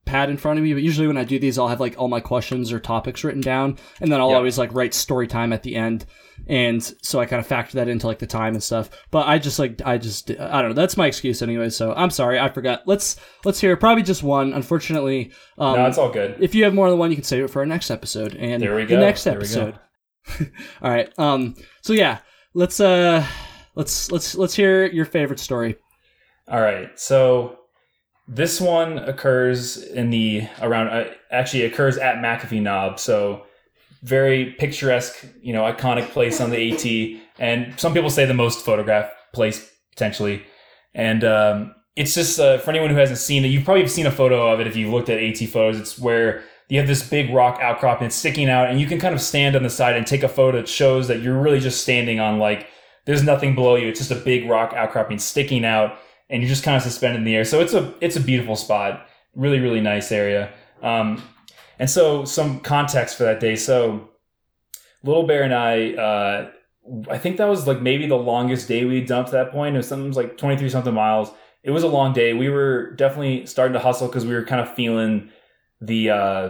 [0.06, 2.08] notepad in front of me, but usually when I do these, I'll have like all
[2.08, 4.36] my questions or topics written down, and then I'll Yeah.
[4.38, 6.06] always like write story time at the end.
[6.48, 8.90] And so I kind of factor that into like the time and stuff.
[9.10, 10.76] But I just like I just I don't know.
[10.82, 11.70] That's my excuse anyway.
[11.70, 12.84] So I'm sorry, I forgot.
[12.86, 13.16] Let's
[13.46, 14.54] let's hear probably just one.
[14.54, 16.36] Unfortunately, um, No, it's all good.
[16.40, 18.36] if you have more than one, you can save it for our next episode.
[18.36, 18.96] And There we go.
[19.00, 19.80] the next There episode.
[20.82, 21.08] All right.
[21.18, 21.56] Um.
[21.84, 22.18] So yeah,
[22.54, 23.26] let's uh,
[23.76, 25.78] let's let's let's hear your favorite story.
[26.48, 26.90] All right.
[27.00, 27.60] So
[28.28, 33.00] this one occurs in the around uh, actually occurs at McAfee Knob.
[33.00, 33.44] So
[34.04, 38.64] very picturesque, you know, iconic place on the AT, and some people say the most
[38.64, 40.44] photographed place potentially.
[40.94, 44.12] And um, it's just uh, for anyone who hasn't seen it, you've probably seen a
[44.12, 45.80] photo of it if you've looked at AT photos.
[45.80, 49.00] It's where you have this big rock outcrop and it's sticking out, and you can
[49.00, 51.60] kind of stand on the side and take a photo that shows that you're really
[51.60, 52.68] just standing on like
[53.06, 53.88] there's nothing below you.
[53.88, 56.00] It's just a big rock outcropping sticking out,
[56.30, 57.46] and you're just kind of suspended in the air.
[57.46, 60.52] So it's a it's a beautiful spot, really really nice area.
[60.82, 61.22] Um,
[61.80, 63.56] and so some context for that day.
[63.56, 64.10] So
[65.04, 66.50] Little Bear and I, uh,
[67.10, 69.76] I think that was like maybe the longest day we'd done to that point.
[69.76, 71.32] It was something like 23 something miles.
[71.64, 72.34] It was a long day.
[72.34, 75.32] We were definitely starting to hustle because we were kind of feeling
[75.82, 76.50] the, uh,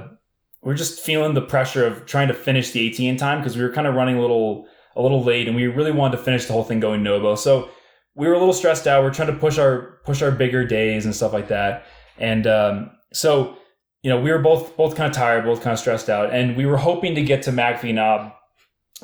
[0.62, 3.56] we are just feeling the pressure of trying to finish the AT in time because
[3.56, 6.24] we were kind of running a little, a little late and we really wanted to
[6.24, 7.36] finish the whole thing going Nobo.
[7.36, 7.70] So
[8.16, 9.04] we were a little stressed out.
[9.04, 11.86] We're trying to push our, push our bigger days and stuff like that.
[12.18, 13.58] And, um, so,
[14.04, 16.56] you know, we were both, both kind of tired, both kind of stressed out and
[16.56, 18.34] we were hoping to get to McAfee Knob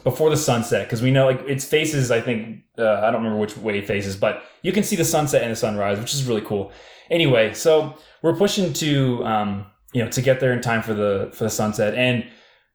[0.03, 3.37] before the sunset because we know like its faces i think uh, i don't remember
[3.37, 6.23] which way it faces but you can see the sunset and the sunrise which is
[6.23, 6.71] really cool
[7.09, 11.29] anyway so we're pushing to um you know to get there in time for the
[11.33, 12.25] for the sunset and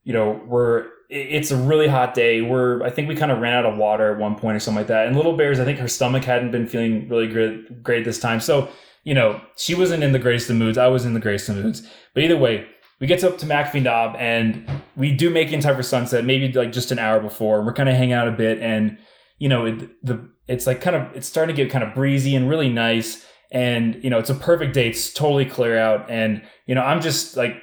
[0.07, 2.43] you know, we're it's a really hot day.
[2.43, 4.81] We're I think we kind of ran out of water at one point or something
[4.81, 5.07] like that.
[5.07, 8.41] And Little Bears, I think her stomach hadn't been feeling really great great this time.
[8.41, 8.69] So
[9.05, 10.77] you know, she wasn't in the greatest of moods.
[10.77, 11.89] I was in the greatest of moods.
[12.13, 12.67] But either way,
[12.99, 16.25] we get up to McAfee Knob and we do make it in time for sunset,
[16.25, 17.63] maybe like just an hour before.
[17.63, 18.99] We're kind of hanging out a bit, and
[19.39, 22.35] you know, it, the it's like kind of it's starting to get kind of breezy
[22.35, 23.25] and really nice.
[23.53, 24.89] And you know, it's a perfect day.
[24.89, 27.63] It's totally clear out, and you know, I'm just like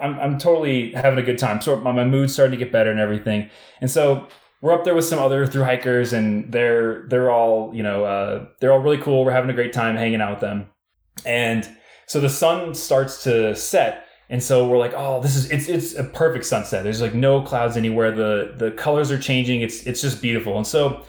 [0.00, 1.60] I'm, I'm totally having a good time.
[1.60, 3.50] So my, my mood's starting to get better and everything.
[3.80, 4.26] And so
[4.60, 8.46] we're up there with some other through hikers and they're, they're all, you know, uh,
[8.60, 9.24] they're all really cool.
[9.24, 10.66] We're having a great time hanging out with them.
[11.24, 11.68] And
[12.06, 14.06] so the sun starts to set.
[14.28, 16.84] And so we're like, oh, this is it's it's a perfect sunset.
[16.84, 18.12] There's like no clouds anywhere.
[18.12, 19.60] The the colors are changing.
[19.60, 20.56] It's it's just beautiful.
[20.56, 21.04] And so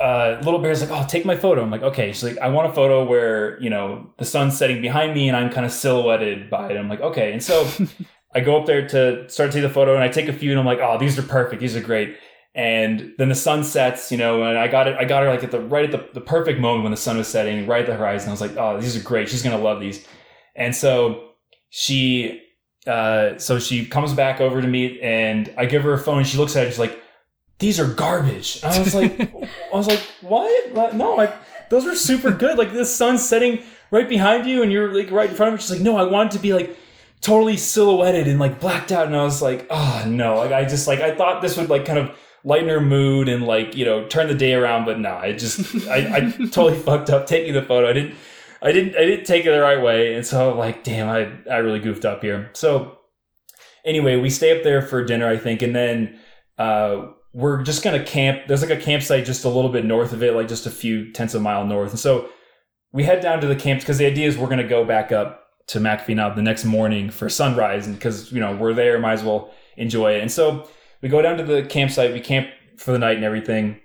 [0.00, 1.62] uh, little bear's like, oh, take my photo.
[1.62, 2.12] I'm like, okay.
[2.12, 5.36] She's like, I want a photo where you know the sun's setting behind me and
[5.36, 6.76] I'm kind of silhouetted by it.
[6.76, 7.32] I'm like, okay.
[7.32, 7.68] And so
[8.34, 10.50] I go up there to start to take the photo and I take a few
[10.50, 11.60] and I'm like, oh, these are perfect.
[11.60, 12.16] These are great.
[12.56, 14.96] And then the sun sets, you know, and I got it.
[14.96, 17.16] I got her like at the right at the, the perfect moment when the sun
[17.16, 18.28] was setting, right at the horizon.
[18.28, 19.28] I was like, oh, these are great.
[19.28, 20.06] She's gonna love these.
[20.56, 21.30] And so
[21.70, 22.42] she,
[22.86, 26.18] uh, so she comes back over to me and I give her a phone.
[26.18, 26.70] and She looks at it.
[26.70, 27.00] She's like,
[27.64, 28.62] these are garbage.
[28.62, 29.18] I was like,
[29.72, 30.94] I was like, what?
[30.94, 31.34] No, I,
[31.70, 32.58] those are super good.
[32.58, 35.62] Like the sun's setting right behind you, and you're like right in front of me.
[35.62, 36.76] She's like, no, I want it to be like
[37.22, 39.06] totally silhouetted and like blacked out.
[39.06, 41.86] And I was like, oh no, like I just like I thought this would like
[41.86, 42.14] kind of
[42.44, 45.88] lighten her mood and like you know turn the day around, but no, I just
[45.88, 46.20] I, I
[46.50, 47.88] totally fucked up taking the photo.
[47.88, 48.14] I didn't.
[48.60, 51.30] I didn't I didn't take it the right way, and so I'm like, damn, I
[51.50, 52.50] I really goofed up here.
[52.54, 52.98] So
[53.84, 56.18] anyway, we stay up there for dinner, I think, and then
[56.56, 58.46] uh, we're just gonna camp.
[58.46, 61.12] There's like a campsite just a little bit north of it, like just a few
[61.12, 61.90] tenths of a mile north.
[61.90, 62.28] And so
[62.92, 65.48] we head down to the camp because the idea is we're gonna go back up
[65.66, 69.14] to McAfee Knob the next morning for sunrise, and because you know we're there, might
[69.14, 70.20] as well enjoy it.
[70.20, 70.68] And so
[71.02, 73.80] we go down to the campsite, we camp for the night and everything,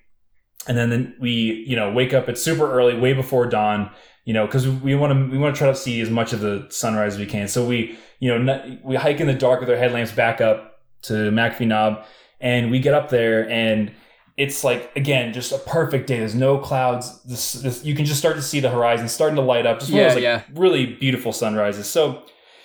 [0.67, 3.89] and then we you know wake up at super early, way before dawn.
[4.25, 6.41] You know, because we want to we want to try to see as much of
[6.41, 7.47] the sunrise as we can.
[7.47, 11.13] So we you know we hike in the dark with our headlamps back up to
[11.31, 12.05] McAfee Knob
[12.41, 13.91] and we get up there and
[14.37, 16.19] it's like again just a perfect day.
[16.19, 17.21] There's no clouds.
[17.23, 19.79] This, this, you can just start to see the horizon starting to light up.
[19.79, 20.43] Just one Yeah, of those like yeah.
[20.53, 21.87] really beautiful sunrises.
[21.87, 22.23] So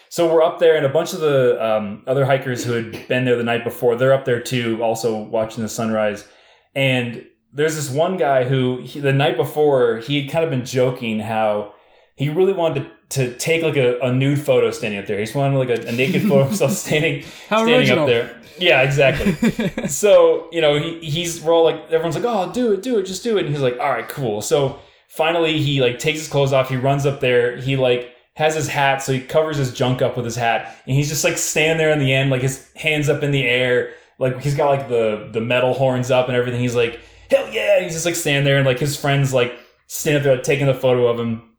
[0.09, 3.25] so we're up there, and a bunch of the um, other hikers who had been
[3.25, 6.29] there the night before, they're up there too, also watching the sunrise.
[6.77, 10.65] And there's this one guy who he, the night before he had kind of been
[10.65, 11.75] joking how
[12.17, 15.19] he really wanted to, to take like a, a nude photo standing up there.
[15.19, 18.05] He just wanted like a, a naked photo of himself standing How standing original.
[18.05, 18.41] up there.
[18.59, 19.89] Yeah, exactly.
[19.89, 23.05] so you know he, he's we're all like everyone's like oh do it do it
[23.05, 23.47] just do it.
[23.47, 24.41] And he's like all right cool.
[24.43, 24.79] So
[25.09, 26.69] finally he like takes his clothes off.
[26.69, 27.57] He runs up there.
[27.57, 30.77] He like has his hat so he covers his junk up with his hat.
[30.87, 33.43] And he's just like standing there in the end like his hands up in the
[33.43, 33.95] air.
[34.21, 36.61] Like he's got like the the metal horns up and everything.
[36.61, 37.81] He's like hell yeah.
[37.81, 39.59] He's just like standing there and like his friends like
[39.89, 41.54] stand up there like, taking the photo of him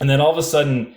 [0.00, 0.94] and then all of a sudden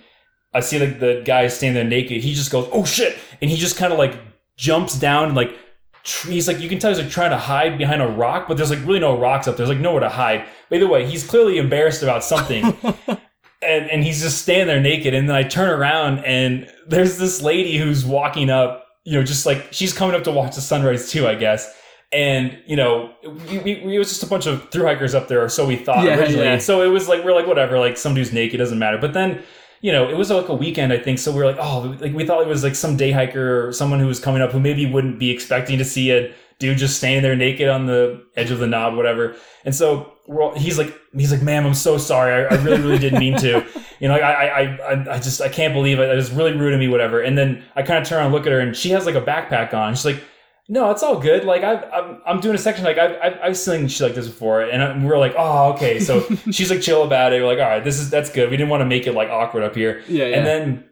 [0.52, 2.22] I see like the guy standing there naked.
[2.22, 3.18] He just goes oh shit.
[3.40, 4.16] And he just kind of like
[4.56, 5.56] jumps down and like
[6.02, 8.56] tr- he's like you can tell he's like trying to hide behind a rock but
[8.56, 10.44] there's like really no rocks up there's like nowhere to hide.
[10.68, 12.76] But either way he's clearly embarrassed about something.
[13.62, 15.12] And and he's just standing there naked.
[15.12, 19.44] And then i turn around and there's this lady who's walking up you know just
[19.44, 21.74] like she's coming up to watch the sunrise too i guess
[22.12, 23.12] and you know
[23.48, 25.66] we, we, we- it was just a bunch of through hikers up there or so
[25.66, 26.58] we thought Yeah, originally yeah.
[26.58, 29.42] so it was like we're like whatever like some dude's naked doesn't matter but then
[29.82, 31.18] you know, it was like a weekend, I think.
[31.18, 33.72] So we were like, oh, like we thought it was like some day hiker or
[33.72, 36.98] someone who was coming up who maybe wouldn't be expecting to see a dude just
[36.98, 39.34] standing there naked on the edge of the knob, whatever.
[39.64, 42.44] And so we're all, he's like, he's like, ma'am, I'm so sorry.
[42.44, 43.66] I, I really, really didn't mean to.
[44.00, 46.10] You know, like, I, I, I, I just, I can't believe it.
[46.10, 47.22] It was really rude of me, whatever.
[47.22, 49.14] And then I kind of turn around and look at her, and she has like
[49.14, 49.94] a backpack on.
[49.94, 50.22] She's like.
[50.72, 51.42] No, it's all good.
[51.44, 54.28] Like I've, I'm, I'm doing a section like I've, I've, I've seen shit like this
[54.28, 55.98] before, and I- we're like, oh, okay.
[55.98, 56.20] So
[56.52, 57.40] she's like chill about it.
[57.42, 58.50] We're like, all right, this is that's good.
[58.50, 60.02] We didn't want to make it like awkward up here.
[60.08, 60.36] Yeah, yeah.
[60.36, 60.84] And then,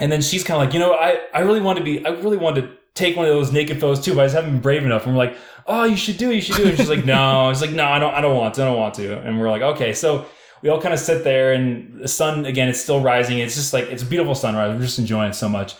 [0.00, 2.10] and then she's kind of like, you know, I, I really want to be, I
[2.10, 4.60] really wanted to take one of those naked photos too, but I just haven't been
[4.60, 5.06] brave enough.
[5.06, 5.36] And we're like,
[5.68, 6.34] oh, you should do it.
[6.34, 6.68] You should do it.
[6.70, 7.50] And she's like, no.
[7.52, 8.62] It's like, no, I don't, I don't want to.
[8.62, 9.20] I don't want to.
[9.20, 9.92] And we're like, okay.
[9.92, 10.26] So
[10.62, 13.38] we all kind of sit there, and the sun again, it's still rising.
[13.38, 14.74] It's just like it's a beautiful sunrise.
[14.76, 15.74] We're just enjoying it so much.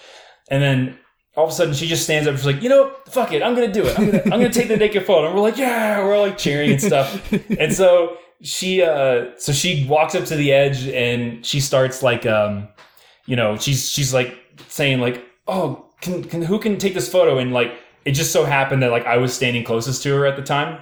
[0.51, 0.99] And then
[1.41, 2.37] all of a sudden, she just stands up.
[2.37, 3.43] She's like, you know, fuck it.
[3.43, 3.99] I'm gonna do it.
[3.99, 5.27] I'm gonna, I'm gonna take the naked photo.
[5.27, 6.05] And we're like, yeah.
[6.05, 7.33] We're all like cheering and stuff.
[7.59, 12.27] and so she, uh, so she walks up to the edge and she starts like,
[12.27, 12.69] um,
[13.27, 14.37] you know, she's she's like
[14.69, 17.39] saying like, oh, can, can who can take this photo?
[17.39, 17.73] And like,
[18.05, 20.81] it just so happened that like I was standing closest to her at the time,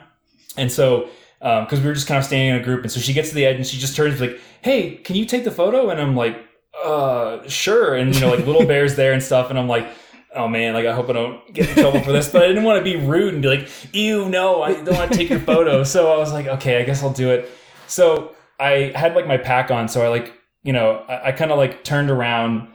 [0.57, 1.09] and so
[1.41, 3.29] um, because we were just kind of standing in a group, and so she gets
[3.31, 5.91] to the edge and she just turns like, hey, can you take the photo?
[5.91, 6.39] And I'm like,
[6.85, 7.95] uh, sure.
[7.95, 9.89] And you know, like little bears there and stuff, and I'm like.
[10.35, 12.65] Oh man, like I hope I don't get in trouble for this, but I didn't
[12.65, 15.41] want to be rude and be like, ew, no, I don't want to take your
[15.41, 15.83] photo.
[15.85, 17.51] So I was like, okay, I guess I'll do it.
[17.87, 21.51] So I had like my pack on, so I like, you know, I, I kind
[21.51, 22.69] of like turned around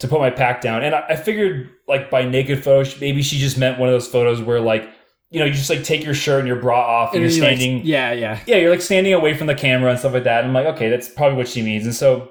[0.00, 3.38] to put my pack down, and I, I figured like by naked photo, maybe she
[3.38, 4.88] just meant one of those photos where like,
[5.30, 7.30] you know, you just like take your shirt and your bra off, and, And you're
[7.30, 8.40] then you, like, standing yeah, yeah.
[8.46, 10.44] yeah, you're like standing away from the camera and stuff like that.
[10.44, 11.84] And I'm like, okay, that's probably what she means.
[11.84, 12.30] And so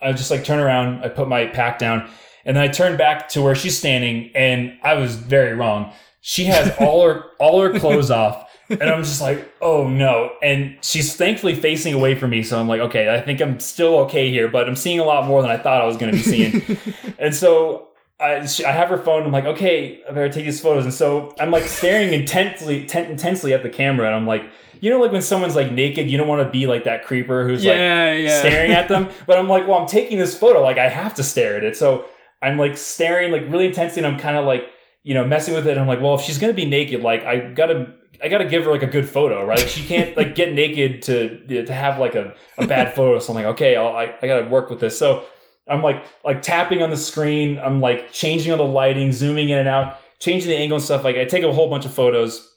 [0.00, 2.08] I just like turn around, I put my pack down,
[2.46, 5.92] and then I turn back to where she's standing, and I was very wrong.
[6.22, 8.44] She has all her all her clothes off.
[8.68, 10.32] And I'm just like, oh no.
[10.42, 12.42] And she's thankfully facing away from me.
[12.42, 15.26] So I'm like, okay, I think I'm still okay here, but I'm seeing a lot
[15.28, 16.76] more than I thought I was going to be seeing.
[17.18, 19.24] and so I, I have her phone.
[19.24, 20.84] I'm like, okay, I better take these photos.
[20.84, 24.06] And so I'm like staring intensely, ten, intensely at the camera.
[24.06, 24.50] And I'm like,
[24.80, 27.46] you know, like when someone's like naked, you don't want to be like that creeper
[27.46, 28.38] who's like yeah, yeah.
[28.40, 29.10] staring at them.
[29.26, 30.60] But I'm like, well, I'm taking this photo.
[30.62, 31.76] Like I have to stare at it.
[31.76, 32.06] So
[32.42, 34.64] I'm like staring like really intensely and I'm kind of like,
[35.02, 35.78] you know, messing with it.
[35.78, 38.64] I'm like, well, if she's going to be naked, like I gotta, I gotta give
[38.64, 39.58] her like a good photo, right?
[39.68, 43.18] She can't like get naked to, to have like a, a bad photo.
[43.18, 44.98] So I'm like, okay, I'll, I, I gotta work with this.
[44.98, 45.24] So
[45.68, 47.58] I'm like, like tapping on the screen.
[47.58, 51.04] I'm like changing all the lighting, zooming in and out, changing the angle and stuff.
[51.04, 52.52] Like I take a whole bunch of photos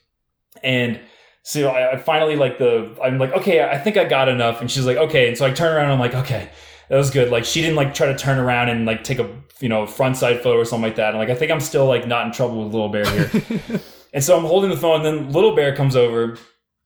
[0.63, 0.99] and
[1.43, 4.69] so I, I finally like the I'm like okay I think I got enough and
[4.69, 6.49] she's like okay and so I turn around and I'm like okay
[6.89, 9.38] that was good like she didn't like try to turn around and like take a
[9.59, 11.09] you know front side photo or something like that.
[11.09, 13.81] And like I think I'm still like not in trouble with little bear here.
[14.11, 16.37] And so I'm holding the phone and then little bear comes over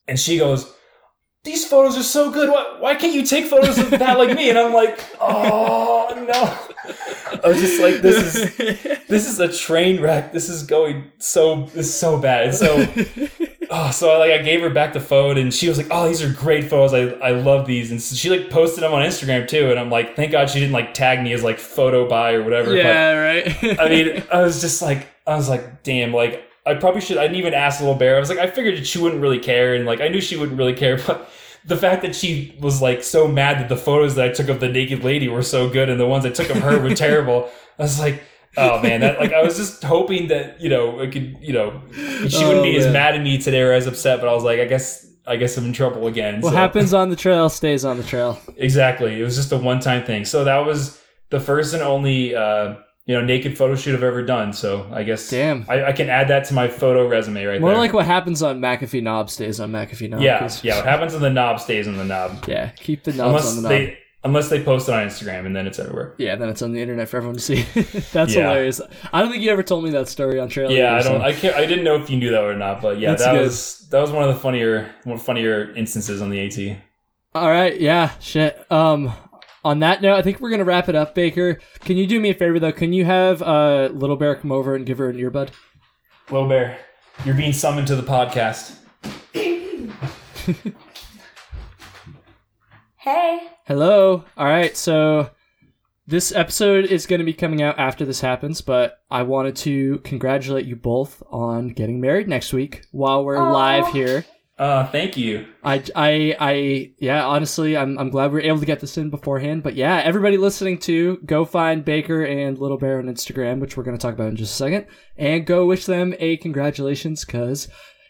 [0.09, 0.69] and she goes
[1.45, 2.49] these photos are so good.
[2.49, 4.49] Why, why can't you take photos of that like me?
[4.49, 7.39] And I'm like oh no.
[7.43, 8.57] I was just like this is
[9.07, 10.33] this is a train wreck.
[10.33, 12.47] This is going so this is so bad.
[12.47, 13.42] And so
[13.73, 16.21] oh, so like I gave her back the phone, and she was like, "Oh, these
[16.21, 16.93] are great photos.
[16.93, 19.89] I I love these." And so she like posted them on Instagram too, and I'm
[19.89, 23.13] like, "Thank God she didn't like tag me as like photo buy or whatever." yeah,
[23.13, 23.79] right.
[23.79, 27.17] I mean, I was just like, I was like, "Damn!" Like I probably should.
[27.17, 28.15] I didn't even ask Little Bear.
[28.15, 30.37] I was like, I figured that she wouldn't really care, and like I knew she
[30.37, 31.29] wouldn't really care, but.
[31.65, 34.59] The fact that she was like so mad that the photos that I took of
[34.59, 37.49] the naked lady were so good and the ones I took of her were terrible,
[37.79, 38.21] I was like,
[38.57, 41.81] oh man, that like I was just hoping that you know I could you know
[41.93, 44.43] she wouldn't Oh, be as mad at me today or as upset, but I was
[44.43, 46.41] like, I guess I guess I'm in trouble again.
[46.41, 48.39] what so- happens on the trail stays on the trail.
[48.57, 49.19] Exactly.
[49.19, 50.25] It was just a one time thing.
[50.25, 52.75] So that was the first and only uh,
[53.05, 54.53] you know naked photo shoot I've ever done.
[54.53, 55.65] So I guess Damn.
[55.69, 57.77] I, I can add that to my photo resume right More there.
[57.77, 60.21] More like what happens on McAfee Knob stays on McAfee Knob.
[60.21, 60.75] yeah, yeah.
[60.77, 62.69] What happens on the knob stays on the knob, yeah.
[62.75, 63.69] Keep the knobs unless on the knob.
[63.71, 66.13] they unless they post it on Instagram and then it's everywhere.
[66.17, 67.61] yeah, then it's on the internet for everyone to see.
[68.13, 68.43] That's Yeah.
[68.49, 68.81] hilarious.
[69.11, 70.71] I don't think you ever told me that story on trail.
[70.71, 71.19] Yeah, I don't.
[71.19, 71.55] so- I can't.
[71.55, 73.41] I didn't know if you knew that or not, but yeah, That's that good.
[73.43, 76.77] was that was one of the funnier, one funnier instances on the AT.
[77.35, 78.69] All right, yeah, shit.
[78.71, 79.11] Um,
[79.65, 81.15] on that note, I think we're gonna wrap it up.
[81.15, 82.71] Baker, can you do me a favor though?
[82.71, 85.49] Can you have uh Little Bear come over and give her an earbud?
[86.29, 86.77] Little Bear,
[87.25, 88.75] you're being summoned to the podcast.
[93.03, 93.49] Hey.
[93.65, 94.23] Hello.
[94.37, 95.29] All right, so
[96.07, 99.97] this episode is going to be coming out after this happens, but I wanted to
[100.05, 103.51] congratulate you both on getting married next week while we're Aw.
[103.51, 104.23] live here.
[104.57, 105.45] Uh, thank you.
[105.65, 109.09] I, I, I, yeah, honestly, I'm, I'm glad we were able to get this in
[109.09, 109.63] beforehand.
[109.63, 113.83] But yeah, everybody listening to, go find Baker and Little Bear on Instagram, which we're
[113.83, 114.85] going to talk about in just a second,
[115.17, 117.67] and go wish them a congratulations because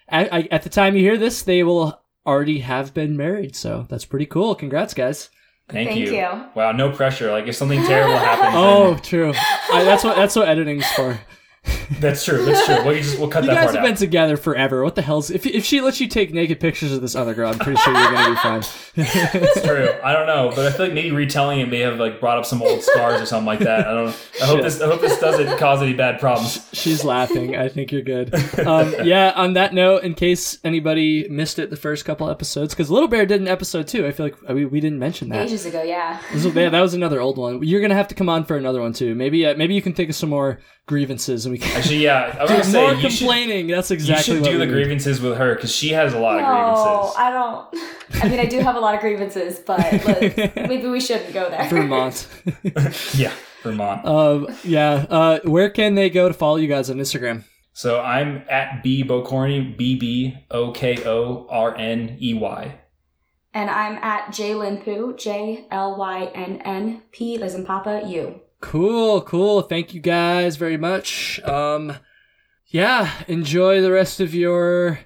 [0.07, 3.55] at, at the time you hear this, they will already have been married.
[3.55, 4.55] So that's pretty cool.
[4.55, 5.29] Congrats, guys.
[5.69, 6.15] Thank, Thank you.
[6.15, 6.45] you.
[6.55, 7.31] Wow, no pressure.
[7.31, 8.53] Like if something terrible happens.
[8.55, 9.33] Oh, true.
[9.71, 11.19] I, that's what that's what editing's for.
[11.63, 12.43] Then- that's true.
[12.45, 12.83] That's true.
[12.85, 14.83] We'll just we'll cut You that guys have been together forever.
[14.83, 17.51] What the hell's if if she lets you take naked pictures of this other girl?
[17.51, 18.63] I'm pretty sure you're gonna be fine.
[18.95, 19.89] It's true.
[20.03, 22.45] I don't know, but I feel like maybe retelling it may have like brought up
[22.45, 23.87] some old scars or something like that.
[23.87, 24.09] I don't.
[24.41, 24.63] I hope Shit.
[24.63, 24.81] this.
[24.81, 26.67] I hope this doesn't cause any bad problems.
[26.73, 27.55] She's laughing.
[27.55, 28.33] I think you're good.
[28.65, 29.33] Um, yeah.
[29.35, 33.25] On that note, in case anybody missed it, the first couple episodes, because Little Bear
[33.25, 34.05] did an episode too.
[34.05, 35.45] I feel like we, we didn't mention that.
[35.47, 36.19] Ages ago, yeah.
[36.31, 37.63] This was- yeah, that was another old one.
[37.63, 39.15] You're gonna have to come on for another one too.
[39.15, 41.75] Maybe uh, maybe you can think of some more grievances and we can.
[41.77, 43.67] Actually, yeah, I was gonna more say you should, complaining.
[43.67, 46.19] That's you exactly should what do the we grievances with her because she has a
[46.19, 47.15] lot of No, grievances.
[47.17, 48.23] I don't.
[48.23, 49.79] I mean, I do have a lot of grievances, but
[50.55, 51.67] maybe we shouldn't go there.
[51.69, 52.27] Vermont.
[53.15, 53.31] Yeah,
[53.63, 54.05] Vermont.
[54.05, 55.05] um, yeah.
[55.09, 57.43] Uh, where can they go to follow you guys on Instagram?
[57.75, 62.79] So I'm at B Bokorny, B B O K O R N E Y.
[63.55, 68.41] And I'm at Jlynn Poo, J L Y N N P, as in Papa, U.
[68.63, 69.61] Cool, cool.
[69.61, 71.39] Thank you guys very much.
[71.43, 71.97] Um,
[72.67, 74.99] yeah, enjoy the rest of your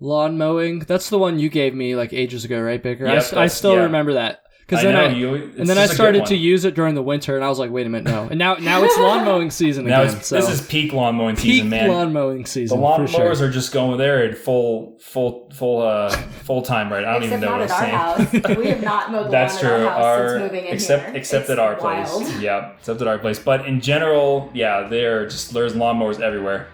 [0.00, 0.78] lawn mowing.
[0.80, 3.06] That's the one you gave me like ages ago, right, Baker?
[3.06, 3.82] I, Yep, I that's- still yeah.
[3.82, 4.41] remember that.
[4.66, 6.74] Because then know, I, you- and then I just a good started to use it
[6.74, 8.28] during the winter, and I was like, wait a minute, no.
[8.30, 10.22] And now now it's lawn mowing season Now again.
[10.22, 11.90] so this is peak lawn mowing peak season, man.
[11.90, 13.48] lawn mowing the season lawn for mowers sure.
[13.48, 16.10] are just going there at full, full, full, uh,
[16.44, 17.04] full time right.
[17.04, 18.44] I don't Except even know not what at I'm saying.
[18.46, 18.56] house.
[18.56, 19.70] We have not mowed the That's lawn true.
[19.72, 21.16] at our house Our since moving in except here.
[21.16, 22.22] except It's at our wild.
[22.22, 22.40] place.
[22.40, 23.38] Yeah, except at our place.
[23.38, 26.68] But in general, yeah, there just there's lawnmowers everywhere.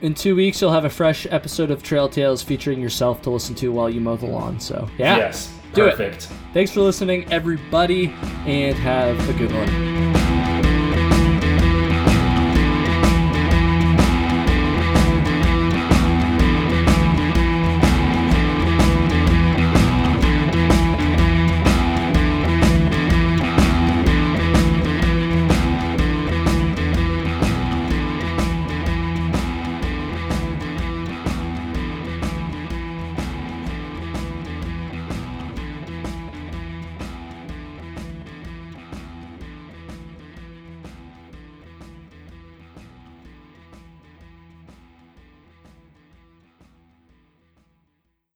[0.00, 3.54] In two weeks, you'll have a fresh episode of Trail Tales featuring yourself to listen
[3.56, 4.58] to while you mow the lawn.
[4.60, 6.28] So yeah, Yes, Do it.
[6.52, 8.06] thanks for listening, everybody,
[8.46, 10.13] and have a good one.